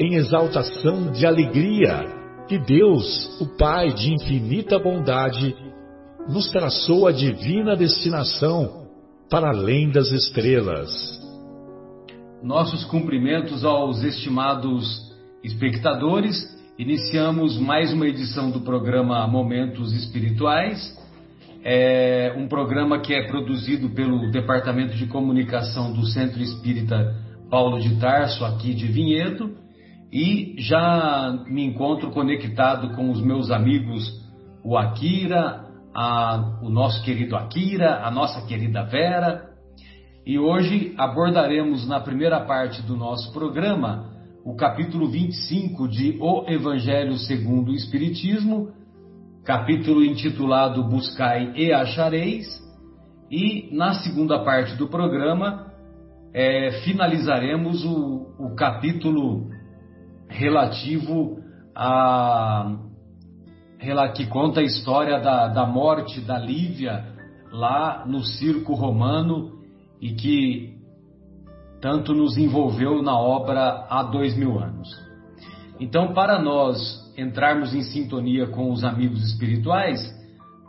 em 0.00 0.14
exaltação 0.14 1.12
de 1.12 1.26
alegria 1.26 2.06
que 2.48 2.58
Deus, 2.58 3.38
o 3.38 3.46
Pai 3.58 3.92
de 3.92 4.14
infinita 4.14 4.78
bondade, 4.78 5.54
nos 6.26 6.50
traçou 6.50 7.06
a 7.06 7.12
divina 7.12 7.76
destinação 7.76 8.86
para 9.28 9.50
além 9.50 9.90
das 9.90 10.10
estrelas. 10.10 10.90
Nossos 12.42 12.82
cumprimentos 12.84 13.62
aos 13.62 14.02
estimados 14.02 15.12
espectadores. 15.44 16.58
Iniciamos 16.78 17.58
mais 17.58 17.92
uma 17.92 18.08
edição 18.08 18.50
do 18.50 18.60
programa 18.60 19.26
Momentos 19.26 19.92
Espirituais, 19.92 20.98
é 21.62 22.34
um 22.38 22.48
programa 22.48 23.00
que 23.00 23.12
é 23.12 23.26
produzido 23.26 23.90
pelo 23.90 24.30
Departamento 24.30 24.96
de 24.96 25.06
Comunicação 25.06 25.92
do 25.92 26.06
Centro 26.06 26.40
Espírita 26.40 27.14
Paulo 27.50 27.78
de 27.78 27.96
Tarso, 27.96 28.46
aqui 28.46 28.72
de 28.72 28.86
Vinhedo, 28.86 29.59
e 30.12 30.56
já 30.58 31.44
me 31.46 31.64
encontro 31.64 32.10
conectado 32.10 32.94
com 32.96 33.10
os 33.10 33.22
meus 33.22 33.50
amigos, 33.50 34.20
o 34.64 34.76
Akira, 34.76 35.64
a, 35.94 36.58
o 36.62 36.68
nosso 36.68 37.02
querido 37.04 37.36
Akira, 37.36 38.04
a 38.04 38.10
nossa 38.10 38.44
querida 38.46 38.82
Vera. 38.84 39.50
E 40.26 40.38
hoje 40.38 40.94
abordaremos 40.98 41.86
na 41.88 42.00
primeira 42.00 42.40
parte 42.40 42.82
do 42.82 42.96
nosso 42.96 43.32
programa 43.32 44.10
o 44.44 44.56
capítulo 44.56 45.08
25 45.08 45.88
de 45.88 46.18
O 46.20 46.44
Evangelho 46.48 47.16
segundo 47.18 47.70
o 47.70 47.74
Espiritismo, 47.74 48.72
capítulo 49.44 50.04
intitulado 50.04 50.82
Buscai 50.84 51.52
e 51.54 51.72
Achareis. 51.72 52.46
E 53.30 53.68
na 53.72 53.94
segunda 53.94 54.42
parte 54.42 54.74
do 54.76 54.88
programa 54.88 55.72
é, 56.34 56.82
finalizaremos 56.84 57.84
o, 57.84 58.34
o 58.38 58.54
capítulo 58.56 59.48
relativo 60.30 61.38
a 61.74 62.76
que 64.14 64.26
conta 64.26 64.60
a 64.60 64.62
história 64.62 65.18
da, 65.20 65.48
da 65.48 65.66
morte 65.66 66.20
da 66.20 66.38
Lívia 66.38 67.04
lá 67.52 68.04
no 68.06 68.22
circo 68.22 68.74
romano 68.74 69.58
e 70.00 70.12
que 70.12 70.78
tanto 71.80 72.14
nos 72.14 72.36
envolveu 72.36 73.02
na 73.02 73.18
obra 73.18 73.86
há 73.88 74.02
dois 74.02 74.36
mil 74.36 74.58
anos. 74.58 74.88
Então, 75.80 76.12
para 76.12 76.38
nós 76.38 76.78
entrarmos 77.16 77.74
em 77.74 77.82
sintonia 77.82 78.46
com 78.48 78.70
os 78.70 78.84
amigos 78.84 79.24
espirituais, 79.24 79.98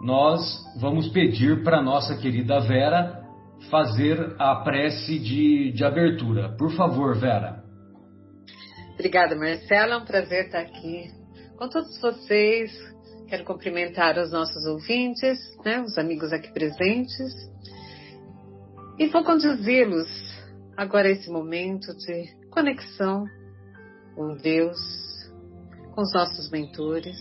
nós 0.01 0.41
vamos 0.79 1.09
pedir 1.09 1.63
para 1.63 1.81
nossa 1.81 2.15
querida 2.17 2.59
Vera 2.61 3.21
fazer 3.69 4.35
a 4.39 4.55
prece 4.55 5.19
de, 5.19 5.71
de 5.73 5.83
abertura. 5.83 6.55
Por 6.57 6.71
favor, 6.71 7.15
Vera. 7.17 7.60
Obrigada, 9.01 9.35
Marcela. 9.35 9.95
É 9.95 9.97
um 9.97 10.05
prazer 10.05 10.45
estar 10.45 10.59
aqui 10.59 11.11
com 11.57 11.67
todos 11.67 11.99
vocês. 11.99 12.71
Quero 13.27 13.43
cumprimentar 13.43 14.15
os 14.19 14.31
nossos 14.31 14.63
ouvintes, 14.67 15.39
né, 15.65 15.81
os 15.81 15.97
amigos 15.97 16.31
aqui 16.31 16.53
presentes. 16.53 17.33
E 18.99 19.07
vou 19.07 19.23
conduzi-los 19.23 20.07
agora 20.77 21.07
a 21.07 21.11
esse 21.13 21.31
momento 21.31 21.91
de 21.95 22.47
conexão 22.51 23.25
com 24.13 24.37
Deus, 24.37 24.77
com 25.95 26.03
os 26.03 26.13
nossos 26.13 26.51
mentores. 26.51 27.17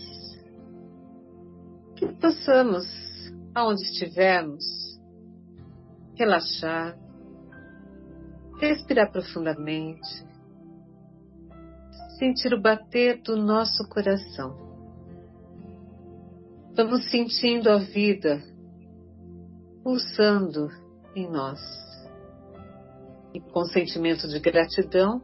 Que 1.95 2.05
possamos, 2.13 2.85
aonde 3.55 3.81
estivermos, 3.85 4.63
relaxar, 6.15 6.95
respirar 8.59 9.11
profundamente 9.11 10.29
sentir 12.21 12.53
o 12.53 12.61
bater 12.61 13.19
do 13.23 13.35
nosso 13.35 13.89
coração. 13.89 14.55
Vamos 16.75 17.09
sentindo 17.09 17.67
a 17.67 17.79
vida 17.79 18.39
pulsando 19.83 20.69
em 21.15 21.27
nós. 21.27 21.59
E 23.33 23.39
com 23.39 23.65
sentimento 23.65 24.27
de 24.27 24.39
gratidão 24.39 25.19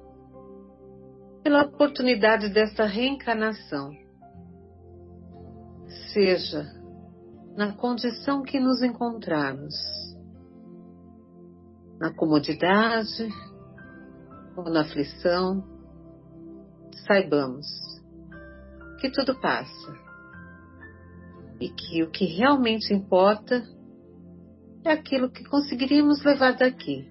pela 1.44 1.66
oportunidade 1.66 2.50
desta 2.50 2.86
reencarnação. 2.86 3.91
Seja 6.12 6.66
na 7.56 7.74
condição 7.74 8.41
que 8.41 8.59
nos 8.59 8.81
encontrarmos, 8.81 9.75
na 12.00 12.12
comodidade 12.12 13.30
ou 14.56 14.63
na 14.63 14.81
aflição, 14.81 15.77
saibamos 17.07 17.66
que 19.00 19.09
tudo 19.09 19.40
passa 19.40 20.07
e 21.59 21.69
que 21.69 22.03
o 22.03 22.12
que 22.12 22.25
realmente 22.25 22.94
importa 22.94 23.63
é 24.84 24.91
aquilo 24.91 25.29
que 25.29 25.44
conseguiríamos 25.44 26.23
levar 26.23 26.56
daqui, 26.56 27.07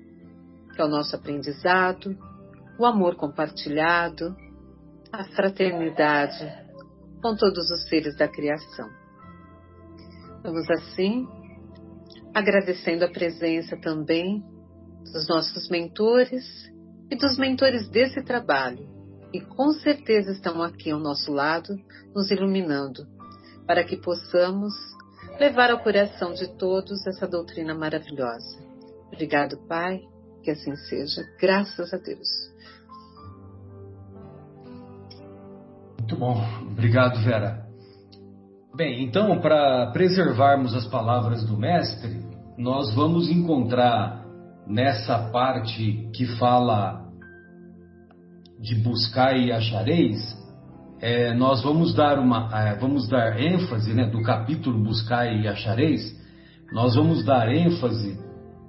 que 0.75 0.81
é 0.81 0.85
o 0.85 0.89
nosso 0.89 1.17
aprendizado, 1.17 2.17
o 2.79 2.87
amor 2.87 3.17
compartilhado, 3.17 4.37
a 5.13 5.25
fraternidade 5.25 6.67
com 7.23 7.35
todos 7.35 7.71
os 7.71 7.89
seres 7.89 8.17
da 8.17 8.29
criação. 8.29 8.89
Vamos 10.43 10.69
assim, 10.71 11.27
agradecendo 12.35 13.05
a 13.05 13.11
presença 13.11 13.77
também 13.81 14.45
dos 15.13 15.29
nossos 15.29 15.69
mentores 15.69 16.45
e 17.11 17.17
dos 17.17 17.39
mentores 17.39 17.89
desse 17.89 18.23
trabalho, 18.23 18.96
e 19.33 19.41
com 19.41 19.73
certeza 19.73 20.33
estão 20.33 20.63
aqui 20.63 20.91
ao 20.91 20.99
nosso 20.99 21.33
lado, 21.33 21.79
nos 22.15 22.31
iluminando, 22.31 23.07
para 23.67 23.85
que 23.85 23.97
possamos 23.97 24.73
levar 25.39 25.71
ao 25.71 25.81
coração 25.81 26.33
de 26.33 26.49
todos 26.57 27.07
essa 27.07 27.27
doutrina 27.27 27.75
maravilhosa. 27.75 28.59
Obrigado, 29.13 29.59
Pai, 29.69 30.01
que 30.43 30.51
assim 30.51 30.75
seja, 30.77 31.23
graças 31.41 31.93
a 31.93 31.97
Deus. 31.97 32.29
Muito 35.99 36.17
bom, 36.17 36.41
obrigado, 36.71 37.21
Vera. 37.23 37.67
Bem, 38.75 39.03
então, 39.03 39.41
para 39.41 39.91
preservarmos 39.91 40.75
as 40.75 40.87
palavras 40.87 41.45
do 41.45 41.57
Mestre, 41.57 42.25
nós 42.57 42.95
vamos 42.95 43.29
encontrar 43.29 44.25
nessa 44.67 45.31
parte 45.31 46.09
que 46.15 46.27
fala 46.39 47.06
de 48.61 48.75
buscar 48.77 49.37
e 49.37 49.53
achareis, 49.53 50.37
é, 51.01 51.35
nós 51.35 51.63
vamos 51.63 51.95
dar 51.95 52.19
uma, 52.19 52.49
é, 52.53 52.77
vamos 52.77 53.09
dar 53.09 53.39
ênfase, 53.41 53.93
né, 53.93 54.07
do 54.07 54.23
capítulo 54.23 54.83
buscar 54.83 55.27
e 55.27 55.47
achareis, 55.47 56.15
nós 56.73 56.95
vamos 56.95 57.25
dar 57.25 57.53
ênfase 57.53 58.19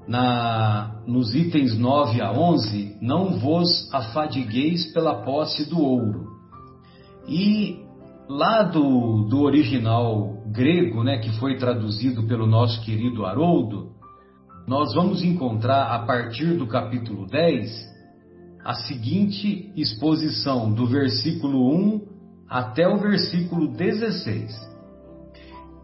na, 0.08 1.02
nos 1.08 1.34
itens 1.34 1.78
9 1.78 2.22
a 2.22 2.32
11, 2.32 2.98
não 3.02 3.40
vos 3.40 3.94
afadigueis 3.94 4.92
pela 4.94 5.24
posse 5.24 5.70
do 5.70 5.82
ouro. 5.82 6.28
E 7.28 7.80
lá 8.30 8.64
do, 8.64 9.28
do 9.30 9.42
original 9.42 10.38
grego, 10.48 11.04
né, 11.04 11.18
que 11.18 11.32
foi 11.40 11.58
traduzido 11.58 12.24
pelo 12.24 12.46
nosso 12.46 12.82
querido 12.82 13.26
Haroldo, 13.26 13.92
nós 14.68 14.94
vamos 14.94 15.24
encontrar 15.24 15.94
a 15.94 16.00
partir 16.00 16.58
do 16.58 16.68
capítulo 16.68 17.26
10 17.26 17.97
a 18.68 18.74
seguinte 18.74 19.72
exposição 19.78 20.74
do 20.74 20.86
versículo 20.86 21.74
1 21.74 22.02
até 22.50 22.86
o 22.86 22.98
versículo 22.98 23.70
16. 23.70 24.54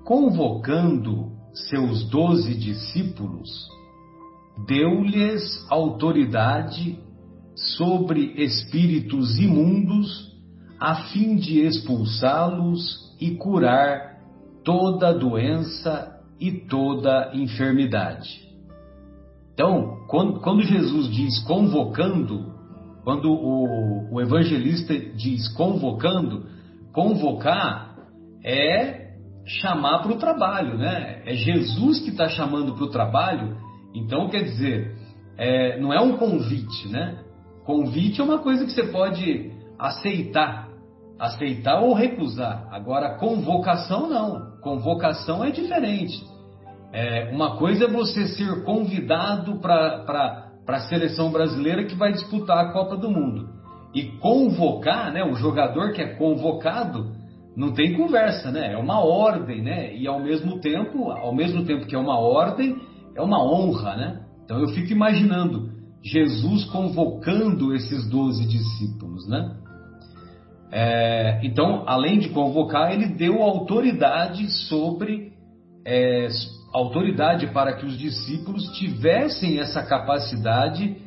Convocando 0.04 1.32
seus 1.54 2.04
doze 2.10 2.54
discípulos, 2.54 3.50
deu-lhes 4.68 5.66
autoridade 5.70 7.00
sobre 7.56 8.34
espíritos 8.44 9.40
imundos, 9.40 10.36
a 10.78 11.06
fim 11.06 11.38
de 11.38 11.62
expulsá-los 11.62 13.16
e 13.18 13.32
curar 13.38 14.20
toda 14.62 15.18
doença 15.18 16.20
e 16.38 16.52
toda 16.52 17.32
enfermidade. 17.34 18.42
Então, 19.54 20.04
quando, 20.10 20.42
quando 20.42 20.64
Jesus 20.64 21.10
diz 21.10 21.40
convocando, 21.46 22.53
quando 23.04 23.32
o, 23.32 24.14
o 24.14 24.22
evangelista 24.22 24.98
diz 24.98 25.48
convocando, 25.50 26.46
convocar 26.94 27.96
é 28.44 29.04
chamar 29.46 30.00
para 30.00 30.12
o 30.12 30.18
trabalho, 30.18 30.78
né? 30.78 31.22
É 31.26 31.34
Jesus 31.34 32.00
que 32.00 32.10
está 32.10 32.30
chamando 32.30 32.74
para 32.76 32.84
o 32.84 32.90
trabalho. 32.90 33.58
Então, 33.94 34.30
quer 34.30 34.44
dizer, 34.44 34.96
é, 35.38 35.80
não 35.80 35.94
é 35.94 36.00
um 36.00 36.18
convite, 36.18 36.88
né? 36.88 37.20
Convite 37.66 38.22
é 38.22 38.24
uma 38.24 38.40
coisa 38.40 38.66
que 38.66 38.72
você 38.72 38.84
pode 38.84 39.52
aceitar, 39.78 40.70
aceitar 41.20 41.82
ou 41.82 41.94
recusar. 41.94 42.68
Agora, 42.72 43.18
convocação 43.18 44.10
não. 44.10 44.60
Convocação 44.62 45.44
é 45.44 45.52
diferente. 45.52 46.24
É, 46.94 47.32
uma 47.34 47.58
coisa 47.58 47.86
é 47.86 47.88
você 47.88 48.28
ser 48.28 48.64
convidado 48.64 49.60
para 49.60 50.43
a 50.68 50.80
seleção 50.82 51.32
brasileira 51.32 51.86
que 51.86 51.96
vai 51.96 52.12
disputar 52.12 52.58
a 52.58 52.72
Copa 52.72 52.96
do 52.96 53.10
Mundo. 53.10 53.50
E 53.94 54.04
convocar, 54.20 55.12
né, 55.12 55.24
o 55.24 55.36
jogador 55.36 55.94
que 55.94 56.02
é 56.02 56.16
convocado, 56.16 57.12
não 57.56 57.74
tem 57.74 57.96
conversa, 57.96 58.52
né? 58.52 58.74
É 58.74 58.78
uma 58.78 59.00
ordem, 59.00 59.62
né? 59.62 59.96
E 59.96 60.08
ao 60.08 60.20
mesmo 60.20 60.60
tempo, 60.60 61.12
ao 61.12 61.34
mesmo 61.34 61.66
tempo 61.66 61.86
que 61.86 61.96
é 61.96 62.00
uma 62.00 62.18
ordem, 62.18 62.76
é 63.16 63.22
uma 63.22 63.44
honra, 63.44 63.96
né? 63.96 64.22
Então 64.44 64.60
eu 64.60 64.70
fico 64.70 64.92
imaginando 64.92 65.72
Jesus 66.04 66.66
convocando 66.66 67.74
esses 67.74 68.10
doze 68.10 68.46
discípulos, 68.48 69.28
né? 69.28 69.56
É, 70.72 71.40
então, 71.44 71.84
além 71.86 72.18
de 72.18 72.30
convocar, 72.30 72.92
ele 72.92 73.06
deu 73.14 73.44
autoridade 73.44 74.50
sobre 74.68 75.32
é, 75.86 76.28
autoridade 76.74 77.48
para 77.54 77.74
que 77.74 77.86
os 77.86 77.98
discípulos 77.98 78.64
tivessem 78.78 79.60
essa 79.60 79.84
capacidade 79.84 80.98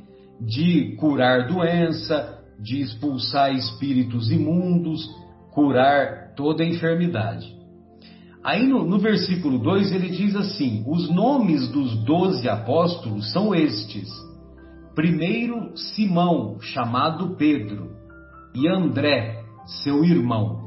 de 0.40 0.94
curar 0.96 1.48
doença, 1.48 2.38
de 2.60 2.80
expulsar 2.80 3.52
espíritos 3.52 4.30
imundos, 4.30 5.04
curar 5.52 6.34
toda 6.36 6.64
enfermidade. 6.64 7.54
Aí 8.44 8.64
no, 8.64 8.84
no 8.84 8.98
versículo 8.98 9.58
2 9.58 9.90
ele 9.90 10.10
diz 10.10 10.36
assim: 10.36 10.84
os 10.86 11.10
nomes 11.10 11.68
dos 11.68 11.96
doze 12.04 12.48
apóstolos 12.48 13.32
são 13.32 13.52
estes. 13.52 14.08
Primeiro, 14.94 15.76
Simão, 15.76 16.58
chamado 16.60 17.36
Pedro, 17.36 17.90
e 18.54 18.68
André, 18.68 19.42
seu 19.82 20.04
irmão. 20.04 20.64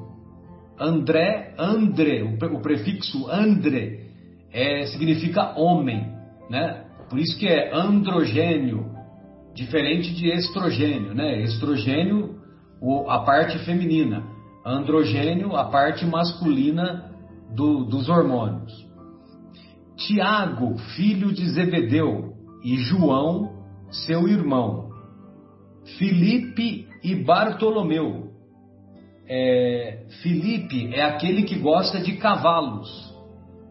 André, 0.80 1.56
André, 1.58 2.24
o 2.24 2.62
prefixo 2.62 3.28
André 3.30 4.09
é, 4.52 4.86
significa 4.88 5.58
homem, 5.60 6.12
né? 6.50 6.86
Por 7.10 7.20
isso 7.20 7.38
que 7.38 7.48
é 7.48 7.74
androgênio, 7.74 8.86
diferente 9.54 10.14
de 10.14 10.30
estrogênio, 10.30 11.14
né? 11.14 11.42
Estrogênio, 11.42 12.40
a 13.08 13.20
parte 13.20 13.58
feminina, 13.60 14.24
androgênio, 14.66 15.56
a 15.56 15.66
parte 15.66 16.06
masculina 16.06 17.12
do, 17.56 17.86
dos 17.86 18.08
hormônios. 18.10 18.88
Tiago, 19.98 20.78
filho 20.96 21.34
de 21.34 21.50
Zebedeu, 21.50 22.34
e 22.64 22.78
João, 22.78 23.52
seu 23.90 24.28
irmão. 24.28 24.90
Filipe 25.98 26.88
e 27.04 27.16
Bartolomeu. 27.16 28.30
É, 29.28 30.06
Filipe 30.22 30.94
é 30.94 31.04
aquele 31.04 31.44
que 31.44 31.58
gosta 31.60 32.00
de 32.00 32.14
cavalos, 32.18 32.90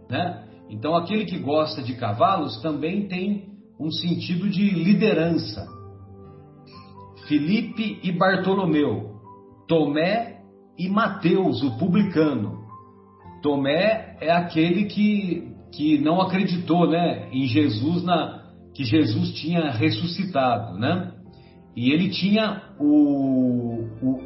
né? 0.09 0.48
Então, 0.71 0.95
aquele 0.95 1.25
que 1.25 1.39
gosta 1.39 1.83
de 1.83 1.95
cavalos 1.95 2.61
também 2.61 3.09
tem 3.09 3.49
um 3.81 3.91
sentido 3.91 4.49
de 4.51 4.71
liderança. 4.71 5.67
Filipe 7.27 8.01
e 8.03 8.13
Bartolomeu, 8.13 9.17
Tomé 9.67 10.41
e 10.79 10.89
Mateus, 10.89 11.63
o 11.63 11.79
publicano. 11.79 12.59
Tomé 13.43 14.17
é 14.21 14.31
aquele 14.31 14.85
que, 14.85 15.53
que 15.73 15.99
não 15.99 16.21
acreditou 16.21 16.89
né, 16.89 17.29
em 17.33 17.47
Jesus, 17.47 18.03
na, 18.03 18.43
que 18.75 18.85
Jesus 18.85 19.33
tinha 19.35 19.71
ressuscitado. 19.71 20.79
Né? 20.79 21.13
E 21.77 21.91
ele 21.93 22.11
tinha 22.11 22.63
o, 22.79 23.87
o, 24.03 24.21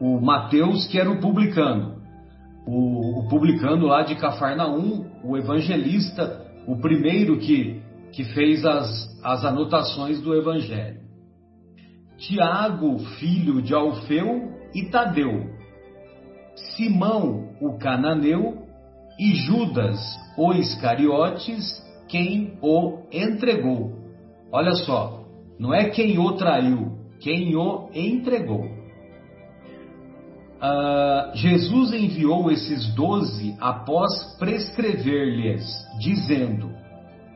o 0.00 0.20
Mateus, 0.20 0.86
que 0.88 0.98
era 0.98 1.10
o 1.10 1.20
publicano 1.20 1.93
o, 2.66 3.20
o 3.20 3.28
publicano 3.28 3.86
lá 3.86 4.02
de 4.02 4.14
Cafarnaum, 4.16 5.06
o 5.22 5.36
evangelista, 5.36 6.44
o 6.66 6.76
primeiro 6.76 7.38
que, 7.38 7.82
que 8.12 8.24
fez 8.24 8.64
as, 8.64 8.88
as 9.22 9.44
anotações 9.44 10.20
do 10.20 10.34
evangelho. 10.34 11.00
Tiago, 12.16 12.98
filho 13.18 13.60
de 13.60 13.74
Alfeu 13.74 14.52
e 14.74 14.84
Tadeu, 14.86 15.50
Simão, 16.76 17.50
o 17.60 17.76
cananeu, 17.78 18.64
e 19.18 19.34
Judas, 19.34 20.00
o 20.36 20.52
Iscariotes, 20.52 21.82
quem 22.08 22.58
o 22.60 23.02
entregou. 23.12 23.92
Olha 24.50 24.74
só, 24.74 25.24
não 25.58 25.72
é 25.72 25.90
quem 25.90 26.18
o 26.18 26.32
traiu, 26.32 26.98
quem 27.20 27.54
o 27.56 27.90
entregou. 27.94 28.73
Uh, 30.64 31.36
Jesus 31.36 31.92
enviou 31.92 32.50
esses 32.50 32.86
doze 32.94 33.54
após 33.60 34.10
prescrever-lhes, 34.38 35.62
dizendo: 35.98 36.70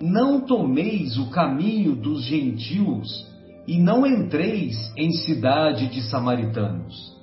Não 0.00 0.40
tomeis 0.40 1.18
o 1.18 1.28
caminho 1.28 1.94
dos 1.94 2.24
gentios 2.24 3.26
e 3.66 3.78
não 3.78 4.06
entreis 4.06 4.74
em 4.96 5.12
cidade 5.12 5.88
de 5.88 6.00
samaritanos. 6.08 7.18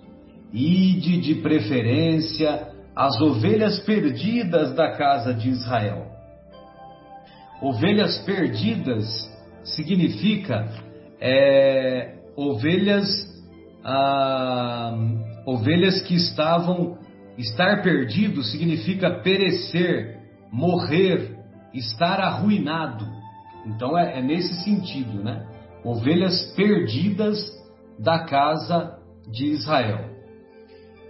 Ide 0.53 1.21
de 1.21 1.35
preferência 1.41 2.69
as 2.95 3.19
ovelhas 3.19 3.79
perdidas 3.79 4.75
da 4.75 4.91
casa 4.91 5.33
de 5.33 5.49
Israel. 5.49 6.05
Ovelhas 7.63 8.19
perdidas 8.19 9.07
significa 9.63 10.69
é, 11.19 12.19
ovelhas 12.37 13.07
ah, 13.83 14.95
Ovelhas 15.45 16.01
que 16.01 16.15
estavam. 16.15 16.97
Estar 17.37 17.81
perdido 17.81 18.41
significa 18.43 19.19
perecer, 19.19 20.19
morrer, 20.51 21.37
estar 21.73 22.19
arruinado. 22.21 23.05
Então 23.65 23.97
é, 23.97 24.19
é 24.19 24.21
nesse 24.21 24.63
sentido, 24.63 25.21
né? 25.21 25.45
Ovelhas 25.83 26.53
perdidas 26.55 27.37
da 27.99 28.19
casa 28.19 28.97
de 29.29 29.47
Israel. 29.47 30.11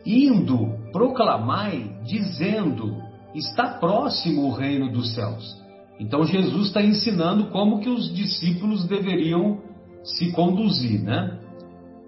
Indo, 0.05 0.77
proclamai, 0.91 1.95
dizendo: 2.03 3.01
está 3.33 3.77
próximo 3.79 4.47
o 4.47 4.51
reino 4.51 4.91
dos 4.91 5.13
céus. 5.13 5.63
Então 5.99 6.25
Jesus 6.25 6.67
está 6.67 6.81
ensinando 6.81 7.51
como 7.51 7.79
que 7.79 7.89
os 7.89 8.13
discípulos 8.13 8.85
deveriam 8.87 9.61
se 10.03 10.31
conduzir, 10.31 11.01
né? 11.01 11.39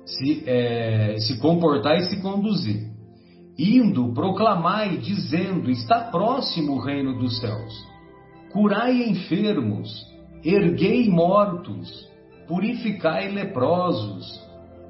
Se, 0.07 0.43
é, 0.47 1.17
se 1.19 1.37
comportar 1.37 1.97
e 1.97 2.03
se 2.03 2.21
conduzir. 2.21 2.87
Indo, 3.57 4.13
proclamai, 4.13 4.97
dizendo: 4.97 5.69
Está 5.69 5.99
próximo 5.99 6.73
o 6.73 6.79
reino 6.79 7.17
dos 7.17 7.39
céus. 7.39 7.73
Curai 8.51 9.03
enfermos, 9.03 9.89
erguei 10.43 11.09
mortos, 11.09 12.09
purificai 12.47 13.29
leprosos, 13.29 14.41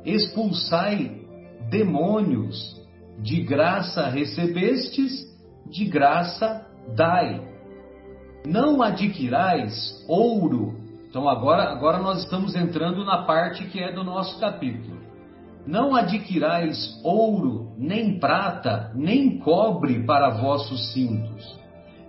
expulsai 0.05 1.21
demônios. 1.69 2.77
De 3.19 3.41
graça 3.41 4.07
recebestes, 4.09 5.25
de 5.65 5.85
graça 5.85 6.63
dai. 6.95 7.41
Não 8.45 8.83
adquirais 8.83 10.05
ouro. 10.07 10.75
Então 11.09 11.27
agora, 11.27 11.63
agora 11.63 11.97
nós 11.97 12.19
estamos 12.19 12.55
entrando 12.55 13.03
na 13.03 13.23
parte 13.23 13.65
que 13.65 13.79
é 13.79 13.91
do 13.91 14.03
nosso 14.03 14.39
capítulo. 14.39 14.96
Não 15.67 15.93
adquirais 15.93 16.97
ouro, 17.03 17.73
nem 17.77 18.17
prata, 18.19 18.89
nem 18.95 19.37
cobre 19.37 20.05
para 20.05 20.29
vossos 20.29 20.93
cintos, 20.93 21.59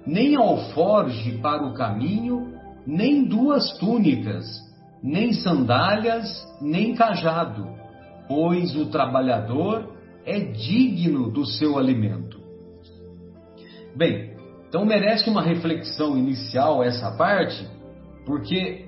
nem 0.06 0.36
alforge 0.36 1.38
para 1.38 1.66
o 1.66 1.74
caminho, 1.74 2.54
nem 2.86 3.24
duas 3.24 3.76
túnicas, 3.78 4.46
nem 5.02 5.32
sandálias, 5.32 6.24
nem 6.62 6.94
cajado, 6.94 7.66
pois 8.28 8.76
o 8.76 8.86
trabalhador 8.86 9.92
é 10.24 10.38
digno 10.38 11.28
do 11.28 11.44
seu 11.44 11.76
alimento. 11.76 12.38
Bem, 13.96 14.36
então 14.68 14.84
merece 14.84 15.28
uma 15.28 15.42
reflexão 15.42 16.16
inicial 16.16 16.84
essa 16.84 17.10
parte, 17.16 17.66
porque 18.24 18.86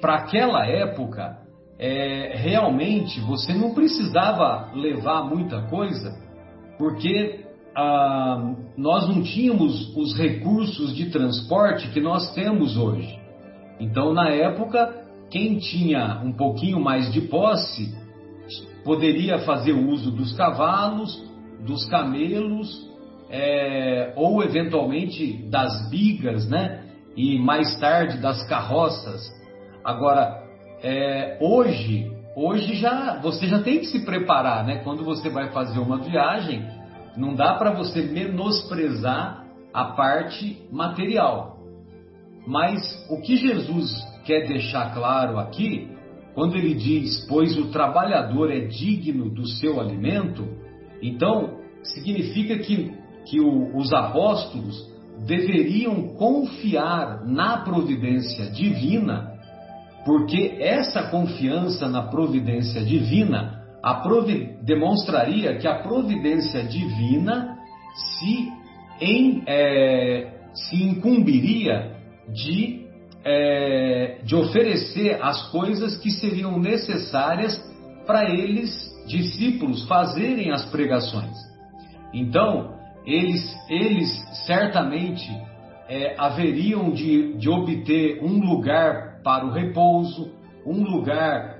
para 0.00 0.16
aquela 0.16 0.66
época 0.66 1.38
é, 1.78 2.36
realmente 2.36 3.20
você 3.20 3.52
não 3.54 3.72
precisava 3.72 4.72
levar 4.74 5.22
muita 5.24 5.62
coisa, 5.68 6.18
porque 6.76 7.44
ah, 7.76 8.54
nós 8.76 9.08
não 9.08 9.22
tínhamos 9.22 9.96
os 9.96 10.16
recursos 10.18 10.94
de 10.96 11.10
transporte 11.10 11.88
que 11.90 12.00
nós 12.00 12.34
temos 12.34 12.76
hoje. 12.76 13.16
Então, 13.78 14.12
na 14.12 14.30
época, 14.30 15.04
quem 15.30 15.58
tinha 15.58 16.20
um 16.24 16.32
pouquinho 16.32 16.80
mais 16.80 17.12
de 17.12 17.20
posse 17.20 17.96
poderia 18.84 19.38
fazer 19.40 19.72
uso 19.72 20.10
dos 20.10 20.32
cavalos, 20.32 21.22
dos 21.64 21.84
camelos, 21.86 22.88
é, 23.30 24.12
ou 24.16 24.42
eventualmente 24.42 25.48
das 25.48 25.88
bigas, 25.90 26.48
né? 26.48 26.84
E 27.16 27.38
mais 27.38 27.78
tarde 27.78 28.18
das 28.18 28.42
carroças. 28.48 29.20
Agora, 29.84 30.47
é, 30.82 31.38
hoje, 31.40 32.10
hoje 32.36 32.74
já 32.74 33.18
você 33.20 33.46
já 33.46 33.62
tem 33.62 33.80
que 33.80 33.86
se 33.86 34.04
preparar, 34.04 34.64
né? 34.64 34.76
Quando 34.84 35.04
você 35.04 35.28
vai 35.28 35.50
fazer 35.50 35.78
uma 35.78 35.98
viagem, 35.98 36.64
não 37.16 37.34
dá 37.34 37.54
para 37.54 37.72
você 37.72 38.02
menosprezar 38.02 39.44
a 39.72 39.84
parte 39.84 40.62
material. 40.70 41.58
Mas 42.46 42.80
o 43.10 43.20
que 43.20 43.36
Jesus 43.36 43.92
quer 44.24 44.46
deixar 44.46 44.94
claro 44.94 45.38
aqui, 45.38 45.90
quando 46.34 46.56
ele 46.56 46.74
diz, 46.74 47.26
pois 47.28 47.58
o 47.58 47.70
trabalhador 47.70 48.50
é 48.50 48.60
digno 48.60 49.28
do 49.28 49.46
seu 49.46 49.80
alimento, 49.80 50.46
então 51.02 51.58
significa 51.82 52.58
que, 52.58 52.94
que 53.26 53.40
o, 53.40 53.76
os 53.76 53.92
apóstolos 53.92 54.88
deveriam 55.26 56.14
confiar 56.14 57.24
na 57.26 57.58
providência 57.58 58.50
divina, 58.50 59.27
porque 60.08 60.56
essa 60.58 61.02
confiança 61.10 61.86
na 61.86 62.00
providência 62.00 62.82
divina 62.82 63.62
demonstraria 64.62 65.58
que 65.58 65.68
a 65.68 65.82
providência 65.82 66.62
divina 66.62 67.58
se, 67.94 68.50
em, 69.02 69.42
é, 69.46 70.32
se 70.54 70.82
incumbiria 70.82 71.94
de 72.26 72.88
é, 73.22 74.20
de 74.24 74.34
oferecer 74.34 75.22
as 75.22 75.50
coisas 75.50 75.98
que 75.98 76.10
seriam 76.10 76.58
necessárias 76.58 77.60
para 78.06 78.30
eles, 78.30 78.72
discípulos, 79.06 79.86
fazerem 79.86 80.50
as 80.52 80.64
pregações. 80.70 81.36
Então, 82.14 82.76
eles, 83.04 83.54
eles 83.68 84.08
certamente 84.46 85.30
é, 85.86 86.14
haveriam 86.16 86.90
de, 86.92 87.36
de 87.36 87.50
obter 87.50 88.24
um 88.24 88.40
lugar 88.40 89.07
para 89.28 89.44
o 89.44 89.50
repouso, 89.50 90.30
um 90.64 90.82
lugar, 90.84 91.58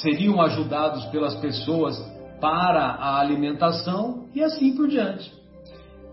seriam 0.00 0.40
ajudados 0.40 1.04
pelas 1.08 1.34
pessoas 1.34 1.94
para 2.40 2.80
a 2.80 3.20
alimentação 3.20 4.24
e 4.34 4.42
assim 4.42 4.74
por 4.74 4.88
diante. 4.88 5.30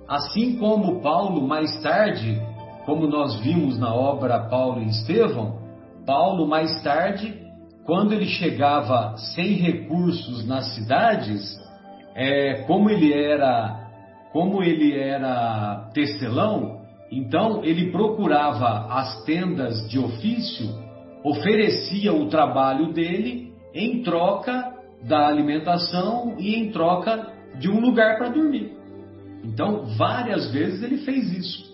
Assim 0.06 0.58
como 0.58 1.02
Paulo, 1.02 1.48
mais 1.48 1.82
tarde, 1.82 2.38
como 2.86 3.08
nós 3.08 3.40
vimos 3.40 3.80
na 3.80 3.96
obra 3.96 4.50
Paulo 4.50 4.82
e 4.82 4.90
Estevão, 4.90 5.62
Paulo 6.06 6.46
mais 6.46 6.84
tarde, 6.84 7.42
quando 7.86 8.12
ele 8.12 8.26
chegava 8.26 9.16
sem 9.16 9.54
recursos 9.54 10.46
nas 10.46 10.76
cidades, 10.76 11.58
é, 12.14 12.66
como 12.68 12.90
ele 12.90 13.14
era 13.14 13.80
como 14.34 14.62
ele 14.62 14.94
era 15.00 15.90
tecelão, 15.94 16.81
então 17.12 17.64
ele 17.64 17.92
procurava 17.92 18.88
as 18.90 19.24
tendas 19.26 19.90
de 19.90 20.00
ofício, 20.00 20.70
oferecia 21.24 22.14
o 22.14 22.30
trabalho 22.30 22.94
dele 22.94 23.52
em 23.74 24.02
troca 24.02 24.74
da 25.04 25.28
alimentação 25.28 26.36
e 26.40 26.56
em 26.56 26.72
troca 26.72 27.34
de 27.60 27.70
um 27.70 27.80
lugar 27.82 28.18
para 28.18 28.30
dormir. 28.30 28.72
Então, 29.44 29.86
várias 29.98 30.52
vezes 30.52 30.82
ele 30.84 31.00
fez 31.00 31.32
isso. 31.34 31.72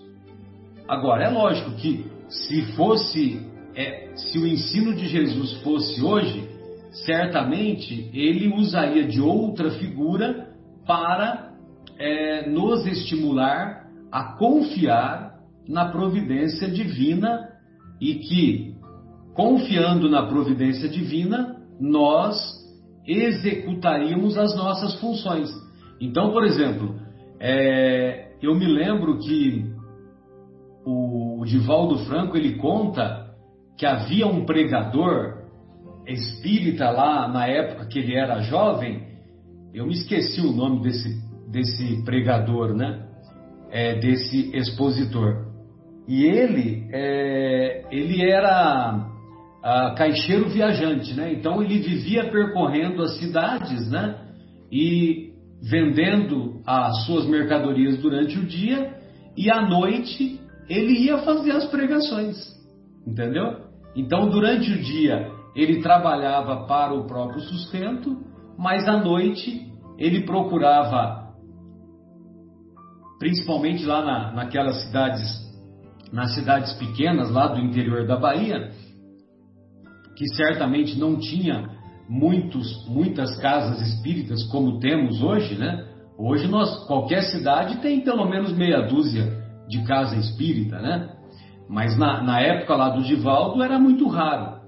Agora, 0.87 1.25
é 1.25 1.29
lógico 1.29 1.71
que 1.71 2.05
se 2.29 2.61
fosse, 2.73 3.45
é, 3.75 4.09
se 4.15 4.39
o 4.39 4.47
ensino 4.47 4.95
de 4.95 5.07
Jesus 5.07 5.53
fosse 5.61 6.01
hoje, 6.01 6.47
certamente 6.91 8.09
ele 8.13 8.53
usaria 8.53 9.05
de 9.05 9.21
outra 9.21 9.71
figura 9.71 10.47
para 10.85 11.51
é, 11.99 12.49
nos 12.49 12.85
estimular 12.85 13.87
a 14.11 14.37
confiar 14.37 15.26
na 15.67 15.85
providência 15.91 16.69
divina 16.69 17.49
e 17.99 18.15
que, 18.15 18.75
confiando 19.33 20.09
na 20.09 20.25
providência 20.25 20.87
divina, 20.87 21.57
nós 21.79 22.35
executaríamos 23.05 24.37
as 24.37 24.55
nossas 24.55 24.95
funções. 24.99 25.49
Então, 25.99 26.31
por 26.31 26.43
exemplo, 26.43 26.95
é, 27.39 28.31
eu 28.41 28.55
me 28.55 28.65
lembro 28.65 29.19
que 29.19 29.65
o 30.85 31.43
Divaldo 31.45 31.99
Franco 32.05 32.37
ele 32.37 32.55
conta 32.55 33.27
que 33.77 33.85
havia 33.85 34.27
um 34.27 34.45
pregador 34.45 35.43
espírita 36.07 36.89
lá 36.89 37.27
na 37.27 37.47
época 37.47 37.85
que 37.87 37.99
ele 37.99 38.15
era 38.15 38.41
jovem. 38.41 39.05
Eu 39.73 39.85
me 39.85 39.93
esqueci 39.93 40.41
o 40.41 40.51
nome 40.51 40.81
desse, 40.81 41.21
desse 41.51 42.03
pregador, 42.03 42.73
né? 42.73 43.05
É, 43.69 43.95
desse 43.95 44.55
expositor. 44.55 45.46
E 46.07 46.25
ele, 46.25 46.87
é, 46.91 47.85
ele 47.91 48.29
era 48.29 49.07
a, 49.61 49.93
caixeiro 49.95 50.47
viajante, 50.49 51.13
né? 51.13 51.33
Então 51.33 51.61
ele 51.61 51.79
vivia 51.79 52.29
percorrendo 52.31 53.01
as 53.03 53.17
cidades, 53.17 53.89
né? 53.89 54.15
E 54.71 55.33
vendendo 55.61 56.61
as 56.65 57.05
suas 57.05 57.25
mercadorias 57.25 57.97
durante 57.97 58.37
o 58.37 58.45
dia 58.45 58.95
e 59.35 59.51
à 59.51 59.61
noite 59.67 60.39
ele 60.69 61.05
ia 61.05 61.19
fazer 61.19 61.51
as 61.51 61.65
pregações, 61.65 62.35
entendeu? 63.05 63.67
Então, 63.95 64.29
durante 64.29 64.71
o 64.71 64.77
dia, 64.77 65.31
ele 65.55 65.81
trabalhava 65.81 66.67
para 66.67 66.93
o 66.93 67.07
próprio 67.07 67.41
sustento, 67.41 68.17
mas 68.57 68.87
à 68.87 68.97
noite 68.97 69.65
ele 69.97 70.23
procurava, 70.23 71.33
principalmente 73.17 73.85
lá 73.85 74.05
na, 74.05 74.31
naquelas 74.33 74.83
cidades, 74.83 75.46
nas 76.11 76.33
cidades 76.33 76.73
pequenas 76.73 77.31
lá 77.31 77.47
do 77.47 77.59
interior 77.59 78.05
da 78.05 78.17
Bahia, 78.17 78.71
que 80.15 80.27
certamente 80.35 80.97
não 80.97 81.17
tinha 81.19 81.69
muitos, 82.09 82.87
muitas 82.87 83.37
casas 83.39 83.81
espíritas 83.81 84.43
como 84.45 84.79
temos 84.79 85.21
hoje, 85.21 85.55
né? 85.55 85.85
Hoje 86.17 86.47
nós, 86.47 86.85
qualquer 86.87 87.21
cidade 87.23 87.77
tem 87.77 88.01
pelo 88.01 88.27
menos 88.27 88.51
meia 88.51 88.81
dúzia 88.81 89.37
de 89.67 89.83
casa 89.83 90.15
espírita, 90.15 90.79
né? 90.79 91.09
Mas 91.69 91.97
na, 91.97 92.23
na 92.23 92.39
época 92.39 92.75
lá 92.75 92.89
do 92.89 93.03
Divaldo 93.03 93.61
era 93.61 93.77
muito 93.77 94.07
raro. 94.07 94.61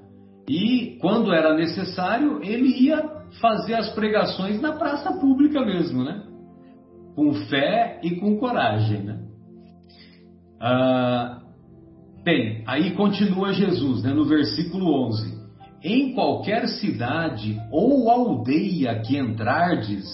E 0.48 0.98
quando 1.00 1.34
era 1.34 1.56
necessário, 1.56 2.44
ele 2.44 2.68
ia 2.86 3.02
fazer 3.40 3.76
as 3.76 3.90
pregações 3.94 4.60
na 4.62 4.74
praça 4.74 5.14
pública 5.20 5.66
mesmo, 5.66 6.04
né? 6.04 6.24
Com 7.16 7.34
fé 7.34 8.00
e 8.04 8.16
com 8.18 8.38
coragem, 8.38 9.04
né? 9.04 9.29
Ah, 10.60 11.40
bem, 12.24 12.64
aí 12.68 12.92
continua 12.92 13.54
Jesus, 13.54 14.04
né, 14.04 14.14
no 14.14 14.26
versículo 14.26 15.08
11: 15.08 15.40
Em 15.84 16.14
qualquer 16.14 16.68
cidade 16.68 17.58
ou 17.72 18.10
aldeia 18.10 19.00
que 19.00 19.18
entrardes, 19.18 20.06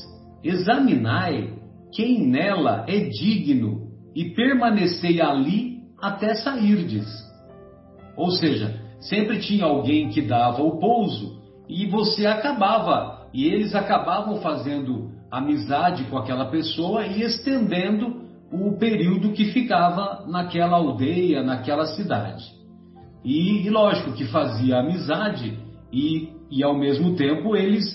examinai 0.43 1.53
quem 1.91 2.27
nela 2.27 2.85
é 2.87 3.09
digno 3.09 3.87
e 4.15 4.35
permanecei 4.35 5.19
ali 5.19 5.79
até 5.99 6.35
sairdes. 6.35 7.07
Ou 8.15 8.29
seja, 8.31 8.79
sempre 8.99 9.39
tinha 9.39 9.65
alguém 9.65 10.09
que 10.09 10.21
dava 10.21 10.61
o 10.61 10.79
pouso 10.79 11.41
e 11.67 11.87
você 11.87 12.27
acabava, 12.27 13.27
e 13.33 13.45
eles 13.45 13.73
acabavam 13.73 14.37
fazendo 14.37 15.09
amizade 15.31 16.03
com 16.05 16.17
aquela 16.17 16.45
pessoa 16.45 17.05
e 17.07 17.23
estendendo 17.23 18.24
o 18.51 18.77
período 18.77 19.31
que 19.31 19.45
ficava 19.45 20.25
naquela 20.27 20.77
aldeia, 20.77 21.43
naquela 21.43 21.85
cidade. 21.87 22.43
E, 23.23 23.65
e 23.65 23.69
lógico 23.69 24.13
que 24.13 24.25
fazia 24.25 24.79
amizade 24.79 25.57
e, 25.91 26.29
e 26.51 26.63
ao 26.63 26.77
mesmo 26.77 27.15
tempo 27.15 27.55
eles, 27.55 27.85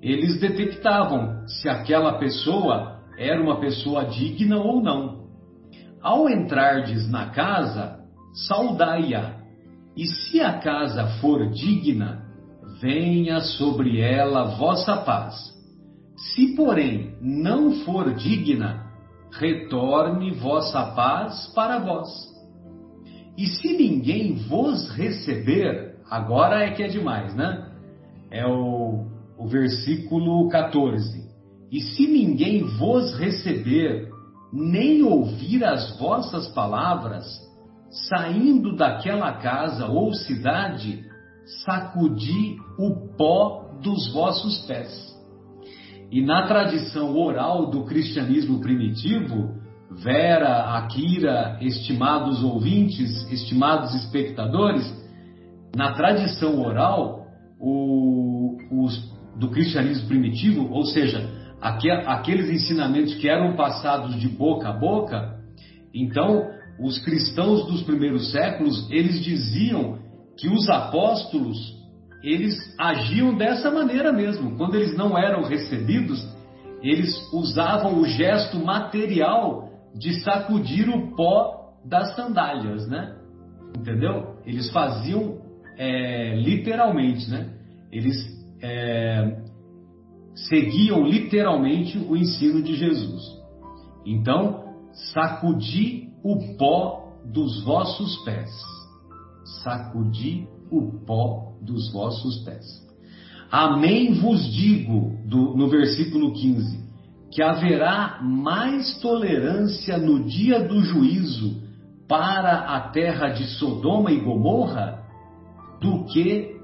eles 0.00 0.40
detectavam 0.40 1.46
se 1.46 1.68
aquela 1.68 2.18
pessoa 2.18 2.98
era 3.18 3.42
uma 3.42 3.60
pessoa 3.60 4.06
digna 4.06 4.58
ou 4.58 4.82
não. 4.82 5.28
Ao 6.00 6.28
entrardes 6.28 7.10
na 7.10 7.26
casa, 7.30 7.98
saudai-a, 8.46 9.36
e 9.96 10.06
se 10.06 10.40
a 10.40 10.58
casa 10.60 11.18
for 11.20 11.50
digna, 11.50 12.24
venha 12.80 13.40
sobre 13.40 14.00
ela 14.00 14.56
vossa 14.56 14.96
paz. 14.98 15.34
Se, 16.16 16.54
porém, 16.54 17.16
não 17.20 17.72
for 17.84 18.14
digna, 18.14 18.87
retorne 19.32 20.32
vossa 20.32 20.82
paz 20.94 21.52
para 21.54 21.78
vós. 21.78 22.08
E 23.36 23.46
se 23.46 23.76
ninguém 23.76 24.34
vos 24.34 24.90
receber, 24.90 25.96
agora 26.10 26.64
é 26.64 26.72
que 26.72 26.82
é 26.82 26.88
demais, 26.88 27.34
né? 27.34 27.70
É 28.30 28.46
o, 28.46 29.06
o 29.38 29.46
versículo 29.46 30.48
14. 30.48 31.28
E 31.70 31.80
se 31.80 32.06
ninguém 32.06 32.64
vos 32.64 33.14
receber, 33.18 34.08
nem 34.52 35.02
ouvir 35.02 35.64
as 35.64 35.96
vossas 35.98 36.48
palavras, 36.48 37.24
saindo 38.08 38.74
daquela 38.74 39.32
casa 39.34 39.86
ou 39.86 40.12
cidade, 40.12 41.04
sacudi 41.64 42.56
o 42.78 43.16
pó 43.16 43.70
dos 43.82 44.12
vossos 44.12 44.66
pés. 44.66 45.08
E 46.10 46.22
na 46.22 46.46
tradição 46.46 47.16
oral 47.16 47.70
do 47.70 47.84
cristianismo 47.84 48.60
primitivo, 48.60 49.54
Vera, 49.90 50.76
Akira, 50.76 51.58
estimados 51.60 52.42
ouvintes, 52.42 53.30
estimados 53.30 53.94
espectadores, 53.94 54.86
na 55.74 55.92
tradição 55.92 56.60
oral 56.60 57.26
o, 57.60 58.56
os, 58.70 59.12
do 59.36 59.48
cristianismo 59.50 60.06
primitivo, 60.08 60.70
ou 60.70 60.84
seja, 60.84 61.28
aqueles 61.60 62.48
ensinamentos 62.48 63.14
que 63.14 63.28
eram 63.28 63.56
passados 63.56 64.18
de 64.18 64.28
boca 64.28 64.68
a 64.68 64.72
boca, 64.72 65.36
então 65.92 66.46
os 66.80 66.98
cristãos 67.00 67.66
dos 67.66 67.82
primeiros 67.82 68.30
séculos, 68.30 68.88
eles 68.90 69.22
diziam 69.22 69.98
que 70.38 70.48
os 70.48 70.68
apóstolos 70.68 71.77
eles 72.22 72.54
agiam 72.78 73.36
dessa 73.36 73.70
maneira 73.70 74.12
mesmo. 74.12 74.56
Quando 74.56 74.74
eles 74.74 74.96
não 74.96 75.16
eram 75.16 75.42
recebidos, 75.42 76.26
eles 76.82 77.14
usavam 77.32 78.00
o 78.00 78.06
gesto 78.06 78.58
material 78.58 79.68
de 79.94 80.20
sacudir 80.20 80.88
o 80.88 81.14
pó 81.14 81.74
das 81.84 82.14
sandálias, 82.14 82.88
né? 82.88 83.16
Entendeu? 83.76 84.36
Eles 84.44 84.70
faziam 84.70 85.38
é, 85.76 86.34
literalmente, 86.36 87.30
né? 87.30 87.54
Eles 87.92 88.16
é, 88.62 89.40
seguiam 90.48 91.04
literalmente 91.04 91.98
o 91.98 92.16
ensino 92.16 92.62
de 92.62 92.74
Jesus. 92.74 93.22
Então, 94.04 94.64
sacudi 95.12 96.08
o 96.22 96.56
pó 96.56 97.12
dos 97.24 97.62
vossos 97.64 98.16
pés. 98.24 98.50
Sacudi 99.62 100.46
o 100.70 101.04
pó 101.06 101.47
dos 101.62 101.92
vossos 101.92 102.38
pés. 102.44 102.64
Amém 103.50 104.12
vos 104.14 104.44
digo, 104.52 105.16
do, 105.24 105.56
no 105.56 105.68
versículo 105.68 106.32
15, 106.32 106.86
que 107.30 107.42
haverá 107.42 108.20
mais 108.22 108.98
tolerância 109.00 109.96
no 109.96 110.24
dia 110.24 110.60
do 110.60 110.80
juízo 110.82 111.62
para 112.06 112.76
a 112.76 112.80
terra 112.90 113.28
de 113.28 113.44
Sodoma 113.44 114.10
e 114.10 114.20
Gomorra 114.20 115.02
do 115.80 116.04
que 116.06 116.58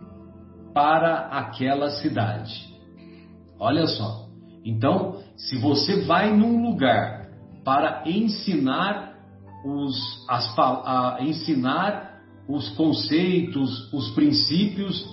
para 0.72 1.28
aquela 1.28 1.90
cidade. 1.90 2.74
Olha 3.58 3.86
só. 3.86 4.26
Então, 4.64 5.20
se 5.36 5.58
você 5.58 6.02
vai 6.02 6.34
num 6.34 6.62
lugar 6.62 7.28
para 7.64 8.02
ensinar 8.06 9.14
os, 9.64 9.94
as, 10.28 10.58
a, 10.58 11.18
ensinar 11.20 12.13
os 12.48 12.68
conceitos, 12.70 13.92
os 13.92 14.10
princípios 14.10 15.04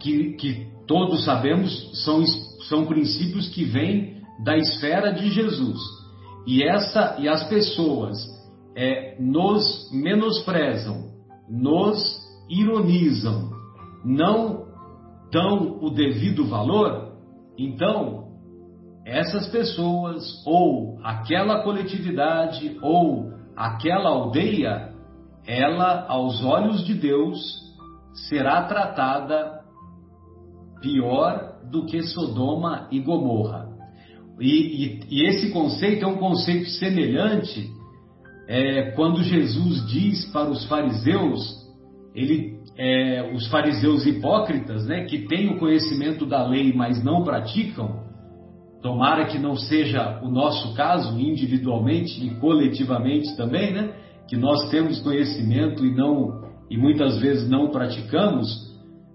que, 0.00 0.34
que 0.34 0.66
todos 0.86 1.24
sabemos 1.24 2.04
são, 2.04 2.24
são 2.68 2.86
princípios 2.86 3.48
que 3.48 3.64
vêm 3.64 4.22
da 4.42 4.56
esfera 4.56 5.12
de 5.12 5.30
Jesus. 5.30 5.78
E 6.46 6.62
essa 6.62 7.16
e 7.18 7.28
as 7.28 7.44
pessoas 7.48 8.16
é, 8.76 9.16
nos 9.20 9.90
menosprezam, 9.92 11.10
nos 11.48 12.20
ironizam, 12.48 13.50
não 14.04 14.64
dão 15.30 15.78
o 15.80 15.90
devido 15.90 16.46
valor, 16.46 17.12
então 17.58 18.24
essas 19.06 19.48
pessoas 19.48 20.24
ou 20.46 20.98
aquela 21.02 21.62
coletividade 21.62 22.78
ou 22.82 23.32
aquela 23.56 24.10
aldeia 24.10 24.93
ela, 25.46 26.06
aos 26.08 26.44
olhos 26.44 26.84
de 26.84 26.94
Deus, 26.94 27.38
será 28.28 28.62
tratada 28.62 29.60
pior 30.80 31.54
do 31.70 31.86
que 31.86 32.02
Sodoma 32.02 32.88
e 32.90 33.00
Gomorra. 33.00 33.68
E, 34.40 34.48
e, 34.48 35.00
e 35.10 35.26
esse 35.26 35.50
conceito 35.52 36.04
é 36.04 36.08
um 36.08 36.16
conceito 36.16 36.68
semelhante 36.70 37.70
é, 38.46 38.90
quando 38.92 39.22
Jesus 39.22 39.86
diz 39.86 40.26
para 40.26 40.50
os 40.50 40.66
fariseus, 40.66 41.64
ele, 42.14 42.58
é, 42.76 43.32
os 43.34 43.46
fariseus 43.48 44.06
hipócritas, 44.06 44.86
né, 44.86 45.04
que 45.04 45.26
têm 45.26 45.50
o 45.50 45.58
conhecimento 45.58 46.26
da 46.26 46.46
lei, 46.46 46.72
mas 46.72 47.02
não 47.02 47.24
praticam, 47.24 48.04
tomara 48.82 49.26
que 49.26 49.38
não 49.38 49.56
seja 49.56 50.20
o 50.22 50.28
nosso 50.28 50.74
caso, 50.74 51.18
individualmente 51.18 52.24
e 52.24 52.34
coletivamente 52.34 53.34
também, 53.36 53.72
né? 53.72 53.94
Que 54.28 54.36
nós 54.36 54.70
temos 54.70 55.00
conhecimento 55.00 55.84
e 55.84 55.94
não 55.94 56.44
e 56.70 56.78
muitas 56.78 57.18
vezes 57.18 57.48
não 57.48 57.70
praticamos, 57.70 58.48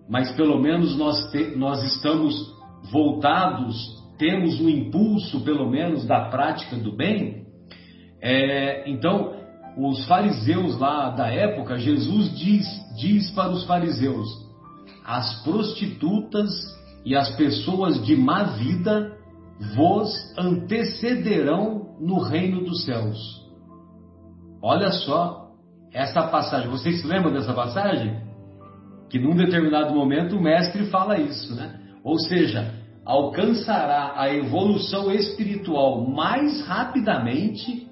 mas 0.07 0.31
pelo 0.33 0.59
menos 0.61 0.95
nós, 0.97 1.31
te, 1.31 1.55
nós 1.57 1.83
estamos 1.83 2.33
voltados, 2.91 3.75
temos 4.17 4.59
o 4.59 4.69
impulso, 4.69 5.41
pelo 5.41 5.69
menos, 5.69 6.05
da 6.05 6.29
prática 6.29 6.75
do 6.75 6.95
bem. 6.95 7.45
É, 8.21 8.89
então, 8.89 9.33
os 9.77 10.05
fariseus 10.05 10.77
lá 10.77 11.09
da 11.09 11.27
época, 11.27 11.77
Jesus 11.77 12.37
diz, 12.37 12.65
diz 12.97 13.31
para 13.31 13.51
os 13.51 13.65
fariseus: 13.65 14.27
as 15.05 15.43
prostitutas 15.43 16.49
e 17.05 17.15
as 17.15 17.35
pessoas 17.35 18.03
de 18.05 18.15
má 18.15 18.43
vida 18.43 19.17
vos 19.75 20.13
antecederão 20.37 21.95
no 21.99 22.19
reino 22.19 22.63
dos 22.63 22.85
céus. 22.85 23.48
Olha 24.61 24.91
só 24.91 25.51
essa 25.93 26.23
passagem. 26.23 26.69
Vocês 26.69 27.01
se 27.01 27.07
lembram 27.07 27.31
dessa 27.31 27.53
passagem? 27.53 28.21
Que 29.09 29.19
num 29.19 29.35
determinado 29.35 29.93
momento 29.93 30.35
o 30.37 30.41
mestre 30.41 30.85
fala 30.87 31.17
isso, 31.17 31.55
né? 31.55 31.79
Ou 32.03 32.17
seja, 32.19 32.73
alcançará 33.05 34.13
a 34.15 34.33
evolução 34.33 35.11
espiritual 35.11 36.07
mais 36.07 36.65
rapidamente, 36.67 37.87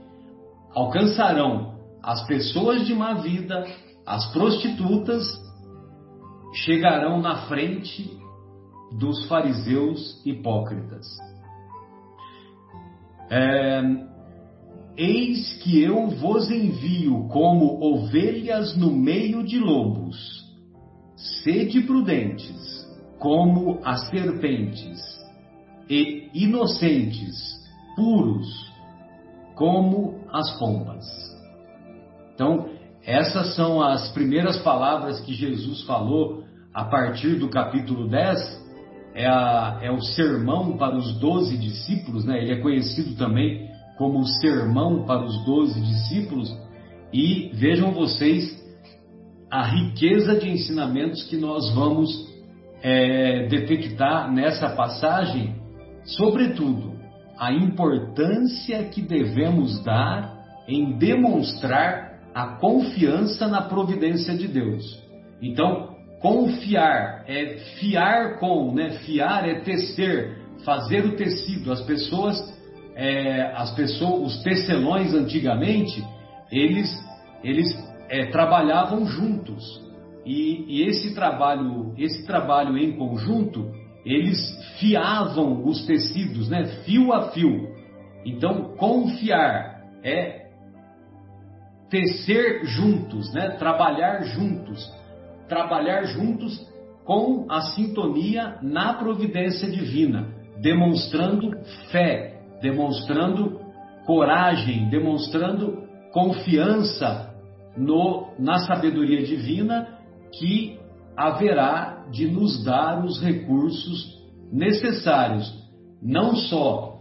alcançarão 0.74 1.76
as 2.04 2.26
pessoas 2.28 2.86
de 2.86 2.94
má 2.94 3.14
vida, 3.16 3.66
as 4.06 4.32
prostitutas, 4.32 5.26
chegarão 6.54 7.20
na 7.20 7.48
frente 7.48 8.18
dos 8.98 9.28
fariseus 9.28 10.22
hipócritas. 10.26 11.06
É, 13.30 13.82
Eis 14.98 15.54
que 15.62 15.80
eu 15.80 16.08
vos 16.08 16.50
envio 16.50 17.28
como 17.28 17.80
ovelhas 17.84 18.76
no 18.76 18.92
meio 18.92 19.44
de 19.46 19.60
lobos. 19.60 20.44
Sede 21.44 21.82
prudentes, 21.82 22.88
como 23.20 23.80
as 23.84 24.10
serpentes, 24.10 25.00
e 25.88 26.30
inocentes, 26.34 27.36
puros, 27.96 28.48
como 29.56 30.20
as 30.32 30.58
pombas. 30.58 31.06
Então, 32.34 32.70
essas 33.06 33.56
são 33.56 33.82
as 33.82 34.12
primeiras 34.12 34.58
palavras 34.60 35.20
que 35.22 35.34
Jesus 35.34 35.84
falou 35.84 36.44
a 36.74 36.86
partir 36.86 37.36
do 37.36 37.50
capítulo 37.50 38.08
10. 38.10 38.68
É, 39.14 39.28
a, 39.28 39.80
é 39.82 39.92
o 39.92 40.02
sermão 40.02 40.78
para 40.78 40.96
os 40.96 41.20
doze 41.20 41.58
discípulos, 41.58 42.24
né? 42.26 42.40
ele 42.40 42.54
é 42.54 42.62
conhecido 42.62 43.16
também 43.16 43.67
como 43.98 44.26
sermão 44.26 45.04
para 45.06 45.24
os 45.24 45.44
doze 45.46 45.80
discípulos, 45.82 46.56
e 47.12 47.50
vejam 47.54 47.92
vocês 47.92 48.58
a 49.50 49.64
riqueza 49.64 50.36
de 50.36 50.50
ensinamentos 50.50 51.24
que 51.24 51.38
nós 51.38 51.74
vamos 51.74 52.10
é, 52.82 53.48
detectar 53.48 54.32
nessa 54.32 54.70
passagem, 54.70 55.56
sobretudo 56.04 56.98
a 57.38 57.52
importância 57.52 58.84
que 58.86 59.02
devemos 59.02 59.84
dar 59.84 60.38
em 60.68 60.98
demonstrar 60.98 62.20
a 62.34 62.58
confiança 62.58 63.48
na 63.48 63.62
providência 63.62 64.36
de 64.36 64.48
Deus. 64.48 65.02
Então, 65.42 65.96
confiar 66.20 67.24
é 67.28 67.58
fiar 67.80 68.40
com, 68.40 68.74
né? 68.74 68.92
Fiar 69.06 69.48
é 69.48 69.62
tecer, 69.62 70.38
fazer 70.66 71.06
o 71.06 71.16
tecido. 71.16 71.72
As 71.72 71.82
pessoas 71.82 72.38
é, 72.98 73.52
as 73.56 73.76
pessoas, 73.76 74.38
os 74.38 74.44
tecelões 74.44 75.14
antigamente, 75.14 76.04
eles, 76.52 76.90
eles 77.44 77.68
é, 78.10 78.26
trabalhavam 78.32 79.06
juntos. 79.06 79.64
E, 80.26 80.66
e, 80.68 80.84
esse 80.88 81.14
trabalho, 81.14 81.94
esse 81.96 82.26
trabalho 82.26 82.76
em 82.76 82.98
conjunto, 82.98 83.72
eles 84.04 84.38
fiavam 84.80 85.64
os 85.64 85.86
tecidos, 85.86 86.50
né? 86.50 86.66
Fio 86.86 87.14
a 87.14 87.30
fio. 87.30 87.70
Então, 88.26 88.76
confiar 88.76 89.84
é 90.04 90.48
tecer 91.92 92.66
juntos, 92.66 93.32
né? 93.32 93.52
Trabalhar 93.52 94.24
juntos. 94.24 94.92
Trabalhar 95.48 96.04
juntos 96.06 96.68
com 97.06 97.46
a 97.48 97.62
sintonia 97.62 98.58
na 98.62 98.96
providência 98.96 99.70
divina, 99.70 100.30
demonstrando 100.60 101.52
fé, 101.92 102.37
demonstrando 102.62 103.60
coragem, 104.06 104.90
demonstrando 104.90 105.84
confiança 106.12 107.34
no, 107.76 108.28
na 108.40 108.60
sabedoria 108.60 109.24
divina 109.24 110.00
que 110.32 110.80
haverá 111.16 112.06
de 112.12 112.28
nos 112.28 112.64
dar 112.64 113.04
os 113.04 113.22
recursos 113.22 114.18
necessários, 114.52 115.52
não 116.02 116.36
só 116.36 116.98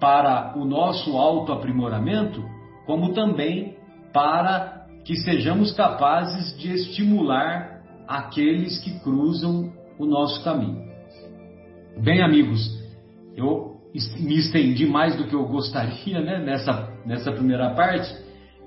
para 0.00 0.56
o 0.56 0.64
nosso 0.64 1.16
autoaprimoramento, 1.16 2.42
como 2.86 3.12
também 3.12 3.76
para 4.12 4.86
que 5.04 5.16
sejamos 5.16 5.72
capazes 5.72 6.56
de 6.58 6.72
estimular 6.72 7.82
aqueles 8.06 8.78
que 8.82 8.98
cruzam 9.00 9.72
o 9.98 10.06
nosso 10.06 10.42
caminho. 10.44 10.82
Bem, 11.98 12.22
amigos, 12.22 12.60
eu 13.36 13.71
me 14.18 14.38
estendi 14.38 14.86
mais 14.86 15.16
do 15.16 15.26
que 15.26 15.34
eu 15.34 15.44
gostaria 15.44 16.20
né, 16.20 16.38
nessa, 16.38 16.88
nessa 17.04 17.30
primeira 17.32 17.70
parte 17.74 18.14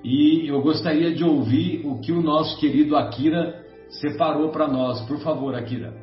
e 0.03 0.47
eu 0.47 0.61
gostaria 0.61 1.13
de 1.13 1.23
ouvir 1.23 1.81
o 1.83 1.99
que 1.99 2.11
o 2.11 2.21
nosso 2.21 2.59
querido 2.59 2.95
Akira 2.95 3.65
separou 3.89 4.49
para 4.49 4.67
nós. 4.67 5.01
Por 5.07 5.19
favor, 5.19 5.55
Akira. 5.55 5.93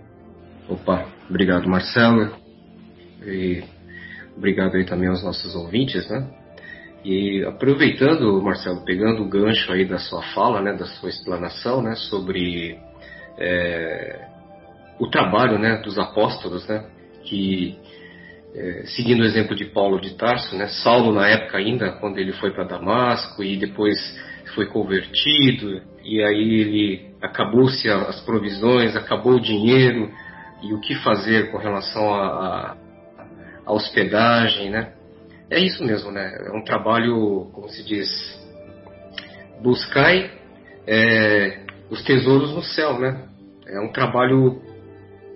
Opa, 0.68 1.06
obrigado, 1.30 1.68
Marcelo. 1.68 2.32
E 3.24 3.62
obrigado 4.37 4.74
aí 4.74 4.85
também 4.85 5.08
aos 5.08 5.22
nossos 5.22 5.54
ouvintes, 5.54 6.08
né? 6.11 6.28
E 7.04 7.44
aproveitando, 7.44 8.40
Marcelo, 8.42 8.85
pegando 8.85 9.22
o 9.22 9.28
gancho 9.28 9.72
aí 9.72 9.85
da 9.85 9.98
sua 9.98 10.22
fala, 10.35 10.61
né, 10.61 10.72
da 10.72 10.87
sua 10.87 11.08
explanação, 11.08 11.82
né, 11.82 11.96
sobre 11.96 12.78
é, 13.38 14.28
o 15.00 15.08
trabalho, 15.08 15.58
né, 15.58 15.80
dos 15.82 15.98
apóstolos, 15.98 16.66
né, 16.68 16.85
que 17.24 17.76
é, 18.54 18.82
seguindo 18.86 19.20
o 19.20 19.24
exemplo 19.24 19.56
de 19.56 19.66
Paulo 19.66 20.00
de 20.00 20.14
Tarso, 20.14 20.56
né, 20.56 20.68
Saulo 20.68 21.12
na 21.12 21.26
época 21.28 21.58
ainda, 21.58 21.92
quando 21.92 22.18
ele 22.18 22.32
foi 22.32 22.50
para 22.52 22.64
Damasco 22.64 23.42
e 23.42 23.56
depois 23.56 23.98
foi 24.54 24.66
convertido 24.66 25.80
e 26.04 26.22
aí 26.22 26.60
ele 26.60 27.14
acabou-se 27.22 27.88
as 27.88 28.20
provisões, 28.20 28.96
acabou 28.96 29.34
o 29.34 29.40
dinheiro 29.40 30.10
e 30.62 30.72
o 30.74 30.80
que 30.80 30.94
fazer 30.96 31.50
com 31.50 31.58
relação 31.58 32.12
a 32.12 33.72
hospedagem, 33.72 34.70
né? 34.70 34.92
É 35.50 35.58
isso 35.58 35.84
mesmo, 35.84 36.10
né? 36.10 36.34
É 36.46 36.50
um 36.56 36.64
trabalho, 36.64 37.50
como 37.52 37.68
se 37.68 37.84
diz, 37.84 38.08
buscai 39.62 40.30
é, 40.86 41.60
os 41.90 42.02
tesouros 42.04 42.52
no 42.54 42.62
céu, 42.62 42.98
né? 42.98 43.28
É 43.66 43.80
um 43.80 43.92
trabalho 43.92 44.60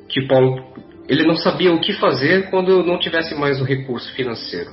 que 0.09 0.27
Paulo, 0.27 0.65
ele 1.09 1.27
não 1.27 1.37
sabia 1.37 1.73
o 1.73 1.81
que 1.81 1.93
fazer 1.95 2.51
quando 2.51 2.83
não 2.83 2.99
tivesse 2.99 3.35
mais 3.35 3.61
o 3.61 3.65
recurso 3.65 4.13
financeiro. 4.15 4.71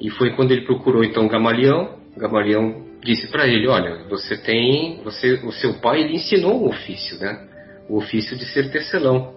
E 0.00 0.10
foi 0.10 0.34
quando 0.34 0.52
ele 0.52 0.64
procurou 0.64 1.04
então 1.04 1.28
Gamalião. 1.28 1.98
Gamalião 2.16 2.84
disse 3.02 3.28
para 3.28 3.46
ele, 3.46 3.68
olha, 3.68 4.04
você 4.08 4.36
tem, 4.36 5.00
você, 5.04 5.34
o 5.44 5.52
seu 5.52 5.74
pai 5.74 6.02
ele 6.02 6.14
ensinou 6.14 6.64
um 6.64 6.68
ofício, 6.68 7.18
né? 7.18 7.48
O 7.88 7.98
ofício 7.98 8.36
de 8.36 8.46
ser 8.46 8.70
tecelão. 8.70 9.34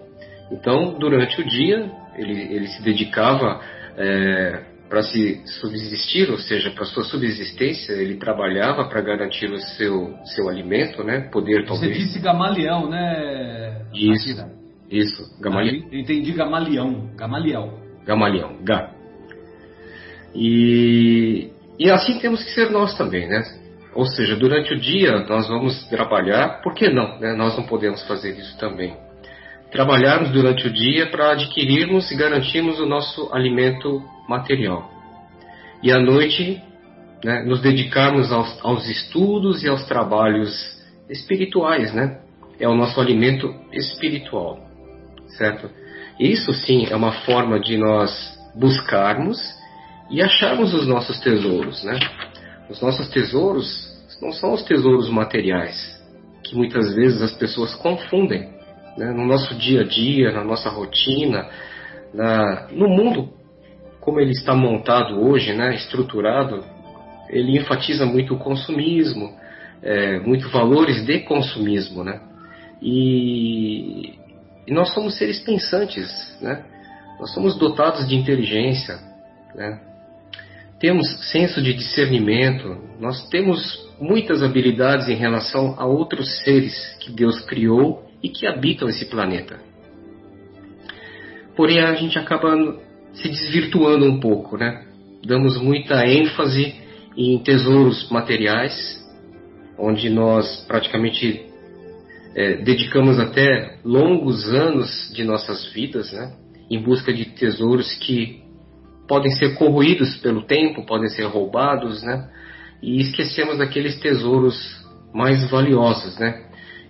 Então, 0.50 0.98
durante 0.98 1.40
o 1.40 1.44
dia, 1.44 1.90
ele, 2.16 2.54
ele 2.54 2.66
se 2.68 2.82
dedicava 2.82 3.60
é, 3.96 4.62
para 4.88 5.02
se 5.02 5.42
subsistir, 5.60 6.30
ou 6.30 6.38
seja, 6.38 6.70
para 6.70 6.86
sua 6.86 7.04
subsistência, 7.04 7.92
ele 7.92 8.16
trabalhava 8.16 8.88
para 8.88 9.02
garantir 9.02 9.50
o 9.50 9.58
seu, 9.58 10.14
seu 10.24 10.48
alimento, 10.48 11.04
né? 11.04 11.28
Poder 11.30 11.66
talvez. 11.66 11.92
Você 11.92 12.04
disse 12.04 12.20
Gamaliel, 12.20 12.88
né? 12.88 13.82
Isso. 13.92 14.58
Isso, 14.90 15.22
Gamaliel. 15.40 15.82
Ah, 15.84 15.96
entendi 15.96 16.32
Gamalião, 16.32 17.10
Gamaliel. 17.16 17.78
Gamaliel, 18.06 18.56
Gá. 18.62 18.90
E, 20.34 21.50
e 21.78 21.90
assim 21.90 22.18
temos 22.18 22.42
que 22.42 22.50
ser 22.50 22.70
nós 22.70 22.96
também, 22.96 23.28
né? 23.28 23.42
Ou 23.94 24.06
seja, 24.06 24.36
durante 24.36 24.72
o 24.72 24.78
dia 24.78 25.24
nós 25.28 25.48
vamos 25.48 25.84
trabalhar, 25.88 26.60
por 26.62 26.74
que 26.74 26.88
não? 26.88 27.18
Né? 27.18 27.34
Nós 27.34 27.56
não 27.56 27.64
podemos 27.64 28.06
fazer 28.06 28.38
isso 28.38 28.56
também. 28.58 28.96
Trabalharmos 29.72 30.30
durante 30.30 30.66
o 30.66 30.72
dia 30.72 31.10
para 31.10 31.32
adquirirmos 31.32 32.10
e 32.10 32.16
garantirmos 32.16 32.80
o 32.80 32.86
nosso 32.86 33.28
alimento 33.34 34.02
material. 34.28 34.90
E 35.82 35.92
à 35.92 35.98
noite, 35.98 36.62
né, 37.24 37.42
nos 37.44 37.60
dedicarmos 37.60 38.32
aos, 38.32 38.64
aos 38.64 38.88
estudos 38.88 39.62
e 39.62 39.68
aos 39.68 39.84
trabalhos 39.86 40.50
espirituais, 41.10 41.92
né? 41.92 42.20
É 42.60 42.68
o 42.68 42.74
nosso 42.74 43.00
alimento 43.00 43.54
espiritual, 43.72 44.67
certo? 45.36 45.70
Isso 46.18 46.52
sim 46.52 46.86
é 46.90 46.96
uma 46.96 47.12
forma 47.12 47.60
de 47.60 47.76
nós 47.76 48.38
buscarmos 48.54 49.38
e 50.10 50.22
acharmos 50.22 50.74
os 50.74 50.86
nossos 50.86 51.20
tesouros, 51.20 51.84
né? 51.84 51.98
Os 52.68 52.80
nossos 52.80 53.08
tesouros 53.08 53.88
não 54.20 54.32
são 54.32 54.52
os 54.52 54.62
tesouros 54.62 55.08
materiais, 55.08 56.02
que 56.42 56.56
muitas 56.56 56.94
vezes 56.94 57.22
as 57.22 57.32
pessoas 57.32 57.74
confundem 57.76 58.48
né? 58.96 59.12
no 59.12 59.24
nosso 59.24 59.54
dia 59.54 59.82
a 59.82 59.84
dia, 59.84 60.32
na 60.32 60.42
nossa 60.42 60.68
rotina, 60.68 61.48
na, 62.12 62.66
no 62.72 62.88
mundo 62.88 63.38
como 64.08 64.20
ele 64.20 64.30
está 64.30 64.54
montado 64.54 65.20
hoje, 65.20 65.52
né, 65.52 65.74
estruturado, 65.74 66.64
ele 67.28 67.58
enfatiza 67.58 68.06
muito 68.06 68.34
o 68.34 68.38
consumismo, 68.38 69.34
é, 69.82 70.18
muito 70.20 70.48
valores 70.48 71.04
de 71.04 71.20
consumismo, 71.20 72.02
né? 72.02 72.18
E, 72.80 74.14
e, 74.68 74.72
nós 74.72 74.92
somos 74.92 75.16
seres 75.16 75.40
pensantes, 75.40 76.36
né? 76.42 76.62
Nós 77.18 77.32
somos 77.32 77.56
dotados 77.56 78.06
de 78.06 78.14
inteligência, 78.14 78.98
né? 79.54 79.80
Temos 80.78 81.08
senso 81.30 81.62
de 81.62 81.72
discernimento, 81.72 82.76
nós 83.00 83.26
temos 83.30 83.88
muitas 83.98 84.42
habilidades 84.42 85.08
em 85.08 85.14
relação 85.14 85.74
a 85.78 85.86
outros 85.86 86.42
seres 86.44 86.96
que 87.00 87.10
Deus 87.10 87.40
criou 87.46 88.04
e 88.22 88.28
que 88.28 88.46
habitam 88.46 88.88
esse 88.88 89.06
planeta. 89.06 89.58
Porém, 91.56 91.80
a 91.80 91.94
gente 91.94 92.18
acaba 92.18 92.54
se 93.14 93.28
desvirtuando 93.28 94.04
um 94.04 94.20
pouco, 94.20 94.58
né? 94.58 94.84
Damos 95.24 95.60
muita 95.60 96.06
ênfase 96.06 96.76
em 97.16 97.38
tesouros 97.38 98.08
materiais, 98.10 99.02
onde 99.78 100.10
nós 100.10 100.64
praticamente 100.68 101.47
é, 102.38 102.62
dedicamos 102.62 103.18
até 103.18 103.78
longos 103.84 104.48
anos 104.48 105.10
de 105.12 105.24
nossas 105.24 105.72
vidas, 105.72 106.12
né? 106.12 106.34
Em 106.70 106.80
busca 106.80 107.12
de 107.12 107.24
tesouros 107.24 107.92
que 107.94 108.44
podem 109.08 109.32
ser 109.32 109.56
corroídos 109.56 110.16
pelo 110.18 110.42
tempo, 110.42 110.86
podem 110.86 111.08
ser 111.08 111.24
roubados, 111.24 112.00
né? 112.04 112.30
E 112.80 113.00
esquecemos 113.00 113.58
daqueles 113.58 113.98
tesouros 113.98 114.56
mais 115.12 115.50
valiosos, 115.50 116.16
né? 116.16 116.44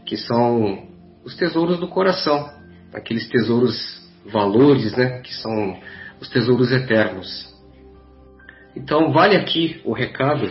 Que 0.04 0.18
são 0.18 0.86
os 1.24 1.34
tesouros 1.34 1.80
do 1.80 1.88
coração, 1.88 2.50
aqueles 2.92 3.26
tesouros 3.30 4.06
valores, 4.30 4.94
né? 4.98 5.20
Que 5.22 5.32
são 5.32 5.80
os 6.20 6.28
tesouros 6.28 6.70
eternos. 6.72 7.48
Então, 8.76 9.12
vale 9.12 9.34
aqui 9.34 9.80
o 9.82 9.94
recado 9.94 10.50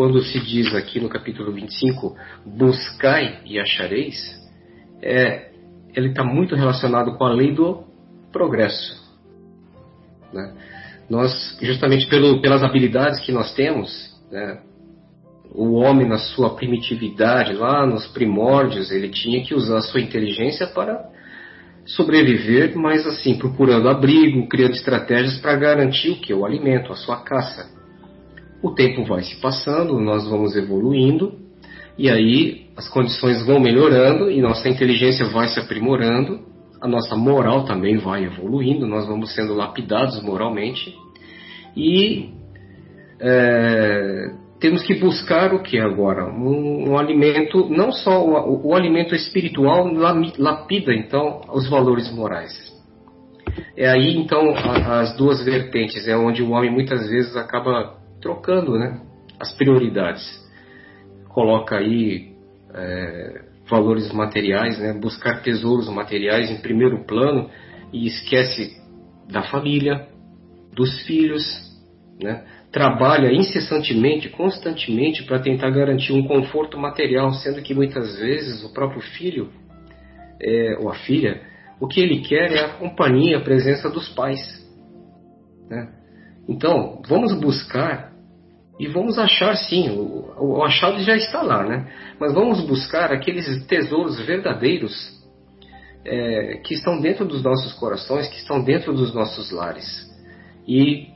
quando 0.00 0.22
se 0.22 0.40
diz 0.40 0.74
aqui 0.74 0.98
no 0.98 1.10
capítulo 1.10 1.52
25: 1.52 2.16
buscai 2.46 3.40
e 3.44 3.60
achareis. 3.60 4.16
É, 5.02 5.50
ele 5.94 6.08
está 6.08 6.24
muito 6.24 6.56
relacionado 6.56 7.18
com 7.18 7.24
a 7.24 7.30
lei 7.30 7.54
do 7.54 7.84
progresso. 8.32 8.98
Né? 10.32 10.54
Nós, 11.06 11.58
justamente 11.60 12.08
pelo, 12.08 12.40
pelas 12.40 12.62
habilidades 12.62 13.20
que 13.20 13.30
nós 13.30 13.52
temos, 13.52 13.90
né? 14.32 14.62
o 15.52 15.72
homem 15.74 16.08
na 16.08 16.16
sua 16.16 16.56
primitividade, 16.56 17.52
lá 17.52 17.84
nos 17.84 18.06
primórdios, 18.06 18.90
ele 18.90 19.10
tinha 19.10 19.44
que 19.44 19.54
usar 19.54 19.76
a 19.76 19.82
sua 19.82 20.00
inteligência 20.00 20.66
para 20.68 21.10
sobreviver, 21.84 22.74
mas 22.74 23.06
assim, 23.06 23.36
procurando 23.36 23.86
abrigo, 23.86 24.48
criando 24.48 24.72
estratégias 24.72 25.36
para 25.40 25.56
garantir 25.56 26.12
o 26.12 26.20
que? 26.22 26.32
O 26.32 26.46
alimento, 26.46 26.90
a 26.90 26.96
sua 26.96 27.18
caça. 27.18 27.79
O 28.62 28.72
tempo 28.72 29.04
vai 29.04 29.22
se 29.22 29.40
passando, 29.40 29.98
nós 29.98 30.28
vamos 30.28 30.54
evoluindo, 30.54 31.32
e 31.96 32.10
aí 32.10 32.66
as 32.76 32.88
condições 32.88 33.44
vão 33.46 33.58
melhorando 33.58 34.30
e 34.30 34.40
nossa 34.40 34.68
inteligência 34.68 35.26
vai 35.26 35.48
se 35.48 35.58
aprimorando, 35.58 36.40
a 36.80 36.88
nossa 36.88 37.16
moral 37.16 37.64
também 37.64 37.98
vai 37.98 38.24
evoluindo, 38.24 38.86
nós 38.86 39.06
vamos 39.06 39.34
sendo 39.34 39.54
lapidados 39.54 40.22
moralmente, 40.22 40.94
e 41.76 42.30
é, 43.20 44.30
temos 44.60 44.82
que 44.82 44.94
buscar 44.94 45.54
o 45.54 45.62
que 45.62 45.78
agora? 45.78 46.26
Um, 46.26 46.90
um, 46.90 46.98
alimento, 46.98 47.68
não 47.70 47.90
só 47.92 48.22
o, 48.22 48.68
o, 48.68 48.74
alimento 48.74 49.14
espiritual 49.14 49.90
lapida 50.38 50.92
então 50.94 51.40
os 51.52 51.68
valores 51.68 52.12
morais. 52.12 52.52
É 53.76 53.88
aí 53.88 54.16
então 54.16 54.54
a, 54.54 55.00
as 55.00 55.16
duas 55.16 55.44
vertentes, 55.44 56.06
é 56.06 56.16
onde 56.16 56.42
o 56.42 56.50
homem 56.50 56.70
muitas 56.70 57.08
vezes 57.08 57.36
acaba 57.36 57.99
trocando 58.20 58.78
né, 58.78 59.00
as 59.38 59.52
prioridades. 59.52 60.22
Coloca 61.28 61.76
aí 61.76 62.32
é, 62.74 63.44
valores 63.68 64.12
materiais, 64.12 64.78
né, 64.78 64.92
buscar 64.92 65.42
tesouros 65.42 65.88
materiais 65.88 66.50
em 66.50 66.60
primeiro 66.60 67.04
plano 67.04 67.48
e 67.92 68.06
esquece 68.06 68.80
da 69.30 69.42
família, 69.42 70.08
dos 70.72 71.02
filhos, 71.02 71.42
né, 72.22 72.44
trabalha 72.72 73.32
incessantemente, 73.32 74.28
constantemente 74.28 75.24
para 75.24 75.40
tentar 75.40 75.70
garantir 75.70 76.12
um 76.12 76.26
conforto 76.26 76.78
material, 76.78 77.32
sendo 77.32 77.62
que 77.62 77.74
muitas 77.74 78.18
vezes 78.18 78.64
o 78.64 78.72
próprio 78.72 79.00
filho 79.00 79.50
é, 80.40 80.76
ou 80.78 80.88
a 80.90 80.94
filha, 80.94 81.42
o 81.80 81.86
que 81.86 82.00
ele 82.00 82.20
quer 82.20 82.52
é 82.52 82.64
a 82.64 82.74
companhia, 82.74 83.38
a 83.38 83.42
presença 83.42 83.88
dos 83.88 84.08
pais. 84.10 84.40
Né? 85.68 85.88
Então, 86.48 87.00
vamos 87.08 87.32
buscar 87.40 88.09
e 88.80 88.88
vamos 88.88 89.18
achar 89.18 89.54
sim, 89.56 89.90
o, 89.90 90.32
o 90.38 90.64
achado 90.64 91.00
já 91.00 91.14
está 91.14 91.42
lá, 91.42 91.62
né? 91.62 91.86
Mas 92.18 92.32
vamos 92.32 92.62
buscar 92.62 93.12
aqueles 93.12 93.66
tesouros 93.66 94.18
verdadeiros 94.24 95.20
é, 96.02 96.62
que 96.64 96.72
estão 96.72 96.98
dentro 96.98 97.26
dos 97.26 97.42
nossos 97.42 97.74
corações, 97.74 98.26
que 98.28 98.38
estão 98.38 98.64
dentro 98.64 98.94
dos 98.94 99.12
nossos 99.12 99.52
lares. 99.52 100.10
E 100.66 101.08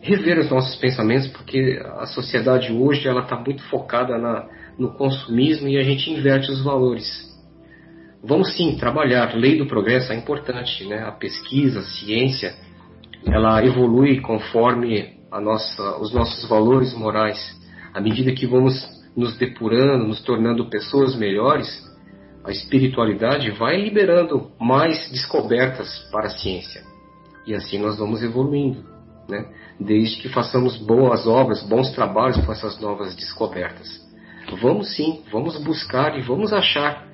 rever 0.00 0.38
os 0.38 0.50
nossos 0.50 0.76
pensamentos, 0.76 1.28
porque 1.28 1.78
a 1.98 2.06
sociedade 2.06 2.72
hoje 2.72 3.06
ela 3.06 3.20
está 3.20 3.36
muito 3.36 3.62
focada 3.64 4.16
na, 4.16 4.48
no 4.78 4.94
consumismo 4.94 5.68
e 5.68 5.76
a 5.76 5.82
gente 5.82 6.10
inverte 6.10 6.50
os 6.50 6.64
valores. 6.64 7.06
Vamos 8.24 8.56
sim 8.56 8.78
trabalhar. 8.78 9.36
Lei 9.36 9.58
do 9.58 9.66
progresso 9.66 10.10
é 10.10 10.16
importante, 10.16 10.86
né? 10.86 11.02
A 11.02 11.12
pesquisa, 11.12 11.80
a 11.80 11.82
ciência, 11.82 12.54
ela 13.26 13.62
evolui 13.62 14.22
conforme 14.22 15.17
nossa, 15.40 15.98
os 15.98 16.12
nossos 16.12 16.48
valores 16.48 16.94
morais. 16.94 17.38
À 17.92 18.00
medida 18.00 18.32
que 18.32 18.46
vamos 18.46 18.74
nos 19.14 19.36
depurando, 19.36 20.06
nos 20.06 20.22
tornando 20.22 20.70
pessoas 20.70 21.16
melhores, 21.16 21.68
a 22.44 22.50
espiritualidade 22.50 23.50
vai 23.50 23.80
liberando 23.80 24.50
mais 24.58 25.10
descobertas 25.10 25.98
para 26.10 26.26
a 26.26 26.30
ciência. 26.30 26.82
E 27.46 27.54
assim 27.54 27.78
nós 27.78 27.98
vamos 27.98 28.22
evoluindo, 28.22 28.84
né? 29.28 29.46
desde 29.78 30.22
que 30.22 30.28
façamos 30.28 30.76
boas 30.78 31.26
obras, 31.26 31.62
bons 31.62 31.90
trabalhos 31.92 32.44
com 32.44 32.52
essas 32.52 32.80
novas 32.80 33.14
descobertas. 33.14 34.06
Vamos 34.62 34.94
sim, 34.96 35.22
vamos 35.30 35.62
buscar 35.62 36.18
e 36.18 36.22
vamos 36.22 36.52
achar 36.52 37.06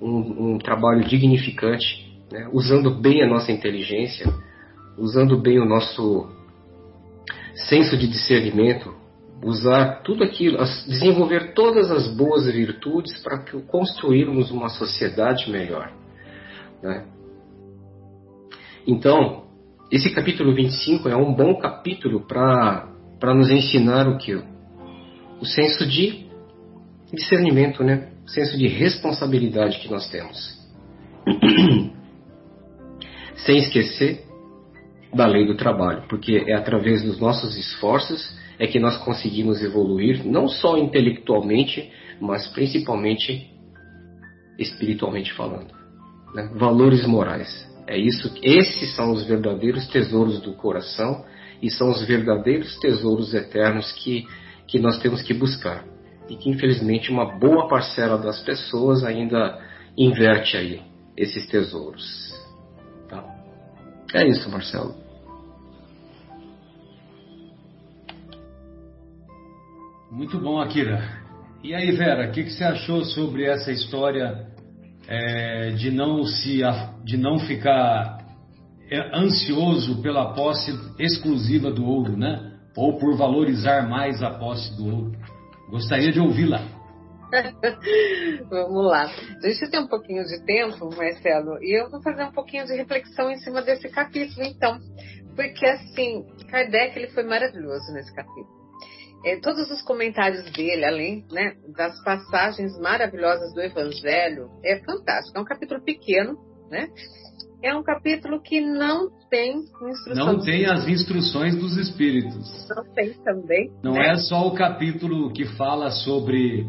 um, 0.00 0.54
um 0.54 0.58
trabalho 0.58 1.04
dignificante, 1.04 2.12
né? 2.30 2.48
usando 2.52 2.90
bem 2.90 3.22
a 3.22 3.26
nossa 3.26 3.50
inteligência, 3.50 4.26
usando 4.98 5.40
bem 5.40 5.58
o 5.58 5.64
nosso 5.64 6.28
senso 7.54 7.96
de 7.96 8.06
discernimento, 8.06 8.94
usar 9.44 10.02
tudo 10.02 10.22
aquilo, 10.22 10.58
desenvolver 10.86 11.52
todas 11.54 11.90
as 11.90 12.06
boas 12.08 12.46
virtudes 12.46 13.20
para 13.22 13.44
construirmos 13.66 14.50
uma 14.50 14.68
sociedade 14.68 15.50
melhor. 15.50 15.92
Né? 16.82 17.06
Então, 18.86 19.44
esse 19.90 20.10
capítulo 20.10 20.54
25 20.54 21.08
é 21.08 21.16
um 21.16 21.34
bom 21.34 21.58
capítulo 21.58 22.26
para 22.26 23.34
nos 23.34 23.50
ensinar 23.50 24.08
o 24.08 24.16
que? 24.16 24.34
O 25.40 25.44
senso 25.44 25.86
de 25.86 26.26
discernimento, 27.12 27.82
né? 27.82 28.10
o 28.24 28.30
senso 28.30 28.56
de 28.56 28.68
responsabilidade 28.68 29.78
que 29.80 29.90
nós 29.90 30.08
temos. 30.08 30.58
Sem 33.36 33.58
esquecer 33.58 34.24
da 35.12 35.26
lei 35.26 35.46
do 35.46 35.56
trabalho, 35.56 36.04
porque 36.08 36.44
é 36.46 36.54
através 36.54 37.02
dos 37.02 37.20
nossos 37.20 37.56
esforços 37.56 38.40
é 38.58 38.66
que 38.66 38.78
nós 38.78 38.96
conseguimos 38.98 39.62
evoluir, 39.62 40.24
não 40.24 40.48
só 40.48 40.78
intelectualmente, 40.78 41.90
mas 42.20 42.46
principalmente 42.48 43.50
espiritualmente 44.58 45.32
falando. 45.32 45.74
Né? 46.34 46.50
Valores 46.54 47.06
morais. 47.06 47.70
É 47.86 47.98
isso, 47.98 48.32
esses 48.42 48.94
são 48.94 49.10
os 49.10 49.24
verdadeiros 49.24 49.86
tesouros 49.88 50.40
do 50.40 50.54
coração 50.54 51.24
e 51.60 51.70
são 51.70 51.90
os 51.90 52.06
verdadeiros 52.06 52.78
tesouros 52.78 53.34
eternos 53.34 53.90
que, 53.92 54.26
que 54.66 54.78
nós 54.78 54.98
temos 55.00 55.22
que 55.22 55.34
buscar. 55.34 55.84
E 56.28 56.36
que 56.36 56.48
infelizmente 56.48 57.10
uma 57.10 57.36
boa 57.38 57.68
parcela 57.68 58.16
das 58.16 58.40
pessoas 58.40 59.02
ainda 59.02 59.60
inverte 59.98 60.56
aí 60.56 60.80
esses 61.16 61.46
tesouros. 61.48 62.32
Tá? 63.08 63.24
É 64.14 64.26
isso, 64.26 64.48
Marcelo. 64.48 65.01
Muito 70.12 70.38
bom, 70.38 70.60
Akira. 70.60 71.02
E 71.64 71.74
aí, 71.74 71.90
Vera, 71.92 72.28
o 72.28 72.32
que, 72.32 72.44
que, 72.44 72.50
você 72.50 72.64
achou 72.64 73.02
sobre 73.02 73.44
essa 73.44 73.72
história 73.72 74.46
é, 75.08 75.70
de 75.70 75.90
não 75.90 76.22
se 76.22 76.60
de 77.02 77.16
não 77.16 77.38
ficar 77.38 78.18
é, 78.90 79.16
ansioso 79.16 80.02
pela 80.02 80.34
posse 80.34 80.70
exclusiva 80.98 81.70
do 81.70 81.86
ouro, 81.86 82.14
né? 82.14 82.58
Ou 82.76 82.98
por 82.98 83.16
valorizar 83.16 83.88
mais 83.88 84.22
a 84.22 84.30
posse 84.32 84.76
do 84.76 84.84
ouro? 84.84 85.12
Gostaria 85.70 86.12
de 86.12 86.20
ouvi-la. 86.20 86.60
Vamos 88.50 88.84
lá. 88.84 89.10
A 89.42 89.48
gente 89.48 89.70
tem 89.70 89.80
um 89.80 89.88
pouquinho 89.88 90.24
de 90.24 90.44
tempo, 90.44 90.94
Marcelo, 90.94 91.56
e 91.62 91.80
eu 91.80 91.90
vou 91.90 92.02
fazer 92.02 92.24
um 92.24 92.32
pouquinho 92.32 92.66
de 92.66 92.74
reflexão 92.74 93.30
em 93.30 93.38
cima 93.38 93.62
desse 93.62 93.88
capítulo, 93.88 94.44
então. 94.44 94.78
Porque, 95.34 95.64
assim, 95.64 96.26
Kardec 96.50 96.98
ele 96.98 97.08
foi 97.08 97.22
maravilhoso 97.22 97.90
nesse 97.94 98.14
capítulo 98.14 98.61
é, 99.24 99.36
todos 99.40 99.70
os 99.70 99.82
comentários 99.82 100.50
dele, 100.52 100.84
além 100.84 101.24
né, 101.30 101.54
das 101.76 102.02
passagens 102.02 102.78
maravilhosas 102.80 103.54
do 103.54 103.60
Evangelho, 103.60 104.48
é 104.64 104.80
fantástico. 104.80 105.38
É 105.38 105.40
um 105.40 105.44
capítulo 105.44 105.80
pequeno, 105.82 106.36
né? 106.70 106.88
É 107.62 107.72
um 107.74 107.82
capítulo 107.82 108.42
que 108.42 108.60
não 108.60 109.08
tem 109.30 109.58
instruções. 109.58 110.16
Não 110.16 110.40
tem 110.42 110.66
as 110.66 110.88
instruções 110.88 111.54
dos 111.54 111.76
Espíritos. 111.76 112.68
Não 112.68 112.92
tem 112.92 113.12
também. 113.22 113.70
Não 113.84 113.92
né? 113.92 114.14
é 114.14 114.16
só 114.16 114.48
o 114.48 114.54
capítulo 114.54 115.32
que 115.32 115.44
fala 115.56 115.90
sobre 115.90 116.66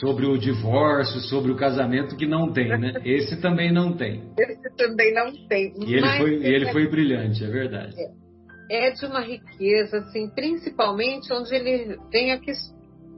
sobre 0.00 0.26
o 0.26 0.38
divórcio, 0.38 1.20
sobre 1.20 1.52
o 1.52 1.56
casamento 1.56 2.16
que 2.16 2.26
não 2.26 2.50
tem, 2.52 2.68
né? 2.78 2.94
Esse 3.04 3.40
também 3.40 3.72
não 3.72 3.92
tem. 3.92 4.32
Esse 4.36 4.76
também 4.76 5.12
não 5.12 5.30
tem. 5.46 5.74
E 5.86 5.94
ele 5.94 6.18
foi, 6.18 6.34
ele 6.44 6.72
foi 6.72 6.88
brilhante, 6.88 7.44
é 7.44 7.48
verdade. 7.48 7.94
É 7.96 8.23
é 8.70 8.90
de 8.90 9.04
uma 9.06 9.20
riqueza, 9.20 9.98
assim, 9.98 10.28
principalmente 10.30 11.32
onde 11.32 11.54
ele 11.54 11.98
vem 12.10 12.32
aqui, 12.32 12.52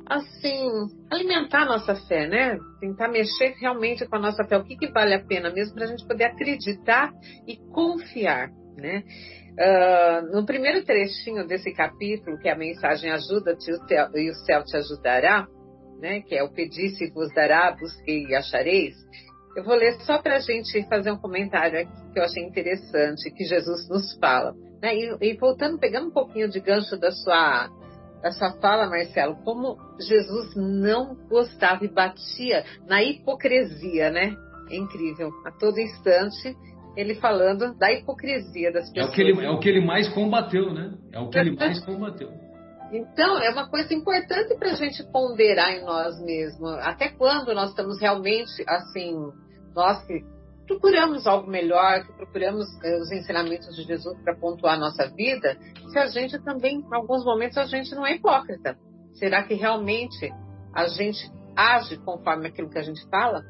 assim, 0.06 0.68
alimentar 1.10 1.62
a 1.62 1.66
nossa 1.66 1.94
fé, 2.06 2.26
né? 2.26 2.58
Tentar 2.80 3.08
mexer 3.08 3.54
realmente 3.60 4.06
com 4.06 4.16
a 4.16 4.20
nossa 4.20 4.44
fé. 4.44 4.56
O 4.56 4.64
que, 4.64 4.76
que 4.76 4.88
vale 4.88 5.14
a 5.14 5.24
pena 5.24 5.50
mesmo 5.50 5.74
para 5.74 5.84
a 5.84 5.88
gente 5.88 6.06
poder 6.06 6.24
acreditar 6.24 7.12
e 7.46 7.56
confiar, 7.72 8.50
né? 8.76 9.02
Uh, 9.58 10.36
no 10.36 10.44
primeiro 10.44 10.84
trechinho 10.84 11.46
desse 11.46 11.72
capítulo, 11.72 12.38
que 12.38 12.48
é 12.48 12.52
a 12.52 12.58
mensagem 12.58 13.10
ajuda-te 13.10 13.70
e 13.70 14.30
o 14.30 14.34
céu 14.44 14.62
te 14.64 14.76
ajudará, 14.76 15.46
né? 16.00 16.20
Que 16.20 16.34
é 16.34 16.42
o 16.42 16.52
pedisse 16.52 17.10
vos 17.10 17.32
dará, 17.34 17.72
busquei 17.72 18.26
e 18.26 18.34
achareis. 18.34 18.94
Eu 19.56 19.64
vou 19.64 19.74
ler 19.74 19.98
só 20.02 20.18
para 20.18 20.36
a 20.36 20.40
gente 20.40 20.86
fazer 20.86 21.10
um 21.10 21.16
comentário 21.16 21.80
aqui 21.80 22.12
que 22.12 22.18
eu 22.18 22.24
achei 22.24 22.44
interessante, 22.44 23.30
que 23.30 23.44
Jesus 23.44 23.88
nos 23.88 24.14
fala. 24.18 24.54
Né? 24.86 24.94
E, 24.94 25.32
e, 25.32 25.36
voltando, 25.36 25.78
pegando 25.78 26.08
um 26.08 26.12
pouquinho 26.12 26.48
de 26.48 26.60
gancho 26.60 26.96
da 26.96 27.10
sua, 27.10 27.68
da 28.22 28.30
sua 28.30 28.52
fala, 28.60 28.88
Marcelo, 28.88 29.34
como 29.42 29.76
Jesus 29.98 30.54
não 30.54 31.16
gostava 31.28 31.84
e 31.84 31.88
batia 31.88 32.64
na 32.86 33.02
hipocrisia, 33.02 34.10
né? 34.10 34.36
É 34.70 34.76
incrível. 34.76 35.30
A 35.44 35.50
todo 35.50 35.80
instante, 35.80 36.56
ele 36.96 37.16
falando 37.16 37.76
da 37.76 37.92
hipocrisia 37.92 38.72
das 38.72 38.88
pessoas. 38.92 39.08
É 39.08 39.10
o 39.10 39.12
que 39.12 39.20
ele, 39.20 39.44
é 39.44 39.50
o 39.50 39.58
que 39.58 39.68
ele 39.68 39.84
mais 39.84 40.08
combateu, 40.10 40.72
né? 40.72 40.94
É 41.12 41.18
o 41.18 41.28
que 41.28 41.38
ele 41.38 41.56
mais 41.56 41.80
combateu. 41.84 42.30
Então, 42.92 43.42
é 43.42 43.50
uma 43.50 43.68
coisa 43.68 43.92
importante 43.92 44.56
para 44.56 44.70
a 44.70 44.74
gente 44.74 45.02
ponderar 45.10 45.72
em 45.72 45.84
nós 45.84 46.22
mesmos. 46.22 46.70
Até 46.82 47.08
quando 47.08 47.52
nós 47.52 47.70
estamos 47.70 48.00
realmente, 48.00 48.64
assim, 48.68 49.32
nós 49.74 50.00
que 50.06 50.24
procuramos 50.66 51.26
algo 51.26 51.48
melhor, 51.48 52.04
que 52.04 52.12
procuramos 52.12 52.66
eh, 52.82 52.98
os 52.98 53.10
ensinamentos 53.12 53.74
de 53.74 53.82
Jesus 53.82 54.18
para 54.22 54.34
pontuar 54.34 54.74
a 54.74 54.78
nossa 54.78 55.08
vida, 55.08 55.56
se 55.90 55.98
a 55.98 56.06
gente 56.06 56.38
também, 56.42 56.80
em 56.80 56.94
alguns 56.94 57.24
momentos, 57.24 57.56
a 57.56 57.64
gente 57.64 57.94
não 57.94 58.06
é 58.06 58.14
hipócrita. 58.14 58.76
Será 59.14 59.42
que 59.44 59.54
realmente 59.54 60.30
a 60.74 60.86
gente 60.88 61.30
age 61.56 61.96
conforme 61.98 62.48
aquilo 62.48 62.68
que 62.68 62.78
a 62.78 62.82
gente 62.82 63.08
fala? 63.08 63.42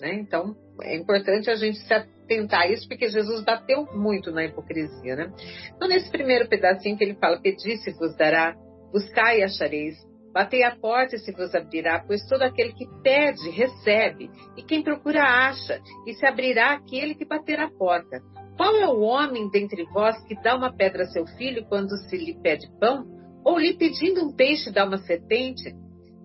Né? 0.00 0.14
Então, 0.14 0.54
é 0.82 0.96
importante 0.96 1.48
a 1.48 1.54
gente 1.54 1.78
se 1.78 1.94
atentar 1.94 2.62
a 2.62 2.68
isso, 2.68 2.88
porque 2.88 3.08
Jesus 3.08 3.42
bateu 3.44 3.86
muito 3.94 4.30
na 4.30 4.44
hipocrisia. 4.44 5.16
Né? 5.16 5.32
Então, 5.74 5.88
nesse 5.88 6.10
primeiro 6.10 6.48
pedacinho 6.48 6.96
que 6.96 7.04
ele 7.04 7.14
fala, 7.14 7.40
pedisse 7.40 7.92
vos 7.92 8.16
dará, 8.16 8.54
buscai 8.92 9.40
e 9.40 9.44
achareis, 9.44 9.96
Batei 10.34 10.64
a 10.64 10.74
porta 10.74 11.14
e 11.14 11.18
se 11.20 11.30
vos 11.30 11.54
abrirá, 11.54 12.02
pois 12.04 12.26
todo 12.26 12.42
aquele 12.42 12.72
que 12.72 12.88
pede, 13.04 13.50
recebe, 13.50 14.28
e 14.56 14.64
quem 14.64 14.82
procura, 14.82 15.22
acha, 15.22 15.80
e 16.04 16.12
se 16.12 16.26
abrirá 16.26 16.72
aquele 16.72 17.14
que 17.14 17.24
bater 17.24 17.60
a 17.60 17.70
porta. 17.70 18.20
Qual 18.56 18.76
é 18.76 18.88
o 18.88 19.00
homem 19.00 19.48
dentre 19.48 19.84
vós 19.92 20.20
que 20.24 20.34
dá 20.42 20.56
uma 20.56 20.72
pedra 20.72 21.04
a 21.04 21.06
seu 21.06 21.24
filho 21.38 21.64
quando 21.68 21.96
se 22.08 22.16
lhe 22.16 22.34
pede 22.34 22.68
pão? 22.80 23.06
Ou 23.44 23.60
lhe 23.60 23.74
pedindo 23.74 24.24
um 24.24 24.34
peixe 24.34 24.72
dá 24.72 24.84
uma 24.84 24.98
serpente? 24.98 25.72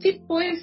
Que 0.01 0.19
pois, 0.27 0.59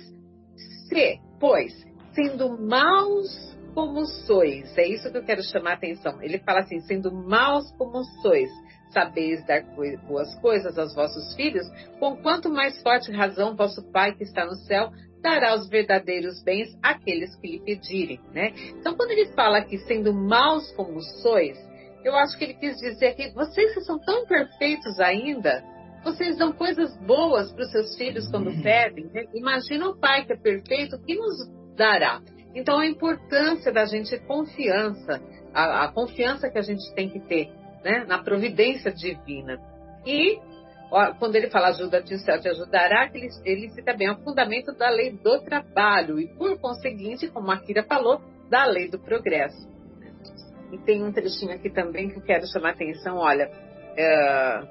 se, 0.88 1.20
pois, 1.38 1.72
sendo 2.14 2.58
maus 2.58 3.56
como 3.74 4.06
sois, 4.06 4.76
é 4.76 4.88
isso 4.88 5.12
que 5.12 5.18
eu 5.18 5.24
quero 5.24 5.42
chamar 5.44 5.72
a 5.72 5.74
atenção. 5.74 6.20
Ele 6.20 6.38
fala 6.38 6.60
assim, 6.60 6.80
sendo 6.80 7.12
maus 7.12 7.70
como 7.76 8.02
sois, 8.22 8.50
sabeis 8.90 9.44
dar 9.46 9.62
boas 10.06 10.34
coisas 10.40 10.78
aos 10.78 10.94
vossos 10.94 11.34
filhos, 11.34 11.66
com 11.98 12.16
quanto 12.16 12.50
mais 12.50 12.80
forte 12.82 13.10
razão 13.12 13.56
vosso 13.56 13.82
Pai 13.92 14.14
que 14.14 14.24
está 14.24 14.44
no 14.44 14.54
céu 14.54 14.90
dará 15.20 15.54
os 15.54 15.68
verdadeiros 15.68 16.42
bens 16.44 16.68
àqueles 16.82 17.34
que 17.36 17.48
lhe 17.48 17.60
pedirem, 17.60 18.20
né? 18.32 18.52
Então, 18.78 18.94
quando 18.94 19.10
ele 19.10 19.32
fala 19.32 19.60
que 19.62 19.78
sendo 19.78 20.12
maus 20.14 20.70
como 20.72 21.00
sois, 21.00 21.58
eu 22.04 22.14
acho 22.14 22.38
que 22.38 22.44
ele 22.44 22.54
quis 22.54 22.76
dizer 22.76 23.14
que 23.14 23.30
vocês 23.30 23.74
que 23.74 23.80
são 23.80 23.98
tão 23.98 24.24
perfeitos 24.26 25.00
ainda, 25.00 25.64
vocês 26.04 26.36
dão 26.36 26.52
coisas 26.52 26.96
boas 26.98 27.50
para 27.50 27.64
os 27.64 27.70
seus 27.72 27.96
filhos 27.96 28.28
quando 28.28 28.50
uhum. 28.50 28.62
pedem. 28.62 29.06
Né? 29.12 29.24
Imagina 29.34 29.88
o 29.88 29.98
pai 29.98 30.24
que 30.24 30.32
é 30.32 30.36
perfeito, 30.36 30.94
o 30.94 31.02
que 31.02 31.16
nos 31.16 31.36
dará? 31.74 32.20
Então, 32.54 32.78
a 32.78 32.86
importância 32.86 33.72
da 33.72 33.84
gente 33.84 34.16
confiança, 34.20 35.20
a, 35.52 35.84
a 35.84 35.92
confiança 35.92 36.48
que 36.48 36.58
a 36.58 36.62
gente 36.62 36.94
tem 36.94 37.10
que 37.10 37.18
ter 37.20 37.50
né, 37.86 38.04
na 38.04 38.18
providência 38.18 38.92
divina. 38.92 39.60
E 40.04 40.40
quando 41.20 41.36
ele 41.36 41.48
fala 41.48 41.68
ajuda-te, 41.68 42.14
o 42.14 42.18
céu 42.18 42.40
te 42.40 42.48
ajudará, 42.48 43.08
ele, 43.14 43.28
ele 43.44 43.68
cita 43.70 43.94
bem 43.94 44.10
o 44.10 44.16
fundamento 44.18 44.72
da 44.72 44.90
lei 44.90 45.12
do 45.12 45.40
trabalho 45.42 46.18
e, 46.18 46.26
por 46.34 46.58
conseguinte, 46.58 47.28
como 47.28 47.50
a 47.52 47.58
Kira 47.58 47.84
falou, 47.84 48.20
da 48.50 48.64
lei 48.64 48.88
do 48.88 48.98
progresso. 48.98 49.68
E 50.72 50.78
tem 50.78 51.04
um 51.04 51.12
trechinho 51.12 51.52
aqui 51.52 51.70
também 51.70 52.10
que 52.10 52.16
eu 52.16 52.22
quero 52.22 52.46
chamar 52.52 52.70
a 52.70 52.72
atenção, 52.72 53.18
olha, 53.18 53.50
é, 53.96 54.62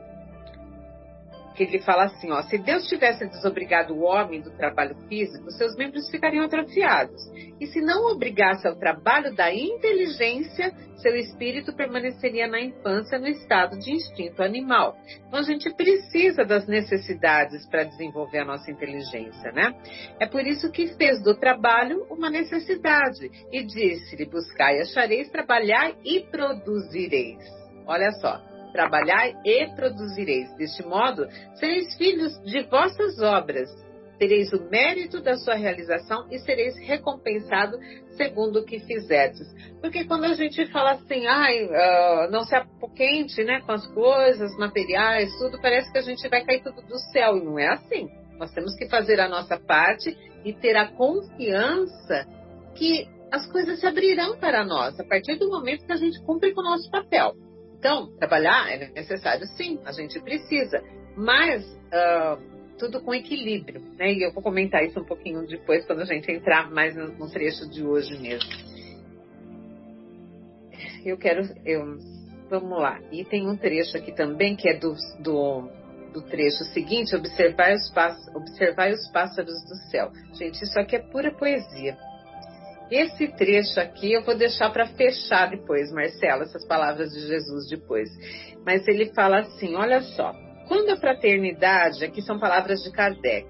que 1.56 1.64
ele 1.64 1.80
fala 1.80 2.06
assim, 2.06 2.32
ó, 2.32 2.42
se 2.44 2.58
Deus 2.58 2.88
tivesse 2.88 3.26
desobrigado 3.28 3.94
o 3.96 4.04
homem 4.04 4.42
do 4.42 4.52
trabalho 4.52 4.96
físico, 5.08 5.50
seus 5.52 5.76
membros 5.76 6.10
ficariam 6.10 6.44
atrofiados. 6.44 7.22
E 7.60 7.66
se 7.68 7.82
não 7.82 8.12
obrigasse 8.12 8.68
ao 8.68 8.76
trabalho 8.76 9.34
da 9.34 9.54
inteligência, 9.54 10.74
seu 10.98 11.16
espírito 11.16 11.74
permaneceria 11.74 12.48
na 12.48 12.60
infância 12.60 13.18
no 13.18 13.28
estado 13.28 13.80
de 13.80 13.92
instinto 13.92 14.44
animal. 14.44 14.98
Então 15.28 15.40
a 15.40 15.44
gente 15.44 15.74
precisa 15.76 16.44
das 16.44 16.68
necessidades 16.68 17.66
para 17.68 17.84
desenvolver 17.84 18.40
a 18.40 18.46
nossa 18.46 18.70
inteligência, 18.70 19.52
né? 19.52 19.74
É 20.20 20.26
por 20.26 20.46
isso 20.46 20.72
que 20.72 20.88
fez 20.96 21.22
do 21.24 21.36
trabalho 21.36 22.06
uma 22.10 22.30
necessidade 22.30 23.32
e 23.52 23.64
disse-lhe: 23.64 24.26
buscai, 24.26 24.82
achareis, 24.82 25.30
trabalhar 25.30 25.94
e 26.04 26.22
produzireis. 26.32 27.44
Olha 27.88 28.12
só, 28.14 28.42
trabalhai 28.76 29.34
e 29.46 29.68
produzireis. 29.74 30.54
Deste 30.58 30.84
modo, 30.86 31.26
sereis 31.56 31.96
filhos 31.96 32.38
de 32.44 32.64
vossas 32.64 33.22
obras. 33.22 33.70
Tereis 34.20 34.52
o 34.54 34.70
mérito 34.70 35.22
da 35.22 35.36
sua 35.38 35.56
realização 35.56 36.28
e 36.32 36.40
sereis 36.40 36.78
recompensado 36.78 37.78
segundo 38.16 38.60
o 38.60 38.66
que 38.66 38.80
fizerdes. 38.80 39.48
Porque 39.82 40.06
quando 40.06 40.26
a 40.26 40.34
gente 40.34 40.66
fala 40.68 40.94
assim, 40.94 41.26
ai, 41.26 41.66
uh, 41.66 42.32
não 42.32 42.44
se 42.44 42.56
apoquente 42.56 43.44
né, 43.44 43.62
com 43.62 43.74
as 43.74 43.86
coisas 43.88 44.56
materiais, 44.58 45.30
tudo, 45.38 45.60
parece 45.62 45.92
que 45.92 45.98
a 45.98 46.02
gente 46.02 46.28
vai 46.30 46.46
cair 46.46 46.64
tudo 46.64 46.82
do 46.82 46.98
céu. 47.12 47.38
E 47.38 47.44
não 47.44 47.60
é 47.60 47.68
assim. 47.68 48.10
Nós 48.38 48.52
temos 48.52 48.76
que 48.76 48.88
fazer 48.88 49.20
a 49.20 49.28
nossa 49.28 49.58
parte 49.58 50.16
e 50.46 50.54
ter 50.54 50.78
a 50.78 50.88
confiança 50.88 52.26
que 52.76 53.08
as 53.32 53.46
coisas 53.52 53.80
se 53.80 53.86
abrirão 53.86 54.38
para 54.38 54.64
nós 54.64 54.98
a 55.00 55.04
partir 55.04 55.38
do 55.38 55.50
momento 55.50 55.86
que 55.86 55.92
a 55.92 55.98
gente 55.98 56.22
cumpre 56.24 56.54
com 56.54 56.62
o 56.62 56.64
nosso 56.64 56.90
papel. 56.90 57.34
Então, 57.78 58.08
trabalhar 58.18 58.70
é 58.70 58.90
necessário, 58.90 59.46
sim, 59.58 59.80
a 59.86 59.92
gente 59.92 60.20
precisa, 60.20 60.82
mas 61.16 61.64
uh, 61.66 62.42
tudo 62.78 63.02
com 63.02 63.14
equilíbrio, 63.14 63.82
né? 63.98 64.14
E 64.14 64.24
eu 64.24 64.32
vou 64.32 64.42
comentar 64.42 64.84
isso 64.84 65.00
um 65.00 65.06
pouquinho 65.06 65.46
depois, 65.46 65.86
quando 65.86 66.02
a 66.02 66.06
gente 66.06 66.32
entrar 66.32 66.72
mais 66.72 66.96
no, 66.96 67.30
trecho 67.30 67.70
de 67.70 67.86
hoje 67.86 68.18
mesmo. 68.18 68.50
Eu 71.06 71.18
quero, 71.18 71.44
eu, 71.66 71.98
vamos 72.50 72.80
lá. 72.80 73.00
E 73.12 73.24
tem 73.24 73.48
um 73.48 73.56
trecho 73.56 73.98
aqui 73.98 74.12
também 74.12 74.56
que 74.56 74.68
é 74.68 74.78
do, 74.78 74.96
do, 75.20 75.70
do 76.12 76.22
trecho 76.24 76.64
seguinte: 76.74 77.16
observar 77.16 77.74
os, 77.74 77.92
observar 78.36 78.92
os 78.92 79.08
pássaros 79.10 79.64
do 79.66 79.76
céu. 79.92 80.12
Gente, 80.34 80.64
isso 80.64 80.80
aqui 80.80 80.96
é 80.96 81.00
pura 81.00 81.32
poesia. 81.32 81.98
Esse 82.92 83.28
trecho 83.30 83.80
aqui 83.80 84.14
eu 84.14 84.24
vou 84.24 84.38
deixar 84.38 84.70
para 84.72 84.88
fechar 84.88 85.50
depois, 85.50 85.92
Marcela, 85.92 86.44
essas 86.44 86.66
palavras 86.68 87.12
de 87.12 87.20
Jesus 87.22 87.68
depois. 87.70 88.10
Mas 88.66 88.88
ele 88.88 89.12
fala 89.14 89.40
assim: 89.40 89.76
olha 89.76 90.02
só, 90.02 90.34
quando 90.68 90.92
a 90.92 90.98
fraternidade, 90.98 92.04
aqui 92.06 92.22
são 92.22 92.40
palavras 92.40 92.84
de 92.84 92.92
Kardec, 92.92 93.48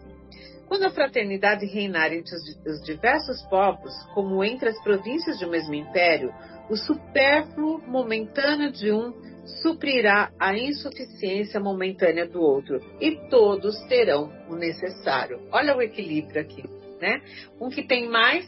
quando 0.68 0.86
a 0.86 0.90
fraternidade 0.90 1.66
reinar 1.66 2.14
entre 2.14 2.34
os 2.66 2.82
diversos 2.84 3.42
povos, 3.50 3.94
como 4.14 4.44
entre 4.44 4.70
as 4.70 4.82
províncias 4.84 5.38
de 5.38 5.46
um 5.46 5.50
mesmo 5.50 5.74
império, 5.74 6.34
o 6.70 6.76
supérfluo 6.76 7.82
momentâneo 7.88 8.72
de 8.72 8.92
um 8.92 9.14
suprirá 9.62 10.32
a 10.40 10.58
insuficiência 10.58 11.60
momentânea 11.60 12.28
do 12.28 12.42
outro, 12.42 12.80
e 13.00 13.30
todos 13.30 13.80
terão 13.88 14.32
o 14.50 14.56
necessário. 14.56 15.40
Olha 15.52 15.78
o 15.78 15.82
equilíbrio 15.82 16.42
aqui, 16.42 16.64
né? 17.00 17.22
Um 17.62 17.70
que 17.70 17.84
tem 17.84 18.10
mais 18.10 18.46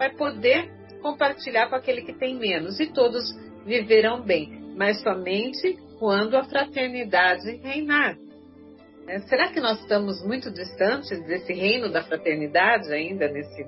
vai 0.00 0.10
poder 0.14 0.70
compartilhar 1.02 1.68
com 1.68 1.76
aquele 1.76 2.00
que 2.00 2.14
tem 2.14 2.34
menos 2.34 2.80
e 2.80 2.90
todos 2.90 3.22
viverão 3.66 4.22
bem, 4.22 4.72
mas 4.74 5.02
somente 5.02 5.76
quando 5.98 6.38
a 6.38 6.44
fraternidade 6.44 7.56
reinar. 7.58 8.16
É, 9.06 9.18
será 9.20 9.48
que 9.48 9.60
nós 9.60 9.78
estamos 9.80 10.24
muito 10.24 10.50
distantes 10.50 11.22
desse 11.26 11.52
reino 11.52 11.92
da 11.92 12.02
fraternidade 12.02 12.90
ainda 12.90 13.28
nesse, 13.28 13.62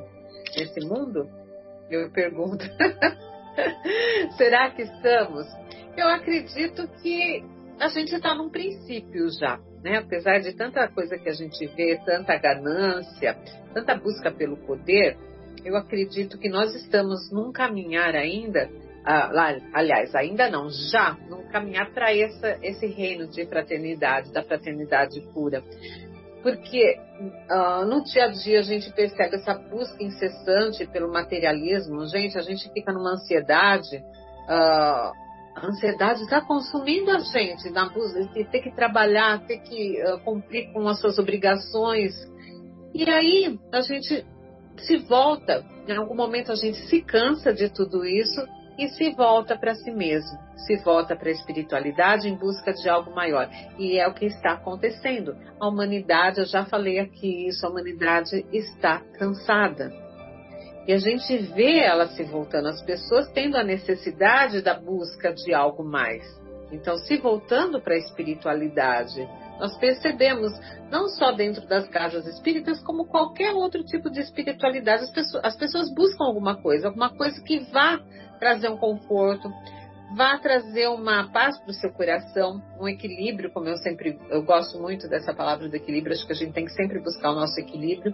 nesse 0.56 0.80
mundo? 0.88 1.28
Eu 1.90 2.10
pergunto. 2.10 2.64
será 4.38 4.70
que 4.70 4.82
estamos? 4.82 5.46
Eu 5.98 6.08
acredito 6.08 6.88
que 7.02 7.44
a 7.78 7.88
gente 7.88 8.14
está 8.14 8.34
num 8.34 8.48
princípio 8.48 9.28
já, 9.38 9.58
né? 9.82 9.98
Apesar 9.98 10.38
de 10.38 10.54
tanta 10.54 10.88
coisa 10.88 11.18
que 11.18 11.28
a 11.28 11.34
gente 11.34 11.66
vê, 11.74 12.00
tanta 12.06 12.38
ganância, 12.38 13.36
tanta 13.74 13.94
busca 13.96 14.30
pelo 14.30 14.56
poder, 14.56 15.18
eu 15.64 15.76
acredito 15.76 16.38
que 16.38 16.48
nós 16.48 16.74
estamos 16.74 17.30
num 17.30 17.52
caminhar 17.52 18.14
ainda, 18.14 18.68
aliás, 19.72 20.14
ainda 20.14 20.50
não, 20.50 20.68
já, 20.70 21.16
num 21.28 21.42
caminhar 21.48 21.92
para 21.92 22.12
esse 22.14 22.86
reino 22.86 23.26
de 23.26 23.46
fraternidade, 23.46 24.32
da 24.32 24.42
fraternidade 24.42 25.20
pura. 25.32 25.62
Porque 26.42 26.98
ah, 27.48 27.84
no 27.84 28.02
dia 28.02 28.24
a 28.24 28.28
dia 28.28 28.60
a 28.60 28.62
gente 28.62 28.92
percebe 28.92 29.36
essa 29.36 29.54
busca 29.54 30.02
incessante 30.02 30.84
pelo 30.86 31.12
materialismo, 31.12 32.04
gente, 32.06 32.36
a 32.36 32.42
gente 32.42 32.68
fica 32.72 32.92
numa 32.92 33.12
ansiedade. 33.12 34.02
Ah, 34.48 35.12
a 35.54 35.66
ansiedade 35.66 36.22
está 36.22 36.40
consumindo 36.40 37.10
a 37.10 37.18
gente 37.18 37.70
na 37.70 37.88
busca 37.88 38.24
de 38.24 38.44
ter 38.44 38.60
que 38.60 38.74
trabalhar, 38.74 39.46
ter 39.46 39.58
que 39.58 40.02
uh, 40.02 40.18
cumprir 40.20 40.72
com 40.72 40.88
as 40.88 40.98
suas 40.98 41.18
obrigações. 41.18 42.12
E 42.94 43.08
aí 43.08 43.58
a 43.70 43.82
gente 43.82 44.26
se 44.78 44.96
volta, 44.98 45.64
em 45.86 45.96
algum 45.96 46.14
momento 46.14 46.52
a 46.52 46.54
gente 46.54 46.78
se 46.88 47.02
cansa 47.02 47.52
de 47.52 47.68
tudo 47.68 48.04
isso 48.04 48.46
e 48.78 48.88
se 48.88 49.10
volta 49.10 49.56
para 49.56 49.74
si 49.74 49.90
mesmo, 49.90 50.38
se 50.56 50.76
volta 50.78 51.14
para 51.14 51.28
a 51.28 51.32
espiritualidade 51.32 52.28
em 52.28 52.34
busca 52.34 52.72
de 52.72 52.88
algo 52.88 53.14
maior. 53.14 53.48
E 53.78 53.98
é 53.98 54.08
o 54.08 54.14
que 54.14 54.26
está 54.26 54.52
acontecendo. 54.52 55.36
A 55.60 55.68
humanidade, 55.68 56.40
eu 56.40 56.46
já 56.46 56.64
falei 56.64 56.98
aqui 56.98 57.48
isso, 57.48 57.66
a 57.66 57.70
humanidade 57.70 58.44
está 58.52 59.00
cansada. 59.18 59.92
E 60.86 60.92
a 60.92 60.98
gente 60.98 61.36
vê 61.38 61.78
ela 61.78 62.08
se 62.08 62.24
voltando, 62.24 62.68
as 62.68 62.82
pessoas 62.82 63.30
tendo 63.32 63.56
a 63.56 63.62
necessidade 63.62 64.62
da 64.62 64.74
busca 64.74 65.32
de 65.32 65.54
algo 65.54 65.84
mais. 65.84 66.24
Então, 66.72 66.96
se 66.96 67.18
voltando 67.18 67.80
para 67.80 67.94
a 67.94 67.98
espiritualidade, 67.98 69.28
nós 69.62 69.78
percebemos, 69.78 70.52
não 70.90 71.06
só 71.06 71.30
dentro 71.30 71.64
das 71.68 71.88
casas 71.88 72.26
espíritas, 72.26 72.82
como 72.82 73.06
qualquer 73.06 73.54
outro 73.54 73.84
tipo 73.84 74.10
de 74.10 74.20
espiritualidade, 74.20 75.04
as 75.04 75.12
pessoas, 75.12 75.44
as 75.44 75.56
pessoas 75.56 75.94
buscam 75.94 76.24
alguma 76.24 76.60
coisa, 76.60 76.88
alguma 76.88 77.16
coisa 77.16 77.40
que 77.44 77.60
vá 77.70 78.00
trazer 78.40 78.68
um 78.68 78.76
conforto, 78.76 79.48
vá 80.16 80.36
trazer 80.38 80.88
uma 80.88 81.30
paz 81.30 81.56
para 81.60 81.70
o 81.70 81.74
seu 81.74 81.92
coração, 81.92 82.60
um 82.80 82.88
equilíbrio, 82.88 83.52
como 83.52 83.68
eu 83.68 83.76
sempre, 83.76 84.18
eu 84.30 84.42
gosto 84.42 84.80
muito 84.80 85.08
dessa 85.08 85.32
palavra 85.32 85.68
do 85.68 85.76
equilíbrio, 85.76 86.12
acho 86.12 86.26
que 86.26 86.32
a 86.32 86.36
gente 86.36 86.52
tem 86.52 86.64
que 86.64 86.72
sempre 86.72 86.98
buscar 86.98 87.30
o 87.30 87.36
nosso 87.36 87.60
equilíbrio. 87.60 88.12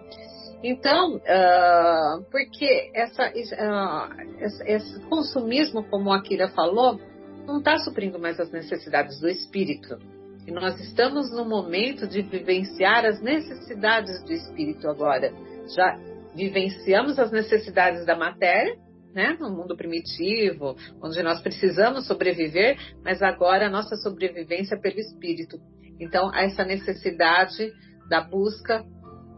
Então, 0.62 1.16
uh, 1.16 2.24
porque 2.30 2.90
essa, 2.92 3.26
uh, 3.26 4.61
esse 4.66 5.01
consumismo, 5.09 5.82
como 5.84 6.12
a 6.12 6.20
Kira 6.20 6.49
falou, 6.49 7.01
não 7.46 7.61
está 7.61 7.78
suprindo 7.78 8.18
mais 8.18 8.38
as 8.38 8.51
necessidades 8.51 9.18
do 9.18 9.30
espírito. 9.30 10.17
E 10.49 10.51
nós 10.51 10.80
estamos 10.80 11.30
no 11.30 11.44
momento 11.44 12.09
de 12.09 12.22
vivenciar 12.22 13.05
as 13.05 13.20
necessidades 13.20 14.24
do 14.24 14.32
espírito 14.32 14.88
agora. 14.88 15.30
Já 15.76 16.01
vivenciamos 16.34 17.18
as 17.18 17.30
necessidades 17.30 18.07
da 18.07 18.16
matéria, 18.16 18.74
né, 19.14 19.36
no 19.38 19.51
mundo 19.51 19.76
primitivo, 19.76 20.74
onde 21.03 21.22
nós 21.22 21.42
precisamos 21.42 22.07
sobreviver, 22.07 22.78
mas 23.05 23.20
agora 23.20 23.66
a 23.66 23.70
nossa 23.70 23.94
sobrevivência 23.96 24.76
é 24.76 24.80
pelo 24.80 24.99
espírito. 24.99 25.59
Então, 26.01 26.30
há 26.32 26.44
essa 26.44 26.64
necessidade 26.64 27.70
da 28.09 28.22
busca, 28.22 28.82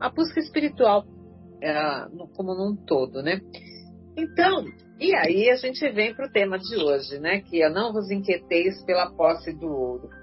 a 0.01 0.09
busca 0.11 0.39
espiritual 0.39 1.05
é, 1.61 1.75
como 2.37 2.55
num 2.55 2.77
todo, 2.87 3.21
né? 3.21 3.41
Então, 4.17 4.65
e 5.01 5.13
aí 5.17 5.51
a 5.51 5.57
gente 5.57 5.91
vem 5.91 6.15
para 6.15 6.29
o 6.29 6.33
tema 6.33 6.57
de 6.57 6.77
hoje, 6.77 7.19
né? 7.19 7.41
Que 7.41 7.65
é 7.65 7.69
não 7.69 7.93
vos 7.93 8.13
inquieteis 8.13 8.81
pela 8.85 9.11
posse 9.11 9.53
do 9.53 9.67
ouro. 9.67 10.21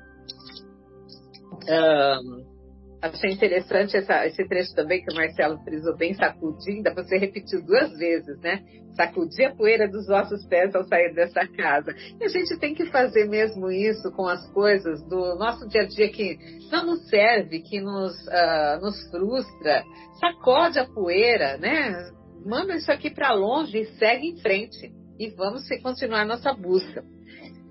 Um, 1.64 2.58
achei 3.02 3.32
interessante 3.32 3.96
essa, 3.96 4.26
esse 4.26 4.48
trecho 4.48 4.74
também 4.76 5.04
que 5.04 5.14
o 5.14 5.16
Marcelo 5.16 5.60
frisou 5.64 5.96
bem, 5.96 6.14
sacudindo, 6.14 6.94
você 6.94 7.18
repetiu 7.18 7.64
duas 7.64 7.98
vezes, 7.98 8.40
né? 8.42 8.64
Sacudir 8.96 9.48
a 9.48 9.56
poeira 9.56 9.88
dos 9.88 10.08
vossos 10.08 10.46
pés 10.48 10.74
ao 10.74 10.84
sair 10.86 11.14
dessa 11.14 11.48
casa. 11.48 11.94
E 12.20 12.24
a 12.24 12.28
gente 12.28 12.58
tem 12.60 12.74
que 12.74 12.86
fazer 12.88 13.26
mesmo 13.26 13.70
isso 13.72 14.12
com 14.12 14.28
as 14.28 14.46
coisas 14.52 15.02
do 15.08 15.36
nosso 15.36 15.68
dia 15.68 15.82
a 15.82 15.88
dia 15.88 16.10
que 16.10 16.38
não 16.72 16.86
nos 16.86 17.08
serve, 17.08 17.62
que 17.62 17.80
nos, 17.80 18.14
uh, 18.28 18.82
nos 18.82 19.10
frustra. 19.12 19.84
Sacode 20.20 20.80
a 20.80 20.86
poeira, 20.86 21.58
né? 21.58 22.12
manda 22.48 22.76
isso 22.76 22.92
aqui 22.92 23.10
para 23.10 23.34
longe 23.34 23.78
e 23.78 23.86
segue 23.98 24.28
em 24.28 24.38
frente. 24.38 24.92
E 25.20 25.30
vamos 25.32 25.64
continuar 25.82 26.26
nossa 26.26 26.54
busca. 26.54 27.04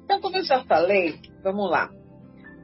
Então, 0.05 0.20
como 0.20 0.37
eu 0.37 0.45
já 0.45 0.62
falei, 0.64 1.18
vamos 1.43 1.70
lá. 1.70 1.91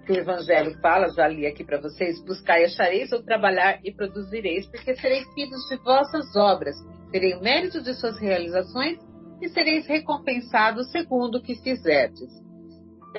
O 0.09 0.13
Evangelho 0.13 0.77
fala, 0.81 1.09
já 1.11 1.29
li 1.29 1.47
aqui 1.47 1.63
para 1.65 1.81
vocês: 1.81 2.23
buscai 2.25 2.65
achareis, 2.65 3.13
ou 3.13 3.23
trabalhar 3.23 3.79
e 3.85 3.93
produzireis, 3.93 4.67
porque 4.67 4.97
sereis 4.97 5.25
filhos 5.33 5.61
de 5.69 5.77
vossas 5.77 6.35
obras, 6.35 6.77
terei 7.13 7.39
mérito 7.41 7.81
de 7.81 7.95
suas 7.95 8.19
realizações 8.19 8.99
e 9.41 9.49
sereis 9.49 9.87
recompensados 9.87 10.91
segundo 10.91 11.37
o 11.37 11.43
que 11.43 11.55
fizerdes. 11.57 12.31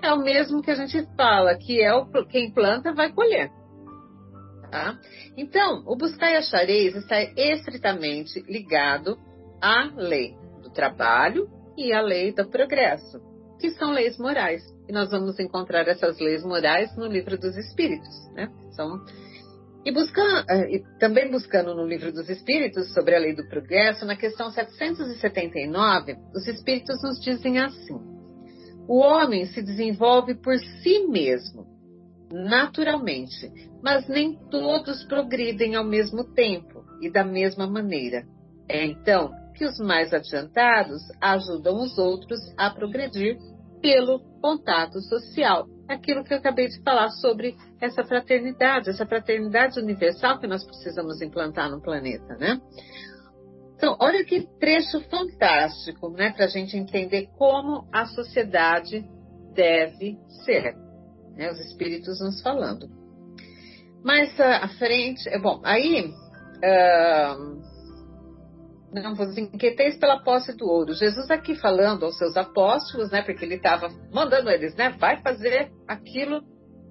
É 0.01 0.11
o 0.11 0.21
mesmo 0.21 0.61
que 0.61 0.71
a 0.71 0.75
gente 0.75 1.05
fala, 1.15 1.55
que 1.55 1.81
é 1.81 1.93
o 1.93 2.05
quem 2.25 2.51
planta 2.51 2.93
vai 2.93 3.11
colher. 3.13 3.49
Tá? 4.69 4.97
Então, 5.37 5.83
o 5.85 5.95
buscar 5.95 6.31
e 6.31 6.37
achareis 6.37 6.95
está 6.95 7.21
estritamente 7.21 8.41
ligado 8.41 9.17
à 9.61 9.91
lei 9.95 10.35
do 10.63 10.71
trabalho 10.71 11.47
e 11.77 11.93
à 11.93 12.01
lei 12.01 12.33
do 12.33 12.49
progresso, 12.49 13.21
que 13.59 13.69
são 13.71 13.91
leis 13.91 14.17
morais. 14.17 14.63
E 14.87 14.91
nós 14.91 15.11
vamos 15.11 15.39
encontrar 15.39 15.87
essas 15.87 16.19
leis 16.19 16.43
morais 16.43 16.95
no 16.97 17.07
livro 17.07 17.37
dos 17.37 17.55
Espíritos. 17.57 18.29
Né? 18.33 18.49
São 18.75 19.01
e, 19.85 19.91
buscando, 19.91 20.49
eh, 20.49 20.75
e 20.75 20.97
também 20.97 21.29
buscando 21.29 21.75
no 21.75 21.85
Livro 21.85 22.11
dos 22.13 22.29
Espíritos 22.29 22.93
sobre 22.93 23.15
a 23.15 23.19
lei 23.19 23.35
do 23.35 23.47
progresso, 23.49 24.05
na 24.05 24.15
questão 24.15 24.49
779, 24.49 26.15
os 26.33 26.47
Espíritos 26.47 27.03
nos 27.03 27.19
dizem 27.19 27.59
assim: 27.59 27.99
o 28.87 28.99
homem 28.99 29.45
se 29.47 29.61
desenvolve 29.61 30.35
por 30.35 30.57
si 30.57 31.05
mesmo, 31.07 31.67
naturalmente, 32.31 33.51
mas 33.83 34.07
nem 34.07 34.39
todos 34.49 35.03
progridem 35.03 35.75
ao 35.75 35.83
mesmo 35.83 36.33
tempo 36.33 36.85
e 37.01 37.11
da 37.11 37.25
mesma 37.25 37.67
maneira. 37.67 38.23
É 38.69 38.85
então 38.85 39.31
que 39.53 39.65
os 39.65 39.77
mais 39.79 40.13
adiantados 40.13 41.01
ajudam 41.21 41.83
os 41.83 41.97
outros 41.97 42.39
a 42.57 42.69
progredir 42.69 43.37
pelo 43.83 44.21
contato 44.41 45.01
social. 45.01 45.67
Aquilo 45.89 46.23
que 46.23 46.33
eu 46.33 46.37
acabei 46.37 46.69
de 46.69 46.81
falar 46.81 47.09
sobre 47.09 47.57
essa 47.81 48.05
fraternidade, 48.05 48.89
essa 48.89 49.05
fraternidade 49.05 49.77
universal 49.77 50.39
que 50.39 50.47
nós 50.47 50.65
precisamos 50.65 51.21
implantar 51.21 51.69
no 51.69 51.81
planeta, 51.81 52.37
né? 52.37 52.61
Então, 53.75 53.97
olha 53.99 54.23
que 54.23 54.47
trecho 54.57 55.01
fantástico, 55.09 56.09
né, 56.11 56.31
para 56.31 56.45
a 56.45 56.47
gente 56.47 56.77
entender 56.77 57.27
como 57.37 57.85
a 57.91 58.05
sociedade 58.05 59.05
deve 59.53 60.17
ser 60.45 60.73
né, 61.35 61.51
os 61.51 61.59
espíritos 61.59 62.21
nos 62.21 62.41
falando. 62.41 62.87
Mais 64.01 64.39
à 64.39 64.69
frente, 64.69 65.27
é 65.27 65.37
bom, 65.37 65.59
aí 65.65 66.05
uh, 66.07 67.61
não 69.01 69.15
vos 69.15 69.37
inquieteis 69.37 69.97
pela 69.97 70.23
posse 70.23 70.55
do 70.55 70.65
ouro. 70.65 70.93
Jesus 70.93 71.29
aqui 71.31 71.55
falando 71.55 72.05
aos 72.05 72.17
seus 72.17 72.35
apóstolos, 72.37 73.11
né, 73.11 73.21
porque 73.21 73.45
ele 73.45 73.55
estava 73.55 73.89
mandando 74.11 74.49
eles, 74.49 74.75
né, 74.75 74.89
vai 74.99 75.21
fazer 75.21 75.71
aquilo 75.87 76.41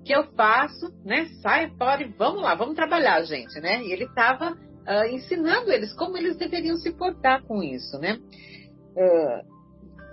que 0.04 0.12
eu 0.12 0.24
faço, 0.34 0.92
né, 1.04 1.26
sai 1.42 1.70
fora 1.76 2.02
e 2.02 2.12
vamos 2.18 2.42
lá, 2.42 2.54
vamos 2.54 2.74
trabalhar, 2.74 3.22
gente, 3.22 3.60
né, 3.60 3.82
e 3.82 3.92
ele 3.92 4.04
estava 4.04 4.50
uh, 4.50 5.04
ensinando 5.10 5.70
eles 5.70 5.94
como 5.94 6.16
eles 6.16 6.36
deveriam 6.36 6.76
se 6.76 6.92
portar 6.92 7.42
com 7.44 7.62
isso, 7.62 7.98
né. 7.98 8.18
Uh, 8.96 9.52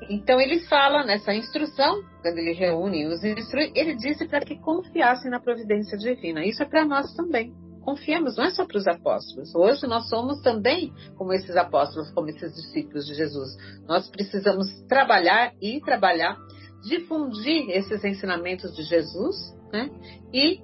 então 0.10 0.40
ele 0.40 0.62
fala 0.62 1.04
nessa 1.04 1.34
instrução, 1.34 2.02
quando 2.22 2.38
ele 2.38 2.54
reúne 2.54 3.08
os 3.08 3.24
instruídos, 3.24 3.76
ele 3.76 3.96
disse 3.96 4.28
para 4.28 4.42
que 4.42 4.58
confiassem 4.60 5.30
na 5.30 5.40
providência 5.40 5.98
divina. 5.98 6.46
Isso 6.46 6.64
é 6.64 6.66
para 6.66 6.86
nós 6.86 7.14
também. 7.16 7.54
Confiemos, 7.82 8.36
não 8.38 8.46
é 8.46 8.52
só 8.52 8.66
para 8.66 8.78
os 8.78 8.88
apóstolos. 8.88 9.54
Hoje 9.56 9.88
nós 9.88 10.08
somos 10.10 10.42
também 10.42 10.94
como 11.16 11.34
esses 11.34 11.56
apóstolos, 11.56 12.12
como 12.12 12.30
esses 12.30 12.54
discípulos 12.54 13.06
de 13.06 13.14
Jesus. 13.14 13.50
Nós 13.88 14.10
precisamos 14.10 14.68
trabalhar 14.88 15.54
e 15.62 15.80
trabalhar, 15.82 16.38
difundir 16.84 17.70
esses 17.70 18.04
ensinamentos 18.04 18.76
de 18.76 18.84
Jesus, 18.84 19.36
né? 19.72 19.90
E 20.34 20.62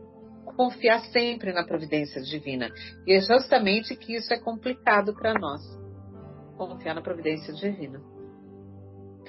confiar 0.55 0.99
sempre 1.11 1.51
na 1.51 1.65
providência 1.65 2.21
divina. 2.21 2.69
E 3.05 3.13
é 3.13 3.21
justamente 3.21 3.95
que 3.95 4.15
isso 4.15 4.33
é 4.33 4.39
complicado 4.39 5.13
para 5.13 5.33
nós. 5.33 5.61
Confiar 6.57 6.95
na 6.95 7.01
providência 7.01 7.53
divina 7.53 8.15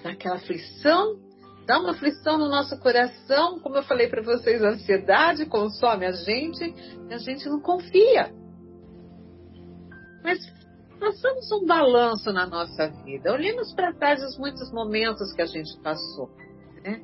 naquela 0.07 0.37
aflição, 0.37 1.18
dá 1.66 1.80
uma 1.80 1.90
aflição 1.90 2.38
no 2.38 2.48
nosso 2.48 2.78
coração, 2.78 3.58
como 3.60 3.76
eu 3.76 3.82
falei 3.82 4.08
para 4.08 4.22
vocês, 4.22 4.62
a 4.62 4.70
ansiedade 4.70 5.44
consome 5.46 6.06
a 6.06 6.12
gente 6.12 6.74
e 7.10 7.14
a 7.14 7.18
gente 7.18 7.48
não 7.48 7.60
confia. 7.60 8.32
Mas 10.22 10.38
façamos 10.98 11.50
um 11.52 11.66
balanço 11.66 12.32
na 12.32 12.46
nossa 12.46 12.88
vida, 13.04 13.32
olhemos 13.32 13.74
para 13.74 13.92
trás 13.92 14.22
os 14.22 14.38
muitos 14.38 14.72
momentos 14.72 15.32
que 15.32 15.42
a 15.42 15.46
gente 15.46 15.76
passou. 15.82 16.30
Né? 16.84 17.00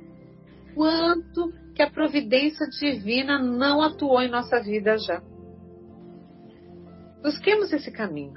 Quanto 0.74 1.52
que 1.74 1.82
a 1.82 1.90
providência 1.90 2.66
divina 2.68 3.38
não 3.38 3.82
atuou 3.82 4.20
em 4.22 4.30
nossa 4.30 4.60
vida 4.60 4.96
já. 4.98 5.22
Busquemos 7.22 7.72
esse 7.72 7.90
caminho. 7.90 8.34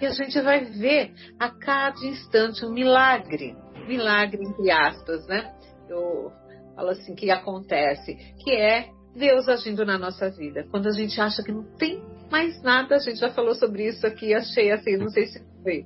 E 0.00 0.06
a 0.06 0.10
gente 0.10 0.40
vai 0.40 0.64
ver 0.64 1.12
a 1.38 1.50
cada 1.50 1.98
instante 2.06 2.64
um 2.64 2.72
milagre 2.72 3.54
milagre, 3.86 4.42
entre 4.44 4.70
aspas, 4.70 5.26
né? 5.26 5.54
Eu 5.88 6.32
falo 6.74 6.90
assim, 6.90 7.14
que 7.14 7.30
acontece, 7.30 8.16
que 8.42 8.52
é 8.52 8.90
Deus 9.14 9.48
agindo 9.48 9.84
na 9.84 9.98
nossa 9.98 10.30
vida. 10.30 10.66
Quando 10.70 10.86
a 10.86 10.92
gente 10.92 11.20
acha 11.20 11.42
que 11.42 11.52
não 11.52 11.64
tem 11.76 12.02
mais 12.30 12.62
nada, 12.62 12.96
a 12.96 12.98
gente 12.98 13.18
já 13.18 13.30
falou 13.30 13.54
sobre 13.54 13.86
isso 13.86 14.06
aqui, 14.06 14.32
achei 14.32 14.70
assim, 14.70 14.96
não 14.96 15.08
sei 15.08 15.26
se 15.26 15.44
foi 15.62 15.84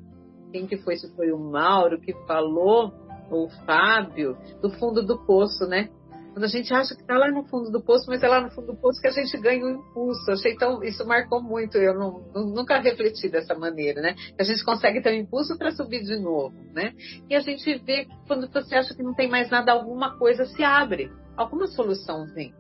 quem 0.53 0.67
que 0.67 0.77
foi, 0.77 0.97
se 0.97 1.13
foi 1.17 1.33
o 1.33 1.39
Mauro 1.39 2.01
que 2.01 2.13
falou, 2.27 2.93
ou 3.31 3.47
o 3.47 3.51
Fábio, 3.65 4.37
do 4.61 4.71
fundo 4.71 5.05
do 5.05 5.19
poço, 5.27 5.67
né? 5.67 5.89
Quando 6.35 6.47
a 6.47 6.49
gente 6.49 6.75
acha 6.75 6.97
que 6.97 7.01
está 7.01 7.17
lá 7.17 7.31
no 7.31 7.45
fundo 7.45 7.71
do 7.71 7.81
poço, 7.81 8.07
mas 8.09 8.21
é 8.21 8.27
lá 8.27 8.41
no 8.41 8.51
fundo 8.51 8.73
do 8.73 8.77
poço 8.77 9.01
que 9.01 9.07
a 9.07 9.13
gente 9.13 9.39
ganha 9.39 9.65
um 9.65 9.71
impulso. 9.71 10.33
Achei 10.33 10.57
tão, 10.57 10.83
isso 10.83 11.07
marcou 11.07 11.41
muito. 11.41 11.79
Eu 11.79 11.95
não, 11.95 12.25
nunca 12.53 12.81
refleti 12.81 13.29
dessa 13.29 13.55
maneira, 13.55 14.03
né? 14.03 14.17
A 14.37 14.43
gente 14.43 14.65
consegue 14.65 15.01
ter 15.01 15.11
um 15.11 15.21
impulso 15.23 15.57
para 15.57 15.71
subir 15.71 16.03
de 16.03 16.19
novo, 16.19 16.53
né? 16.75 16.93
E 17.31 17.37
a 17.37 17.41
gente 17.41 17.79
vê 17.85 18.07
que 18.07 18.17
quando 18.27 18.51
você 18.53 18.75
acha 18.75 18.93
que 18.93 19.03
não 19.05 19.15
tem 19.15 19.31
mais 19.31 19.49
nada, 19.49 19.71
alguma 19.71 20.19
coisa 20.19 20.45
se 20.45 20.65
abre, 20.65 21.09
alguma 21.37 21.69
solução 21.69 22.27
vem. 22.35 22.53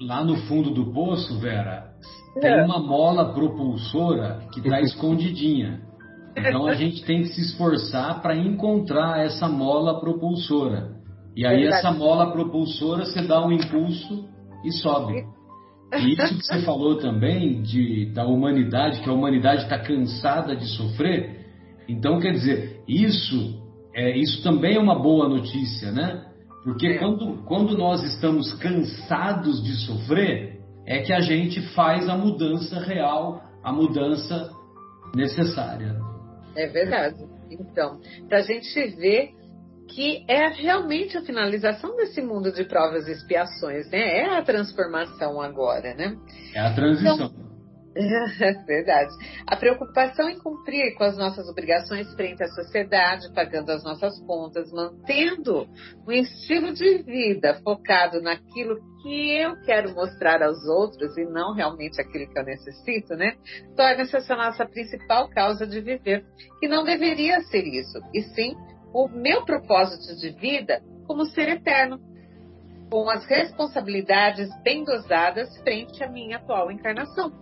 Lá 0.00 0.24
no 0.24 0.38
fundo 0.46 0.70
do 0.70 0.90
poço, 0.90 1.38
Vera, 1.38 1.92
tem 2.40 2.50
é. 2.50 2.64
uma 2.64 2.78
mola 2.78 3.34
propulsora 3.34 4.48
que 4.54 4.60
está 4.60 4.80
escondidinha. 4.80 5.82
Então 6.34 6.66
a 6.66 6.74
gente 6.74 7.04
tem 7.04 7.24
que 7.24 7.28
se 7.28 7.42
esforçar 7.42 8.22
para 8.22 8.34
encontrar 8.34 9.20
essa 9.20 9.46
mola 9.46 10.00
propulsora. 10.00 10.97
E 11.38 11.46
aí 11.46 11.60
Verdade. 11.60 11.86
essa 11.86 11.92
mola 11.92 12.32
propulsora 12.32 13.04
você 13.04 13.22
dá 13.22 13.46
um 13.46 13.52
impulso 13.52 14.28
e 14.64 14.72
sobe. 14.72 15.24
E 15.94 16.12
isso 16.12 16.36
que 16.36 16.44
você 16.44 16.62
falou 16.62 16.98
também 16.98 17.62
de, 17.62 18.06
da 18.12 18.26
humanidade, 18.26 19.00
que 19.00 19.08
a 19.08 19.12
humanidade 19.12 19.62
está 19.62 19.78
cansada 19.78 20.56
de 20.56 20.66
sofrer. 20.66 21.46
Então, 21.88 22.18
quer 22.18 22.32
dizer, 22.32 22.82
isso, 22.88 23.62
é, 23.94 24.18
isso 24.18 24.42
também 24.42 24.74
é 24.74 24.80
uma 24.80 25.00
boa 25.00 25.28
notícia, 25.28 25.92
né? 25.92 26.26
Porque 26.64 26.88
é. 26.88 26.98
quando, 26.98 27.44
quando 27.44 27.78
nós 27.78 28.02
estamos 28.02 28.52
cansados 28.54 29.62
de 29.62 29.76
sofrer, 29.86 30.58
é 30.84 31.02
que 31.02 31.12
a 31.12 31.20
gente 31.20 31.62
faz 31.72 32.08
a 32.08 32.16
mudança 32.16 32.80
real, 32.80 33.40
a 33.62 33.72
mudança 33.72 34.50
necessária. 35.14 36.00
É 36.56 36.66
verdade. 36.66 37.14
Então, 37.48 38.00
para 38.28 38.38
a 38.38 38.42
gente 38.42 38.74
ver 38.96 39.37
que 39.88 40.24
é 40.28 40.48
realmente 40.48 41.16
a 41.16 41.22
finalização 41.22 41.96
desse 41.96 42.20
mundo 42.20 42.52
de 42.52 42.64
provas 42.64 43.08
e 43.08 43.12
expiações, 43.12 43.90
né? 43.90 44.18
É 44.18 44.38
a 44.38 44.42
transformação 44.42 45.40
agora, 45.40 45.94
né? 45.94 46.16
É 46.54 46.60
a 46.60 46.74
transição. 46.74 47.14
Então, 47.14 47.48
É 47.96 48.52
verdade. 48.64 49.10
A 49.46 49.56
preocupação 49.56 50.28
em 50.28 50.38
cumprir 50.38 50.94
com 50.94 51.04
as 51.04 51.16
nossas 51.16 51.48
obrigações 51.48 52.12
frente 52.14 52.42
à 52.42 52.48
sociedade, 52.48 53.32
pagando 53.34 53.70
as 53.70 53.82
nossas 53.82 54.20
contas, 54.20 54.70
mantendo 54.72 55.66
um 56.06 56.12
estilo 56.12 56.72
de 56.72 57.02
vida 57.02 57.60
focado 57.64 58.20
naquilo 58.20 58.76
que 59.02 59.30
eu 59.38 59.56
quero 59.62 59.94
mostrar 59.94 60.42
aos 60.42 60.64
outros 60.66 61.16
e 61.16 61.24
não 61.24 61.54
realmente 61.54 62.00
aquilo 62.00 62.28
que 62.30 62.38
eu 62.38 62.44
necessito, 62.44 63.16
né? 63.16 63.32
Torna-se 63.76 64.16
essa 64.16 64.36
nossa 64.36 64.64
principal 64.66 65.28
causa 65.30 65.66
de 65.66 65.80
viver, 65.80 66.24
que 66.60 66.68
não 66.68 66.84
deveria 66.84 67.40
ser 67.42 67.64
isso, 67.64 67.98
e 68.14 68.22
sim 68.22 68.54
o 68.92 69.08
meu 69.08 69.44
propósito 69.44 70.16
de 70.16 70.30
vida 70.30 70.82
como 71.06 71.24
ser 71.26 71.48
eterno, 71.48 71.98
com 72.90 73.08
as 73.10 73.24
responsabilidades 73.24 74.48
bem 74.62 74.84
dosadas 74.84 75.56
frente 75.62 76.02
à 76.02 76.10
minha 76.10 76.36
atual 76.36 76.70
encarnação. 76.70 77.32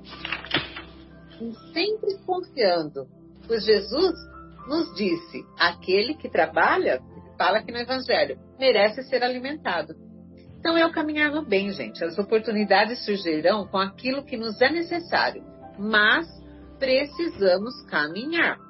E 1.41 1.53
sempre 1.73 2.19
confiando, 2.25 3.07
pois 3.47 3.65
Jesus 3.65 4.15
nos 4.67 4.95
disse: 4.97 5.45
aquele 5.59 6.15
que 6.15 6.29
trabalha, 6.29 7.01
fala 7.37 7.59
aqui 7.59 7.71
no 7.71 7.79
Evangelho, 7.79 8.39
merece 8.59 9.03
ser 9.05 9.23
alimentado. 9.23 9.95
Então 10.59 10.77
é 10.77 10.85
o 10.85 10.93
caminhar 10.93 11.31
no 11.31 11.45
bem, 11.45 11.71
gente. 11.71 12.03
As 12.03 12.19
oportunidades 12.19 13.05
surgirão 13.05 13.67
com 13.69 13.79
aquilo 13.79 14.25
que 14.25 14.37
nos 14.37 14.61
é 14.61 14.71
necessário, 14.71 15.45
mas 15.79 16.27
precisamos 16.79 17.83
caminhar. 17.83 18.66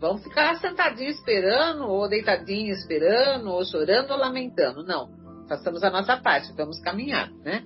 Vamos 0.00 0.22
ficar 0.22 0.56
sentadinho 0.56 1.10
esperando, 1.10 1.88
ou 1.88 2.08
deitadinho 2.08 2.72
esperando, 2.72 3.50
ou 3.50 3.64
chorando 3.64 4.12
ou 4.12 4.18
lamentando. 4.18 4.84
Não. 4.84 5.10
Façamos 5.48 5.82
a 5.82 5.90
nossa 5.90 6.16
parte, 6.16 6.52
vamos 6.52 6.78
caminhar, 6.80 7.30
né? 7.42 7.64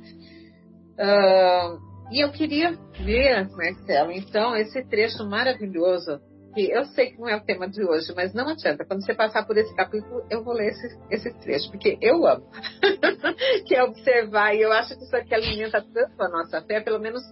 Uh, 0.94 1.92
e 2.12 2.20
eu 2.20 2.30
queria 2.30 2.72
ver, 3.00 3.48
Marcelo, 3.50 4.12
então, 4.12 4.54
esse 4.56 4.84
trecho 4.84 5.26
maravilhoso, 5.28 6.20
que 6.54 6.70
eu 6.70 6.84
sei 6.86 7.10
que 7.10 7.18
não 7.18 7.28
é 7.28 7.36
o 7.36 7.44
tema 7.44 7.68
de 7.68 7.82
hoje, 7.82 8.12
mas 8.14 8.32
não 8.32 8.48
adianta. 8.48 8.84
Quando 8.84 9.04
você 9.04 9.14
passar 9.14 9.44
por 9.46 9.56
esse 9.56 9.74
capítulo, 9.74 10.24
eu 10.30 10.44
vou 10.44 10.54
ler 10.54 10.68
esse, 10.68 10.98
esse 11.10 11.32
trecho, 11.40 11.70
porque 11.70 11.98
eu 12.00 12.26
amo. 12.26 12.46
que 13.66 13.74
é 13.74 13.82
observar, 13.82 14.54
e 14.54 14.62
eu 14.62 14.72
acho 14.72 14.96
que 14.96 15.04
isso 15.04 15.16
aqui 15.16 15.34
alimenta 15.34 15.82
tanto 15.82 16.22
a 16.22 16.28
nossa 16.28 16.62
fé, 16.62 16.80
pelo 16.80 17.00
menos 17.00 17.22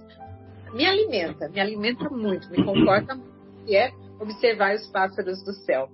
me 0.75 0.85
alimenta, 0.87 1.49
me 1.49 1.61
alimenta 1.61 2.09
muito, 2.11 2.51
me 2.51 2.65
conforta 2.65 3.15
muito, 3.15 3.65
que 3.67 3.77
é 3.77 3.93
observar 4.21 4.75
os 4.75 4.87
pássaros 4.89 5.43
do 5.43 5.53
céu. 5.53 5.89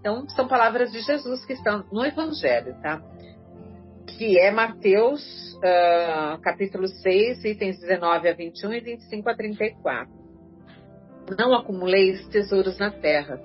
Então, 0.00 0.28
são 0.30 0.48
palavras 0.48 0.90
de 0.90 1.00
Jesus 1.00 1.44
que 1.44 1.52
estão 1.52 1.84
no 1.92 2.04
Evangelho, 2.04 2.74
tá? 2.82 3.00
Que 4.18 4.38
é 4.38 4.50
Mateus, 4.50 5.22
uh, 5.58 6.40
capítulo 6.40 6.88
6, 6.88 7.44
itens 7.44 7.78
19 7.78 8.28
a 8.28 8.34
21 8.34 8.72
e 8.72 8.80
25 8.80 9.30
a 9.30 9.36
34. 9.36 10.12
Não 11.38 11.54
acumuleis 11.54 12.26
tesouros 12.28 12.78
na 12.78 12.90
terra, 12.90 13.40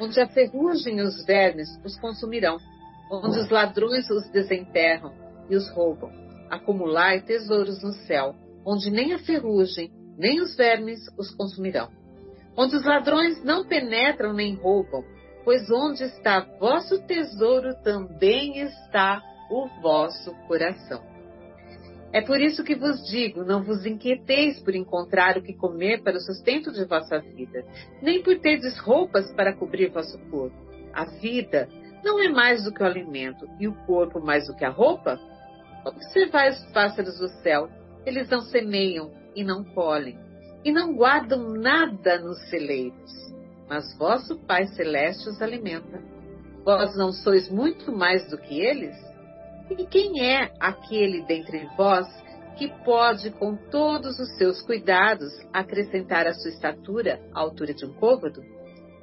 onde 0.00 0.20
a 0.20 0.26
ferrugem 0.26 0.98
e 0.98 1.02
os 1.02 1.24
vermes 1.24 1.68
os 1.84 1.98
consumirão, 2.00 2.56
onde 3.10 3.38
os 3.38 3.48
ladrões 3.48 4.10
os 4.10 4.28
desenterram 4.30 5.12
e 5.48 5.54
os 5.54 5.70
roubam. 5.70 6.10
Acumulai 6.50 7.20
tesouros 7.22 7.80
no 7.84 7.92
céu, 7.92 8.34
onde 8.66 8.90
nem 8.90 9.14
a 9.14 9.18
ferrugem, 9.20 9.92
nem 10.18 10.40
os 10.40 10.56
vermes 10.56 11.00
os 11.16 11.32
consumirão 11.36 11.99
onde 12.60 12.76
os 12.76 12.84
ladrões 12.84 13.42
não 13.42 13.64
penetram 13.64 14.34
nem 14.34 14.54
roubam, 14.54 15.02
pois 15.44 15.70
onde 15.70 16.04
está 16.04 16.40
vosso 16.60 17.00
tesouro 17.06 17.74
também 17.82 18.60
está 18.60 19.22
o 19.50 19.66
vosso 19.80 20.34
coração. 20.46 21.02
É 22.12 22.20
por 22.20 22.38
isso 22.38 22.62
que 22.62 22.74
vos 22.74 23.02
digo: 23.08 23.44
não 23.44 23.62
vos 23.62 23.86
inquieteis 23.86 24.60
por 24.60 24.74
encontrar 24.74 25.38
o 25.38 25.42
que 25.42 25.54
comer 25.54 26.02
para 26.02 26.18
o 26.18 26.20
sustento 26.20 26.70
de 26.70 26.84
vossa 26.84 27.18
vida, 27.18 27.64
nem 28.02 28.22
por 28.22 28.38
terdes 28.40 28.78
roupas 28.78 29.32
para 29.32 29.56
cobrir 29.56 29.90
vosso 29.90 30.18
corpo. 30.30 30.56
A 30.92 31.06
vida 31.06 31.66
não 32.04 32.20
é 32.20 32.28
mais 32.28 32.64
do 32.64 32.74
que 32.74 32.82
o 32.82 32.86
alimento, 32.86 33.48
e 33.58 33.68
o 33.68 33.74
corpo 33.86 34.20
mais 34.20 34.46
do 34.48 34.54
que 34.54 34.66
a 34.66 34.70
roupa? 34.70 35.18
Observai 35.86 36.50
os 36.50 36.62
pássaros 36.72 37.18
do 37.18 37.28
céu, 37.42 37.70
eles 38.04 38.28
não 38.28 38.42
semeiam 38.42 39.10
e 39.34 39.42
não 39.42 39.64
colhem 39.64 40.29
e 40.64 40.72
não 40.72 40.94
guardam 40.94 41.50
nada 41.50 42.18
nos 42.18 42.38
celeiros, 42.50 43.34
mas 43.68 43.96
vosso 43.96 44.38
Pai 44.40 44.66
Celeste 44.66 45.28
os 45.28 45.40
alimenta. 45.40 46.02
Vós 46.64 46.96
não 46.96 47.12
sois 47.12 47.50
muito 47.50 47.90
mais 47.90 48.28
do 48.28 48.36
que 48.36 48.60
eles? 48.60 48.96
E 49.70 49.86
quem 49.86 50.22
é 50.22 50.52
aquele 50.58 51.22
dentre 51.22 51.66
vós 51.76 52.06
que 52.58 52.68
pode, 52.84 53.30
com 53.30 53.56
todos 53.56 54.18
os 54.18 54.36
seus 54.36 54.60
cuidados, 54.60 55.32
acrescentar 55.52 56.26
à 56.26 56.34
sua 56.34 56.50
estatura 56.50 57.20
a 57.32 57.40
altura 57.40 57.72
de 57.72 57.86
um 57.86 57.92
côvado? 57.94 58.42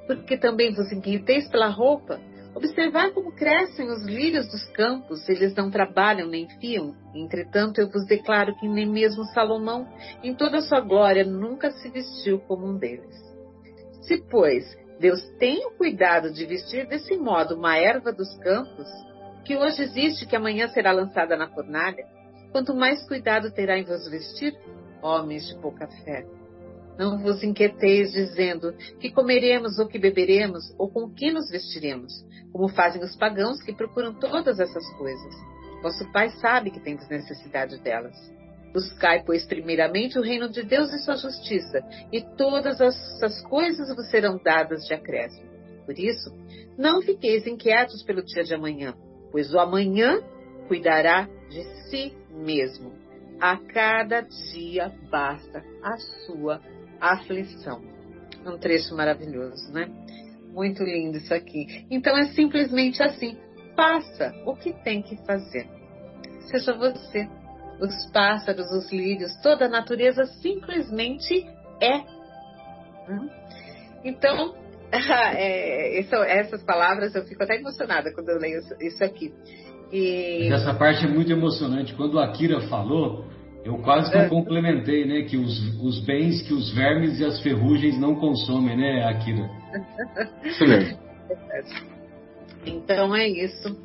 Porque 0.05 0.37
também 0.37 0.73
vos 0.73 0.91
inquieteis 0.91 1.49
pela 1.49 1.69
roupa? 1.69 2.19
Observar 2.57 3.11
como 3.11 3.31
crescem 3.31 3.87
os 3.87 4.03
lírios 4.03 4.47
dos 4.47 4.65
campos, 4.71 5.29
eles 5.29 5.53
não 5.53 5.69
trabalham 5.69 6.27
nem 6.27 6.49
fiam. 6.59 6.95
Entretanto, 7.13 7.79
eu 7.79 7.87
vos 7.87 8.03
declaro 8.07 8.55
que 8.55 8.67
nem 8.67 8.89
mesmo 8.89 9.23
Salomão, 9.25 9.87
em 10.23 10.33
toda 10.33 10.57
a 10.57 10.61
sua 10.61 10.79
glória, 10.79 11.23
nunca 11.23 11.69
se 11.69 11.87
vestiu 11.87 12.39
como 12.39 12.65
um 12.65 12.75
deles. 12.75 13.15
Se, 14.01 14.17
pois, 14.27 14.65
Deus 14.99 15.21
tem 15.37 15.67
o 15.67 15.77
cuidado 15.77 16.33
de 16.33 16.47
vestir 16.47 16.87
desse 16.87 17.15
modo 17.15 17.53
uma 17.55 17.77
erva 17.77 18.11
dos 18.11 18.35
campos, 18.39 18.87
que 19.45 19.55
hoje 19.55 19.83
existe 19.83 20.25
que 20.25 20.35
amanhã 20.35 20.67
será 20.69 20.91
lançada 20.91 21.37
na 21.37 21.47
fornalha, 21.49 22.07
quanto 22.51 22.73
mais 22.73 23.07
cuidado 23.07 23.51
terá 23.51 23.77
em 23.77 23.83
vos 23.83 24.09
vestir, 24.09 24.57
homens 25.03 25.47
de 25.47 25.61
pouca 25.61 25.87
fé. 26.03 26.25
Não 26.97 27.19
vos 27.19 27.43
inquieteis 27.43 28.11
dizendo 28.11 28.73
que 28.99 29.11
comeremos 29.11 29.77
ou 29.77 29.87
que 29.87 29.99
beberemos 29.99 30.73
ou 30.77 30.89
com 30.89 31.09
que 31.09 31.31
nos 31.31 31.49
vestiremos, 31.49 32.25
como 32.51 32.67
fazem 32.69 33.03
os 33.03 33.15
pagãos 33.15 33.61
que 33.61 33.73
procuram 33.73 34.13
todas 34.13 34.59
essas 34.59 34.87
coisas. 34.97 35.33
Vosso 35.81 36.11
Pai 36.11 36.29
sabe 36.41 36.71
que 36.71 36.79
tendes 36.79 37.07
necessidade 37.07 37.79
delas. 37.81 38.15
Buscai, 38.73 39.23
pois, 39.23 39.45
primeiramente 39.45 40.17
o 40.19 40.23
reino 40.23 40.49
de 40.49 40.63
Deus 40.63 40.91
e 40.91 40.99
sua 40.99 41.15
justiça, 41.15 41.83
e 42.11 42.21
todas 42.35 42.81
essas 42.81 43.41
coisas 43.43 43.95
vos 43.95 44.09
serão 44.09 44.39
dadas 44.43 44.85
de 44.85 44.93
acréscimo. 44.93 45.47
Por 45.85 45.97
isso, 45.97 46.31
não 46.77 47.01
fiqueis 47.01 47.47
inquietos 47.47 48.03
pelo 48.03 48.23
dia 48.23 48.43
de 48.43 48.53
amanhã, 48.53 48.93
pois 49.31 49.53
o 49.53 49.59
amanhã 49.59 50.19
cuidará 50.67 51.29
de 51.49 51.63
si 51.89 52.13
mesmo. 52.29 52.91
A 53.39 53.55
cada 53.57 54.21
dia 54.21 54.91
basta 55.09 55.63
a 55.81 55.97
sua 56.25 56.59
aflição. 56.99 57.81
Um 58.45 58.57
trecho 58.57 58.95
maravilhoso, 58.95 59.71
né? 59.71 59.89
Muito 60.53 60.83
lindo 60.83 61.17
isso 61.17 61.33
aqui. 61.33 61.85
Então 61.89 62.17
é 62.17 62.25
simplesmente 62.29 63.01
assim: 63.03 63.37
faça 63.75 64.33
o 64.45 64.55
que 64.55 64.73
tem 64.83 65.01
que 65.01 65.17
fazer. 65.25 65.67
Seja 66.49 66.73
você, 66.73 67.27
os 67.79 68.11
pássaros, 68.11 68.71
os 68.71 68.91
lírios, 68.91 69.35
toda 69.41 69.65
a 69.65 69.69
natureza 69.69 70.25
simplesmente 70.41 71.45
é. 71.81 71.97
Hum? 73.09 73.29
Então, 74.03 74.55
é, 74.91 75.99
essas 75.99 76.63
palavras 76.63 77.13
eu 77.15 77.25
fico 77.25 77.43
até 77.43 77.57
emocionada 77.57 78.13
quando 78.13 78.29
eu 78.29 78.39
leio 78.39 78.61
isso 78.79 79.03
aqui. 79.03 79.33
E... 79.91 80.49
Essa 80.51 80.73
parte 80.73 81.05
é 81.05 81.07
muito 81.07 81.31
emocionante. 81.31 81.93
Quando 81.93 82.19
a 82.19 82.25
Akira 82.25 82.61
falou, 82.67 83.25
eu 83.67 83.77
quase 83.79 84.09
que 84.09 84.17
eu 84.17 84.21
é. 84.21 84.29
complementei, 84.29 85.05
né? 85.05 85.23
Que 85.23 85.35
os, 85.35 85.59
os 85.83 85.99
bens 85.99 86.41
que 86.41 86.53
os 86.53 86.73
vermes 86.73 87.19
e 87.19 87.25
as 87.25 87.41
ferrugens 87.41 87.99
não 87.99 88.15
consomem, 88.15 88.77
né, 88.77 89.03
Akira? 89.03 89.49
Isso 90.41 90.65
mesmo. 90.65 90.97
Então 92.65 93.13
é 93.13 93.27
isso. 93.27 93.77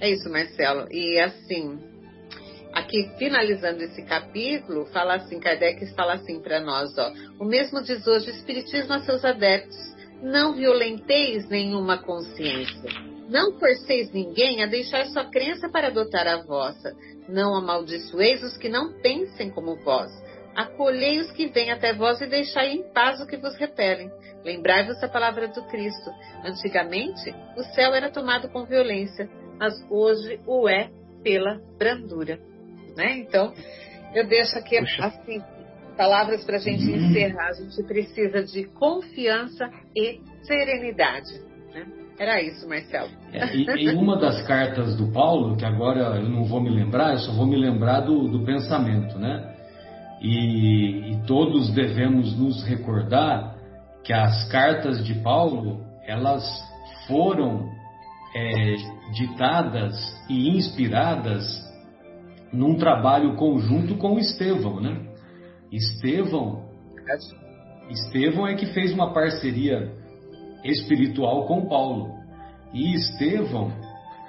É 0.00 0.08
isso, 0.08 0.30
Marcelo. 0.30 0.86
E 0.88 1.18
assim, 1.18 1.80
aqui 2.72 3.10
finalizando 3.18 3.82
esse 3.82 4.02
capítulo, 4.02 4.86
fala 4.86 5.16
assim, 5.16 5.40
Kardec 5.40 5.84
fala 5.96 6.14
assim 6.14 6.40
para 6.40 6.60
nós, 6.60 6.96
ó. 6.96 7.12
O 7.40 7.44
mesmo 7.44 7.82
diz 7.82 8.06
hoje 8.06 8.30
o 8.30 8.34
Espiritismo 8.34 8.92
a 8.92 9.00
seus 9.00 9.24
adeptos. 9.24 9.76
Não 10.22 10.54
violenteis 10.54 11.48
nenhuma 11.48 11.98
consciência. 11.98 13.13
Não 13.28 13.58
forceis 13.58 14.12
ninguém 14.12 14.62
a 14.62 14.66
deixar 14.66 15.06
sua 15.06 15.24
crença 15.30 15.68
para 15.68 15.88
adotar 15.88 16.26
a 16.26 16.42
vossa 16.42 16.94
não 17.28 17.54
amaldiçoeis 17.54 18.42
os 18.42 18.56
que 18.56 18.68
não 18.68 18.92
pensem 19.00 19.50
como 19.50 19.76
vós. 19.76 20.10
Acolhei 20.54 21.18
os 21.18 21.32
que 21.32 21.48
vêm 21.48 21.72
até 21.72 21.92
vós 21.92 22.20
e 22.20 22.26
deixai 22.26 22.72
em 22.72 22.82
paz 22.92 23.20
o 23.20 23.26
que 23.26 23.36
vos 23.36 23.56
repelem. 23.56 24.10
Lembrai-vos 24.44 25.00
da 25.00 25.08
palavra 25.08 25.48
do 25.48 25.64
Cristo. 25.66 26.10
Antigamente, 26.44 27.34
o 27.56 27.62
céu 27.74 27.94
era 27.94 28.10
tomado 28.10 28.48
com 28.50 28.64
violência, 28.64 29.28
mas 29.58 29.74
hoje 29.90 30.40
o 30.46 30.68
é 30.68 30.90
pela 31.22 31.60
brandura. 31.78 32.38
Né? 32.96 33.18
Então, 33.18 33.52
eu 34.14 34.26
deixo 34.28 34.56
aqui 34.58 34.78
assim 34.78 35.42
palavras 35.96 36.44
para 36.44 36.56
a 36.56 36.60
gente 36.60 36.84
encerrar. 36.84 37.48
A 37.48 37.52
gente 37.54 37.82
precisa 37.84 38.44
de 38.44 38.64
confiança 38.64 39.68
e 39.96 40.20
serenidade. 40.42 41.53
Era 42.18 42.40
isso, 42.40 42.68
Marcelo. 42.68 43.10
É, 43.32 43.56
em 43.56 43.96
uma 43.96 44.16
das 44.16 44.46
cartas 44.46 44.96
do 44.96 45.10
Paulo, 45.12 45.56
que 45.56 45.64
agora 45.64 46.16
eu 46.20 46.28
não 46.28 46.44
vou 46.44 46.60
me 46.60 46.70
lembrar, 46.70 47.12
eu 47.12 47.18
só 47.18 47.32
vou 47.32 47.46
me 47.46 47.56
lembrar 47.56 48.00
do, 48.00 48.28
do 48.28 48.44
pensamento, 48.44 49.18
né? 49.18 49.52
E, 50.22 51.12
e 51.12 51.26
todos 51.26 51.72
devemos 51.74 52.38
nos 52.38 52.62
recordar 52.64 53.56
que 54.04 54.12
as 54.12 54.48
cartas 54.48 55.04
de 55.04 55.14
Paulo 55.14 55.82
elas 56.06 56.44
foram 57.08 57.68
é, 58.34 58.74
ditadas 59.12 59.94
e 60.28 60.56
inspiradas 60.56 61.44
num 62.52 62.76
trabalho 62.76 63.34
conjunto 63.34 63.96
com 63.96 64.18
Estevão, 64.18 64.80
né? 64.80 65.00
Estevão, 65.72 66.64
Estevão 67.90 68.46
é 68.46 68.54
que 68.54 68.66
fez 68.66 68.92
uma 68.92 69.12
parceria 69.12 70.03
espiritual 70.64 71.46
com 71.46 71.66
Paulo. 71.66 72.14
E 72.72 72.94
Estevão 72.94 73.70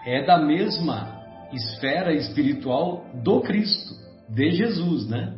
é 0.05 0.23
da 0.23 0.37
mesma 0.37 1.23
esfera 1.51 2.13
espiritual 2.13 3.05
do 3.23 3.41
Cristo, 3.41 3.95
de 4.29 4.51
Jesus, 4.51 5.09
né? 5.09 5.33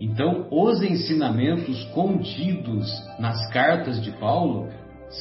Então, 0.00 0.48
os 0.50 0.82
ensinamentos 0.82 1.84
contidos 1.92 2.88
nas 3.18 3.50
cartas 3.52 4.02
de 4.02 4.10
Paulo 4.12 4.68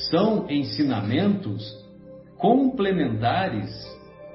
são 0.09 0.49
ensinamentos 0.49 1.61
complementares 2.37 3.69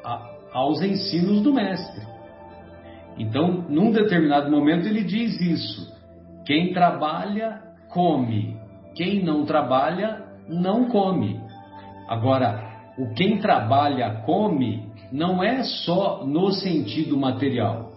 a, 0.05 0.31
aos 0.53 0.83
ensinos 0.83 1.41
do 1.41 1.53
Mestre. 1.53 2.05
Então, 3.19 3.65
num 3.69 3.91
determinado 3.91 4.51
momento, 4.51 4.87
ele 4.87 5.03
diz 5.03 5.41
isso: 5.41 5.93
quem 6.45 6.75
trabalha, 6.75 7.63
come, 7.89 8.57
quem 8.95 9.25
não 9.25 9.47
trabalha, 9.47 10.24
não 10.49 10.89
come. 10.89 11.41
Agora, 12.09 12.93
o 12.99 13.13
quem 13.15 13.39
trabalha, 13.39 14.23
come, 14.25 14.89
não 15.11 15.43
é 15.43 15.63
só 15.63 16.25
no 16.25 16.53
sentido 16.53 17.17
material. 17.17 17.93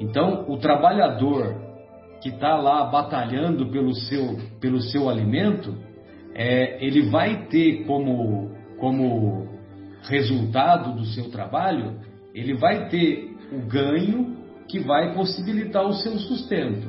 Então, 0.00 0.46
o 0.48 0.56
trabalhador 0.56 1.60
que 2.20 2.28
está 2.28 2.56
lá 2.56 2.84
batalhando 2.84 3.66
pelo 3.70 3.94
seu, 3.94 4.38
pelo 4.60 4.80
seu 4.80 5.08
alimento, 5.08 5.76
é, 6.34 6.84
ele 6.84 7.10
vai 7.10 7.46
ter 7.46 7.84
como, 7.84 8.50
como 8.78 9.48
resultado 10.02 10.94
do 10.94 11.04
seu 11.06 11.30
trabalho, 11.30 12.00
ele 12.34 12.54
vai 12.54 12.88
ter 12.88 13.36
o 13.52 13.66
ganho 13.66 14.36
que 14.68 14.78
vai 14.78 15.14
possibilitar 15.14 15.84
o 15.84 15.92
seu 15.92 16.18
sustento. 16.18 16.88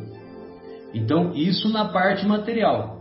Então, 0.94 1.34
isso 1.34 1.70
na 1.70 1.86
parte 1.86 2.26
material. 2.26 2.93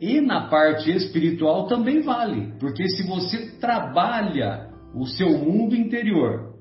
E 0.00 0.20
na 0.20 0.48
parte 0.48 0.90
espiritual 0.90 1.66
também 1.66 2.02
vale, 2.02 2.52
porque 2.60 2.86
se 2.88 3.06
você 3.06 3.58
trabalha 3.58 4.68
o 4.94 5.06
seu 5.06 5.38
mundo 5.38 5.74
interior 5.74 6.54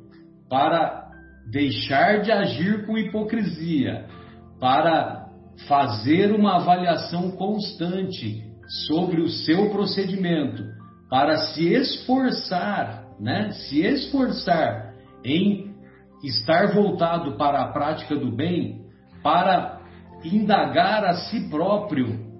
para 0.49 1.09
deixar 1.51 2.21
de 2.21 2.31
agir 2.31 2.86
com 2.86 2.97
hipocrisia, 2.97 4.05
para 4.59 5.25
fazer 5.67 6.31
uma 6.33 6.55
avaliação 6.55 7.31
constante 7.31 8.43
sobre 8.88 9.21
o 9.21 9.27
seu 9.27 9.69
procedimento, 9.69 10.63
para 11.09 11.38
se 11.38 11.67
esforçar, 11.67 13.05
né, 13.19 13.51
se 13.51 13.81
esforçar 13.81 14.93
em 15.23 15.75
estar 16.23 16.73
voltado 16.73 17.38
para 17.38 17.61
a 17.61 17.71
prática 17.71 18.15
do 18.15 18.31
bem, 18.31 18.86
para 19.21 19.81
indagar 20.23 21.03
a 21.03 21.13
si 21.13 21.49
próprio 21.49 22.34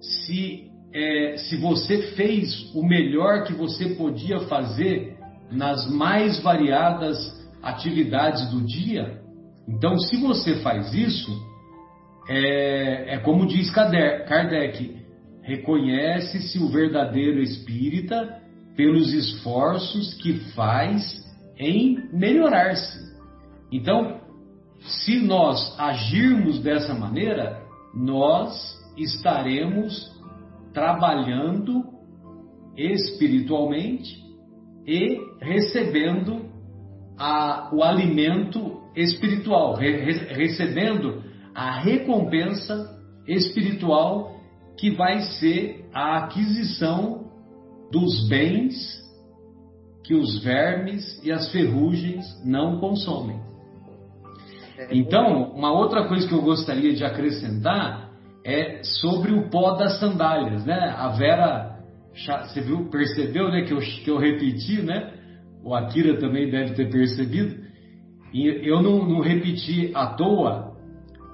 se, 0.00 0.70
é, 0.92 1.36
se 1.36 1.56
você 1.56 2.14
fez 2.14 2.72
o 2.74 2.82
melhor 2.82 3.44
que 3.44 3.52
você 3.52 3.90
podia 3.90 4.40
fazer 4.40 5.16
nas 5.50 5.90
mais 5.90 6.40
variadas 6.42 7.16
atividades 7.62 8.50
do 8.50 8.64
dia. 8.64 9.20
Então, 9.66 9.98
se 9.98 10.16
você 10.16 10.56
faz 10.56 10.94
isso, 10.94 11.30
é, 12.28 13.14
é 13.14 13.18
como 13.18 13.46
diz 13.46 13.70
Kardec, 13.70 14.96
reconhece-se 15.42 16.58
o 16.58 16.68
verdadeiro 16.68 17.40
espírita 17.40 18.40
pelos 18.76 19.12
esforços 19.12 20.14
que 20.14 20.34
faz 20.54 21.26
em 21.58 22.08
melhorar-se. 22.12 23.08
Então, 23.72 24.20
se 24.80 25.18
nós 25.18 25.74
agirmos 25.78 26.60
dessa 26.60 26.94
maneira, 26.94 27.62
nós 27.94 28.77
estaremos 29.02 30.10
trabalhando 30.72 31.84
espiritualmente 32.76 34.16
e 34.86 35.20
recebendo 35.40 36.46
a, 37.18 37.70
o 37.72 37.82
alimento 37.82 38.80
espiritual, 38.94 39.74
re, 39.74 40.12
recebendo 40.34 41.22
a 41.54 41.80
recompensa 41.80 42.98
espiritual 43.26 44.36
que 44.78 44.90
vai 44.90 45.20
ser 45.20 45.88
a 45.92 46.18
aquisição 46.18 47.28
dos 47.90 48.28
bens 48.28 48.98
que 50.04 50.14
os 50.14 50.42
vermes 50.42 51.20
e 51.22 51.30
as 51.30 51.52
ferrugens 51.52 52.24
não 52.44 52.78
consomem. 52.78 53.38
É. 54.78 54.96
Então, 54.96 55.52
uma 55.52 55.72
outra 55.72 56.08
coisa 56.08 56.26
que 56.26 56.32
eu 56.32 56.40
gostaria 56.40 56.94
de 56.94 57.04
acrescentar 57.04 58.07
é 58.48 58.82
sobre 58.82 59.32
o 59.32 59.48
pó 59.50 59.74
das 59.74 60.00
sandálias, 60.00 60.64
né? 60.64 60.94
A 60.96 61.08
Vera, 61.08 61.76
você 62.14 62.62
viu, 62.62 62.88
percebeu, 62.88 63.50
né, 63.50 63.60
que 63.62 63.74
eu, 63.74 63.78
que 63.78 64.10
eu 64.10 64.16
repeti, 64.16 64.80
né? 64.80 65.12
O 65.62 65.74
Akira 65.74 66.16
também 66.18 66.50
deve 66.50 66.72
ter 66.72 66.90
percebido. 66.90 67.68
E 68.32 68.46
eu 68.66 68.82
não, 68.82 69.06
não 69.06 69.20
repeti 69.20 69.92
à 69.94 70.06
toa, 70.06 70.74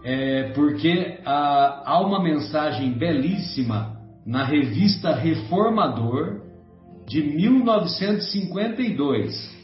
é, 0.03 0.51
porque 0.55 1.21
há, 1.25 1.85
há 1.87 2.01
uma 2.01 2.21
mensagem 2.21 2.99
belíssima 2.99 3.97
na 4.27 4.45
revista 4.45 5.15
Reformador 5.15 6.41
de 7.07 7.23
1952. 7.23 9.55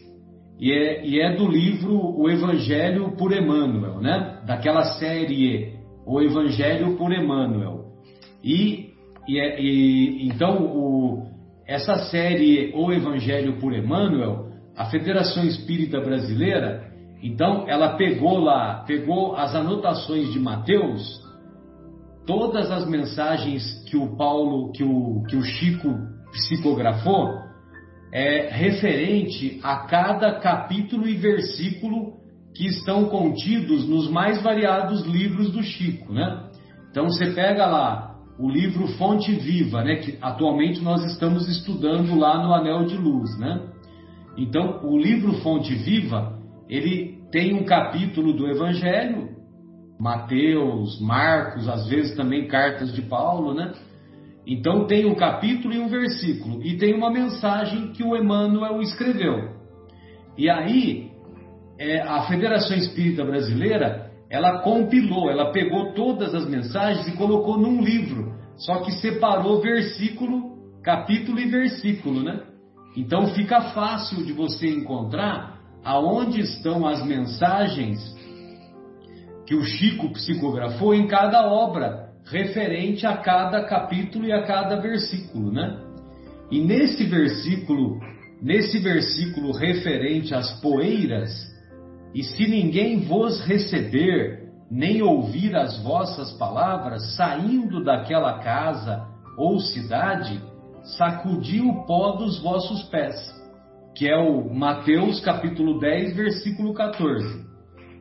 E 0.60 0.70
é, 0.70 1.04
e 1.04 1.20
é 1.20 1.34
do 1.34 1.48
livro 1.48 2.16
O 2.16 2.30
Evangelho 2.30 3.16
por 3.16 3.32
Emmanuel, 3.32 4.00
né? 4.00 4.38
Daquela 4.46 4.84
série 4.84 5.79
o 6.06 6.20
Evangelho 6.20 6.96
por 6.96 7.12
Emmanuel. 7.12 7.86
E, 8.42 8.90
e, 9.28 9.38
é, 9.38 9.60
e 9.60 10.26
então 10.26 10.64
o, 10.64 11.26
essa 11.66 11.96
série 12.06 12.72
O 12.74 12.92
Evangelho 12.92 13.58
por 13.60 13.72
Emmanuel, 13.72 14.50
a 14.76 14.86
Federação 14.86 15.44
Espírita 15.44 16.00
Brasileira, 16.00 16.90
então 17.22 17.68
ela 17.68 17.96
pegou 17.96 18.38
lá, 18.38 18.84
pegou 18.86 19.36
as 19.36 19.54
anotações 19.54 20.32
de 20.32 20.40
Mateus, 20.40 21.20
todas 22.26 22.70
as 22.70 22.88
mensagens 22.88 23.84
que 23.88 23.96
o 23.96 24.16
Paulo, 24.16 24.72
que 24.72 24.82
o, 24.82 25.22
que 25.28 25.36
o 25.36 25.42
Chico 25.42 25.88
psicografou, 26.32 27.28
é 28.12 28.48
referente 28.50 29.60
a 29.62 29.86
cada 29.86 30.40
capítulo 30.40 31.06
e 31.06 31.14
versículo 31.14 32.19
que 32.54 32.66
estão 32.66 33.06
contidos 33.06 33.88
nos 33.88 34.10
mais 34.10 34.42
variados 34.42 35.04
livros 35.06 35.50
do 35.50 35.62
Chico, 35.62 36.12
né? 36.12 36.50
Então 36.90 37.04
você 37.04 37.32
pega 37.32 37.66
lá 37.66 38.16
o 38.38 38.48
livro 38.48 38.86
Fonte 38.96 39.32
Viva, 39.32 39.84
né, 39.84 39.96
que 39.96 40.16
atualmente 40.20 40.80
nós 40.80 41.04
estamos 41.04 41.46
estudando 41.46 42.18
lá 42.18 42.42
no 42.42 42.54
Anel 42.54 42.86
de 42.86 42.96
Luz, 42.96 43.38
né? 43.38 43.68
Então, 44.36 44.80
o 44.84 44.96
livro 44.96 45.34
Fonte 45.42 45.74
Viva, 45.74 46.38
ele 46.68 47.18
tem 47.30 47.54
um 47.54 47.64
capítulo 47.64 48.32
do 48.32 48.48
Evangelho, 48.48 49.28
Mateus, 49.98 50.98
Marcos, 51.00 51.68
às 51.68 51.86
vezes 51.86 52.16
também 52.16 52.48
cartas 52.48 52.94
de 52.94 53.02
Paulo, 53.02 53.52
né? 53.52 53.74
Então 54.46 54.86
tem 54.86 55.04
um 55.04 55.14
capítulo 55.14 55.74
e 55.74 55.78
um 55.78 55.88
versículo, 55.88 56.62
e 56.64 56.78
tem 56.78 56.94
uma 56.94 57.10
mensagem 57.10 57.92
que 57.92 58.02
o 58.02 58.16
Emmanuel 58.16 58.80
escreveu. 58.80 59.50
E 60.38 60.48
aí, 60.48 61.09
é, 61.80 62.02
a 62.02 62.24
Federação 62.24 62.76
Espírita 62.76 63.24
Brasileira, 63.24 64.10
ela 64.28 64.58
compilou, 64.58 65.30
ela 65.30 65.50
pegou 65.50 65.94
todas 65.94 66.34
as 66.34 66.46
mensagens 66.46 67.08
e 67.08 67.16
colocou 67.16 67.58
num 67.58 67.80
livro, 67.82 68.34
só 68.58 68.82
que 68.82 68.92
separou 68.92 69.62
versículo, 69.62 70.58
capítulo 70.82 71.40
e 71.40 71.46
versículo, 71.46 72.22
né? 72.22 72.42
Então 72.94 73.28
fica 73.28 73.72
fácil 73.72 74.22
de 74.24 74.32
você 74.32 74.68
encontrar 74.68 75.58
aonde 75.82 76.40
estão 76.40 76.86
as 76.86 77.02
mensagens 77.02 77.98
que 79.46 79.54
o 79.54 79.64
Chico 79.64 80.12
psicografou 80.12 80.94
em 80.94 81.06
cada 81.06 81.50
obra, 81.50 82.10
referente 82.26 83.06
a 83.06 83.16
cada 83.16 83.64
capítulo 83.64 84.26
e 84.26 84.32
a 84.32 84.42
cada 84.42 84.76
versículo, 84.76 85.50
né? 85.50 85.80
E 86.50 86.60
nesse 86.60 87.04
versículo, 87.04 87.98
nesse 88.42 88.78
versículo 88.78 89.52
referente 89.52 90.34
às 90.34 90.60
poeiras, 90.60 91.49
e 92.14 92.22
se 92.22 92.48
ninguém 92.48 93.00
vos 93.00 93.40
receber, 93.46 94.50
nem 94.70 95.02
ouvir 95.02 95.56
as 95.56 95.82
vossas 95.82 96.32
palavras, 96.32 97.16
saindo 97.16 97.82
daquela 97.82 98.38
casa 98.40 99.06
ou 99.36 99.58
cidade, 99.60 100.40
sacudi 100.96 101.60
o 101.60 101.84
pó 101.84 102.12
dos 102.12 102.40
vossos 102.40 102.82
pés. 102.84 103.16
Que 103.96 104.08
é 104.08 104.16
o 104.16 104.52
Mateus 104.52 105.20
capítulo 105.20 105.78
10, 105.78 106.16
versículo 106.16 106.74
14. 106.74 107.44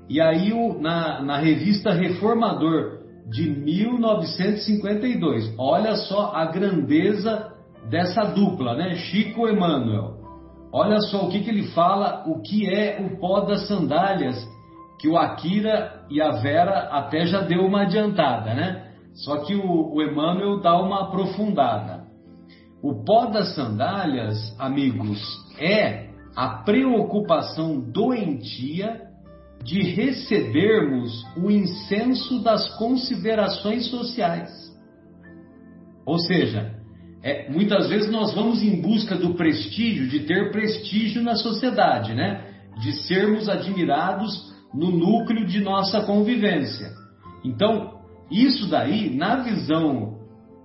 E 0.08 0.22
aí, 0.22 0.52
na, 0.80 1.22
na 1.22 1.38
revista 1.38 1.92
Reformador 1.92 3.00
de 3.30 3.50
1952. 3.50 5.54
Olha 5.58 5.96
só 5.96 6.36
a 6.36 6.46
grandeza 6.46 7.52
dessa 7.90 8.24
dupla, 8.24 8.76
né? 8.76 8.96
Chico 8.96 9.48
Emmanuel. 9.48 10.19
Olha 10.72 11.00
só 11.00 11.26
o 11.26 11.30
que, 11.30 11.42
que 11.42 11.50
ele 11.50 11.68
fala, 11.70 12.24
o 12.28 12.42
que 12.42 12.70
é 12.70 13.00
o 13.02 13.18
pó 13.20 13.42
das 13.42 13.68
sandálias, 13.68 14.48
que 15.00 15.08
o 15.08 15.18
Akira 15.18 16.06
e 16.10 16.22
a 16.22 16.32
Vera 16.32 16.90
até 16.92 17.26
já 17.26 17.42
deu 17.42 17.66
uma 17.66 17.84
adiantada, 17.84 18.54
né? 18.54 18.92
Só 19.14 19.38
que 19.38 19.56
o, 19.56 19.94
o 19.94 20.02
Emmanuel 20.02 20.60
dá 20.60 20.80
uma 20.80 21.04
aprofundada. 21.04 22.04
O 22.82 23.04
pó 23.04 23.26
das 23.26 23.56
sandálias, 23.56 24.56
amigos, 24.60 25.20
é 25.60 26.10
a 26.36 26.64
preocupação 26.64 27.80
doentia 27.80 29.10
de 29.64 29.82
recebermos 29.82 31.24
o 31.36 31.52
incenso 31.52 32.42
das 32.42 32.70
considerações 32.78 33.88
sociais. 33.90 34.50
Ou 36.06 36.18
seja, 36.18 36.79
é, 37.22 37.52
muitas 37.52 37.90
vezes 37.90 38.10
nós 38.10 38.34
vamos 38.34 38.64
em 38.64 38.82
busca 38.82 39.16
do 39.16 39.34
prestígio, 39.34 40.08
de 40.08 40.22
ter 40.22 40.52
prestígio 40.52 41.22
na 41.22 41.36
sociedade, 41.36 42.14
né? 42.14 42.46
De 42.82 42.94
sermos 43.08 43.50
admirados 43.50 44.54
no 44.74 44.92
núcleo 44.92 45.46
de 45.46 45.60
nossa 45.60 46.02
convivência. 46.02 46.92
Então, 47.44 48.00
isso 48.32 48.70
daí, 48.70 49.16
na 49.16 49.38
visão 49.38 50.20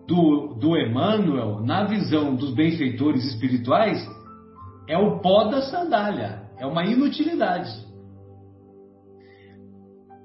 do, 0.07 0.55
do 0.61 0.77
Emmanuel, 0.77 1.61
na 1.61 1.85
visão 1.85 2.35
dos 2.37 2.55
benfeitores 2.55 3.25
espirituais, 3.25 4.07
é 4.89 4.99
o 4.99 5.21
pó 5.21 5.45
da 5.45 5.63
sandália, 5.63 6.43
é 6.59 6.67
uma 6.67 6.85
inutilidade. 6.85 7.71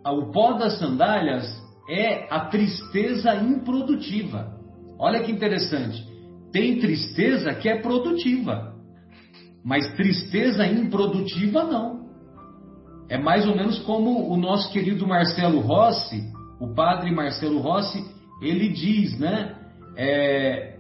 O 0.06 0.32
pó 0.32 0.54
das 0.54 0.78
sandálias 0.80 1.46
é 1.90 2.28
a 2.34 2.42
tristeza 2.42 3.36
improdutiva. 3.36 4.58
Olha 4.98 5.22
que 5.22 5.32
interessante. 5.32 6.09
Tem 6.52 6.80
tristeza 6.80 7.54
que 7.54 7.70
é 7.70 7.80
produtiva, 7.80 8.74
mas 9.64 9.96
tristeza 9.96 10.66
improdutiva 10.66 11.64
não. 11.64 12.10
É 13.10 13.18
mais 13.18 13.48
ou 13.48 13.56
menos 13.56 13.80
como 13.80 14.32
o 14.32 14.38
nosso 14.38 14.72
querido 14.72 15.08
Marcelo 15.08 15.60
Rossi, 15.60 16.24
o 16.60 16.74
padre 16.74 17.12
Marcelo 17.12 17.60
Rossi, 17.60 18.04
ele 18.42 18.70
diz, 18.70 19.18
né? 19.20 19.56
É, 19.96 20.78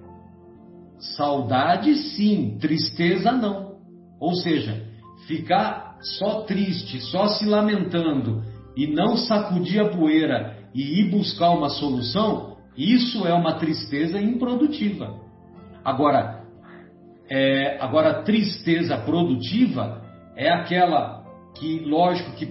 saudade 1.17 1.93
sim, 1.95 2.57
tristeza 2.59 3.31
não. 3.31 3.79
Ou 4.19 4.33
seja, 4.35 4.85
ficar 5.27 5.97
só 6.01 6.41
triste, 6.41 6.99
só 7.01 7.27
se 7.27 7.45
lamentando 7.45 8.43
e 8.75 8.87
não 8.87 9.17
sacudir 9.17 9.81
a 9.81 9.89
poeira 9.89 10.57
e 10.73 11.01
ir 11.01 11.09
buscar 11.09 11.49
uma 11.51 11.69
solução, 11.69 12.57
isso 12.77 13.25
é 13.27 13.33
uma 13.33 13.55
tristeza 13.55 14.21
improdutiva. 14.21 15.28
Agora, 15.83 16.43
é, 17.29 17.77
agora 17.79 18.23
tristeza 18.23 18.97
produtiva 18.97 20.01
é 20.35 20.49
aquela 20.51 21.23
que, 21.55 21.79
lógico, 21.85 22.31
que 22.31 22.45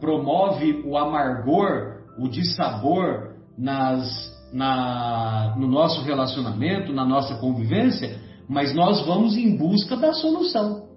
promove 0.00 0.82
o 0.84 0.96
amargor, 0.96 2.02
o 2.18 2.28
dissabor 2.28 3.34
nas, 3.56 4.08
na, 4.52 5.54
no 5.56 5.66
nosso 5.66 6.02
relacionamento, 6.02 6.92
na 6.92 7.04
nossa 7.04 7.36
convivência, 7.36 8.20
mas 8.48 8.74
nós 8.74 9.04
vamos 9.06 9.36
em 9.36 9.56
busca 9.56 9.96
da 9.96 10.12
solução. 10.12 10.88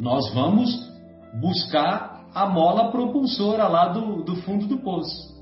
Nós 0.00 0.32
vamos 0.34 0.70
buscar 1.40 2.26
a 2.34 2.46
mola 2.46 2.90
propulsora 2.90 3.68
lá 3.68 3.88
do, 3.88 4.22
do 4.22 4.36
fundo 4.36 4.66
do 4.66 4.78
poço. 4.78 5.34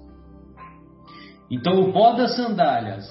Então, 1.50 1.80
o 1.80 1.92
pó 1.92 2.12
das 2.12 2.36
sandálias 2.36 3.04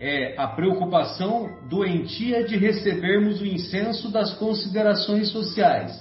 é 0.00 0.34
a 0.38 0.46
preocupação 0.48 1.48
doentia 1.68 2.44
de 2.44 2.56
recebermos 2.56 3.40
o 3.40 3.46
incenso 3.46 4.10
das 4.12 4.34
considerações 4.34 5.30
sociais, 5.30 5.92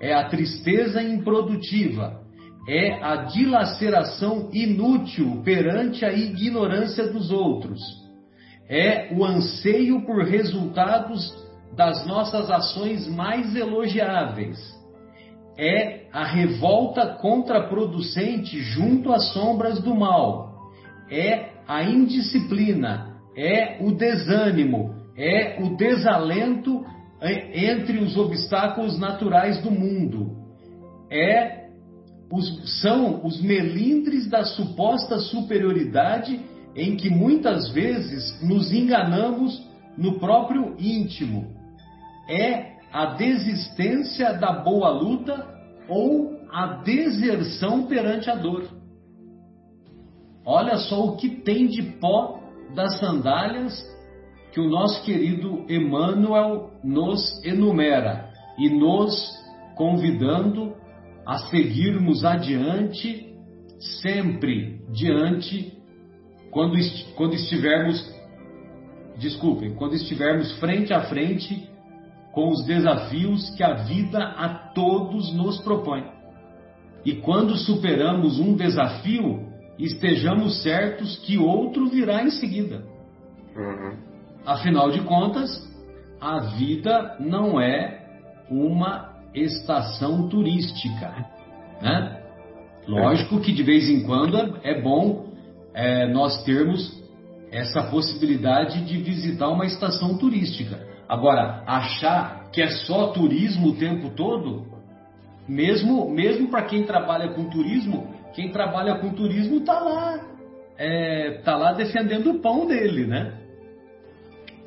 é 0.00 0.14
a 0.14 0.28
tristeza 0.28 1.02
improdutiva, 1.02 2.20
é 2.68 3.02
a 3.02 3.16
dilaceração 3.24 4.50
inútil 4.52 5.42
perante 5.44 6.04
a 6.04 6.12
ignorância 6.12 7.10
dos 7.10 7.30
outros 7.30 7.80
é 8.70 9.12
o 9.12 9.24
anseio 9.24 10.06
por 10.06 10.24
resultados 10.24 11.34
das 11.76 12.06
nossas 12.06 12.48
ações 12.48 13.08
mais 13.08 13.56
elogiáveis. 13.56 14.58
É 15.58 16.06
a 16.12 16.24
revolta 16.24 17.04
contraproducente 17.20 18.60
junto 18.60 19.12
às 19.12 19.32
sombras 19.32 19.80
do 19.80 19.92
mal. 19.92 20.54
É 21.10 21.50
a 21.66 21.82
indisciplina, 21.82 23.09
é 23.36 23.78
o 23.80 23.92
desânimo, 23.92 24.94
é 25.16 25.62
o 25.62 25.76
desalento 25.76 26.84
entre 27.22 27.98
os 27.98 28.16
obstáculos 28.16 28.98
naturais 28.98 29.62
do 29.62 29.70
mundo. 29.70 30.36
É 31.10 31.60
os, 32.32 32.80
são 32.80 33.24
os 33.24 33.42
melindres 33.42 34.28
da 34.28 34.44
suposta 34.44 35.18
superioridade 35.18 36.40
em 36.76 36.96
que 36.96 37.10
muitas 37.10 37.68
vezes 37.70 38.40
nos 38.40 38.72
enganamos 38.72 39.60
no 39.98 40.18
próprio 40.18 40.76
íntimo. 40.78 41.52
É 42.28 42.70
a 42.92 43.06
desistência 43.16 44.32
da 44.34 44.52
boa 44.52 44.90
luta 44.90 45.46
ou 45.88 46.38
a 46.52 46.82
deserção 46.82 47.86
perante 47.86 48.30
a 48.30 48.36
dor. 48.36 48.64
Olha 50.44 50.76
só 50.78 51.04
o 51.04 51.16
que 51.16 51.28
tem 51.28 51.66
de 51.66 51.82
pó 51.82 52.40
das 52.74 52.98
sandálias 52.98 53.72
que 54.52 54.60
o 54.60 54.68
nosso 54.68 55.02
querido 55.04 55.64
Emmanuel 55.68 56.70
nos 56.82 57.44
enumera 57.44 58.30
e 58.58 58.68
nos 58.68 59.12
convidando 59.76 60.74
a 61.24 61.38
seguirmos 61.38 62.24
adiante, 62.24 63.34
sempre 64.02 64.80
diante 64.90 65.80
quando, 66.50 66.76
quando 67.14 67.34
estivermos, 67.34 68.12
desculpem, 69.18 69.74
quando 69.74 69.94
estivermos 69.94 70.52
frente 70.58 70.92
a 70.92 71.02
frente 71.02 71.68
com 72.32 72.50
os 72.50 72.64
desafios 72.64 73.50
que 73.50 73.62
a 73.62 73.74
vida 73.74 74.18
a 74.18 74.48
todos 74.74 75.32
nos 75.32 75.60
propõe. 75.60 76.04
E 77.04 77.14
quando 77.14 77.56
superamos 77.56 78.38
um 78.38 78.54
desafio, 78.54 79.49
estejamos 79.84 80.62
certos 80.62 81.16
que 81.18 81.38
outro 81.38 81.88
virá 81.88 82.22
em 82.22 82.30
seguida. 82.30 82.84
Uhum. 83.56 83.96
Afinal 84.44 84.90
de 84.90 85.00
contas, 85.02 85.50
a 86.20 86.40
vida 86.40 87.16
não 87.20 87.60
é 87.60 88.00
uma 88.50 89.10
estação 89.34 90.28
turística, 90.28 91.26
né? 91.80 92.20
Lógico 92.86 93.40
que 93.40 93.52
de 93.52 93.62
vez 93.62 93.88
em 93.88 94.02
quando 94.02 94.58
é 94.62 94.80
bom 94.80 95.26
é, 95.72 96.06
nós 96.08 96.42
termos 96.42 97.00
essa 97.52 97.82
possibilidade 97.84 98.84
de 98.84 98.98
visitar 98.98 99.48
uma 99.48 99.66
estação 99.66 100.16
turística. 100.16 100.86
Agora, 101.08 101.62
achar 101.66 102.50
que 102.52 102.62
é 102.62 102.68
só 102.68 103.08
turismo 103.08 103.68
o 103.68 103.76
tempo 103.76 104.10
todo, 104.10 104.66
mesmo, 105.48 106.08
mesmo 106.10 106.48
para 106.48 106.62
quem 106.62 106.84
trabalha 106.84 107.28
com 107.28 107.50
turismo, 107.50 108.14
quem 108.34 108.50
trabalha 108.50 108.96
com 108.96 109.10
turismo 109.10 109.58
está 109.58 109.78
lá, 109.78 110.20
é, 110.78 111.40
tá 111.44 111.56
lá 111.56 111.72
defendendo 111.72 112.30
o 112.30 112.40
pão 112.40 112.66
dele, 112.66 113.06
né? 113.06 113.32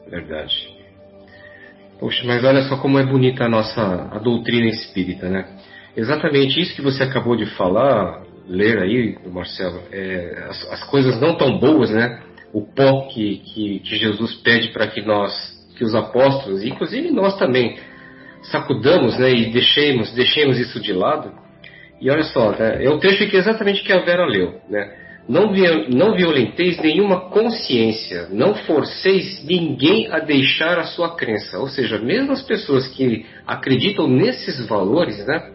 Verdade. 0.07 0.74
Poxa, 1.99 2.24
mas 2.26 2.43
olha 2.43 2.64
só 2.64 2.78
como 2.78 2.99
é 2.99 3.05
bonita 3.05 3.45
a 3.45 3.49
nossa 3.49 3.82
a 4.11 4.20
doutrina 4.20 4.68
espírita, 4.68 5.30
né? 5.30 5.47
Exatamente 5.95 6.59
isso 6.59 6.76
que 6.76 6.82
você 6.82 7.03
acabou 7.03 7.36
de 7.36 7.45
falar, 7.55 8.24
ler 8.47 8.80
aí, 8.80 9.18
Marcelo, 9.26 9.82
é, 9.91 10.45
as, 10.49 10.72
as, 10.72 10.84
coisas 10.86 11.20
não 11.22 11.36
tão 11.36 11.59
boas, 11.59 11.91
né? 11.91 12.22
O 12.51 12.61
pó 12.61 13.07
que, 13.07 13.38
que, 13.38 13.80
que 13.80 13.95
Jesus 13.95 14.36
pede 14.36 14.70
para 14.72 14.88
que 14.88 15.01
nós, 15.01 15.32
que 15.78 15.84
os 15.84 15.95
apóstolos, 15.95 16.64
inclusive 16.64 17.11
nós 17.11 17.38
também, 17.38 17.78
sacudamos, 18.43 19.18
né? 19.18 19.32
E 19.32 19.51
deixemos, 19.51 20.14
deixemos 20.14 20.59
isso 20.59 20.80
de 20.80 20.93
lado. 20.93 21.32
E 22.01 22.09
olha 22.09 22.23
só, 22.23 22.51
né, 22.51 22.83
é 22.83 22.89
o 22.89 22.99
trecho 22.99 23.23
exatamente 23.35 23.83
que 23.83 23.93
a 23.93 23.99
Vera 23.99 24.25
leu, 24.25 24.59
né? 24.69 25.03
Não, 25.27 25.53
não 25.87 26.15
violenteis 26.15 26.77
nenhuma 26.81 27.29
consciência, 27.29 28.27
não 28.29 28.55
forceis 28.55 29.41
ninguém 29.45 30.11
a 30.11 30.19
deixar 30.19 30.77
a 30.77 30.83
sua 30.83 31.15
crença. 31.15 31.59
Ou 31.59 31.69
seja, 31.69 31.97
mesmo 31.97 32.33
as 32.33 32.41
pessoas 32.41 32.89
que 32.89 33.25
acreditam 33.47 34.05
nesses 34.05 34.67
valores, 34.67 35.25
né? 35.25 35.49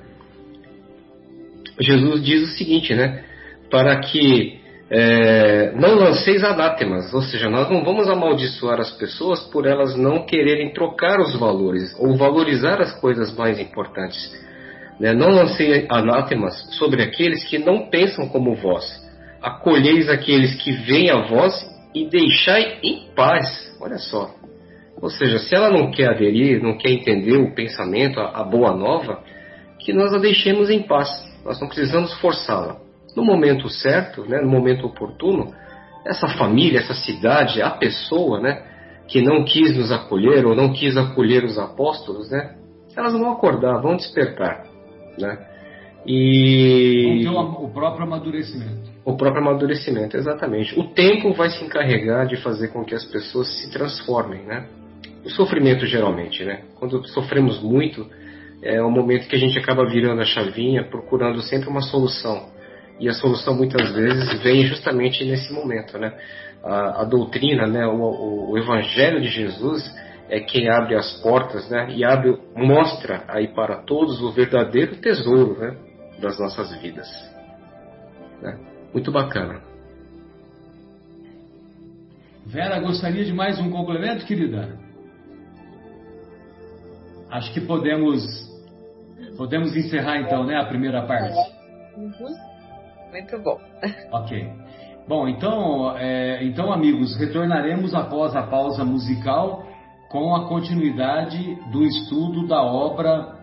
Jesus 1.79 2.25
diz 2.25 2.43
o 2.45 2.57
seguinte, 2.57 2.95
né? 2.95 3.25
Para 3.71 4.01
que 4.01 4.59
é, 4.91 5.73
não 5.73 5.97
lanceis 5.97 6.43
anátemas, 6.43 7.13
ou 7.13 7.21
seja, 7.21 7.51
nós 7.51 7.71
não 7.71 7.85
vamos 7.85 8.09
amaldiçoar 8.09 8.81
as 8.81 8.91
pessoas 8.93 9.41
por 9.51 9.67
elas 9.67 9.95
não 9.97 10.25
quererem 10.25 10.73
trocar 10.73 11.21
os 11.21 11.39
valores 11.39 11.95
ou 11.99 12.17
valorizar 12.17 12.81
as 12.81 12.99
coisas 12.99 13.37
mais 13.37 13.59
importantes. 13.59 14.48
Né? 14.99 15.13
Não 15.13 15.31
lancei 15.31 15.87
anátemas 15.89 16.55
sobre 16.77 17.03
aqueles 17.03 17.45
que 17.45 17.59
não 17.59 17.89
pensam 17.89 18.29
como 18.29 18.55
vós, 18.55 18.85
acolheis 19.43 20.09
aqueles 20.09 20.55
que 20.63 20.73
vêm 20.73 21.11
a 21.11 21.27
vós 21.27 21.55
e 21.95 22.09
deixai 22.09 22.79
em 22.83 23.09
paz. 23.15 23.77
Olha 23.81 23.99
só. 23.99 24.35
Ou 25.01 25.11
seja, 25.11 25.39
se 25.39 25.55
ela 25.55 25.71
não 25.71 25.91
quer 25.91 26.09
aderir, 26.09 26.63
não 26.63 26.77
quer 26.77 26.91
entender 26.91 27.37
o 27.37 27.55
pensamento, 27.55 28.19
a, 28.19 28.41
a 28.41 28.45
boa 28.45 28.75
nova, 28.75 29.23
que 29.79 29.93
nós 29.93 30.13
a 30.13 30.19
deixemos 30.19 30.71
em 30.71 30.83
paz. 30.83 31.09
Nós 31.45 31.61
não 31.61 31.69
precisamos 31.69 32.13
forçá-la. 32.15 32.77
No 33.17 33.25
momento 33.25 33.69
certo, 33.69 34.25
né, 34.29 34.41
no 34.41 34.51
momento 34.51 34.87
oportuno, 34.87 35.55
essa 36.05 36.29
família, 36.29 36.81
essa 36.81 36.95
cidade, 36.95 37.63
a 37.63 37.71
pessoa, 37.71 38.41
né, 38.41 38.63
que 39.07 39.23
não 39.23 39.45
quis 39.45 39.77
nos 39.77 39.93
acolher 39.93 40.45
ou 40.45 40.55
não 40.55 40.73
quis 40.73 40.97
acolher 40.97 41.45
os 41.45 41.59
apóstolos, 41.59 42.31
né, 42.31 42.55
elas 42.97 43.13
vão 43.13 43.31
acordar, 43.31 43.81
vão 43.81 43.97
despertar, 43.97 44.65
né? 45.21 45.39
E 46.07 47.21
ter 47.23 47.29
o 47.29 47.69
próprio 47.69 48.05
amadurecimento. 48.05 48.91
O 49.05 49.17
próprio 49.17 49.43
amadurecimento, 49.43 50.17
exatamente. 50.17 50.79
O 50.79 50.85
tempo 50.85 51.33
vai 51.33 51.51
se 51.51 51.65
encarregar 51.65 52.27
de 52.27 52.37
fazer 52.37 52.69
com 52.69 52.85
que 52.85 52.95
as 52.95 53.05
pessoas 53.05 53.49
se 53.59 53.71
transformem, 53.71 54.43
né? 54.45 54.67
O 55.25 55.31
sofrimento 55.31 55.85
geralmente, 55.87 56.45
né? 56.45 56.63
Quando 56.79 57.07
sofremos 57.09 57.63
muito, 57.63 58.07
é 58.63 58.83
o 58.83 58.91
momento 58.91 59.29
que 59.29 59.37
a 59.37 59.39
gente 59.39 59.59
acaba 59.59 59.87
virando 59.87 60.21
a 60.21 60.25
chavinha, 60.25 60.85
procurando 60.85 61.41
sempre 61.43 61.69
uma 61.69 61.81
solução. 61.81 62.49
E 63.01 63.09
a 63.09 63.13
solução 63.13 63.55
muitas 63.55 63.93
vezes 63.93 64.43
vem 64.43 64.65
justamente 64.65 65.25
nesse 65.25 65.53
momento, 65.53 65.99
né? 65.99 66.13
A, 66.65 67.03
a 67.03 67.05
doutrina, 67.05 67.67
né? 67.67 67.87
O, 67.87 68.01
o, 68.01 68.51
o, 68.53 68.59
Evangelho 68.59 69.21
de 69.21 69.29
Jesus 69.29 69.85
é 70.29 70.41
quem 70.41 70.69
abre 70.69 70.95
as 70.95 71.21
portas, 71.23 71.69
né? 71.71 71.91
E 71.91 72.05
abre, 72.05 72.39
mostra 72.55 73.25
aí 73.29 73.49
para 73.49 73.77
todos 73.83 74.21
o 74.23 74.31
verdadeiro 74.33 74.97
tesouro, 74.97 75.59
né? 75.59 75.77
Das 76.21 76.39
nossas 76.39 76.81
vidas. 76.81 77.09
Né? 78.43 78.59
Muito 78.93 79.11
bacana. 79.11 79.61
Vera, 82.47 82.79
gostaria 82.81 83.25
de 83.25 83.33
mais 83.33 83.59
um 83.59 83.71
complemento, 83.71 84.25
querida? 84.27 84.79
Acho 87.31 87.53
que 87.53 87.61
podemos 87.61 88.25
podemos 89.37 89.77
encerrar 89.77 90.19
então, 90.21 90.45
né, 90.45 90.57
a 90.57 90.65
primeira 90.65 91.07
parte. 91.07 91.39
Uhum. 91.97 92.35
Muito 93.13 93.39
bom. 93.39 93.59
Ok. 94.13 94.53
Bom, 95.07 95.27
então, 95.27 95.97
é, 95.97 96.45
então, 96.45 96.71
amigos, 96.71 97.17
retornaremos 97.17 97.95
após 97.95 98.37
a 98.37 98.43
pausa 98.43 98.85
musical 98.85 99.68
com 100.09 100.35
a 100.35 100.49
continuidade 100.49 101.55
do 101.71 101.85
estudo 101.85 102.47
da 102.47 102.63
obra 102.63 103.37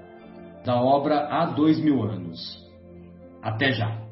da 0.65 0.81
obra 0.81 1.27
há 1.29 1.45
dois 1.45 1.79
mil 1.79 2.03
anos. 2.03 2.39
Até 3.41 3.71
já. 3.71 4.04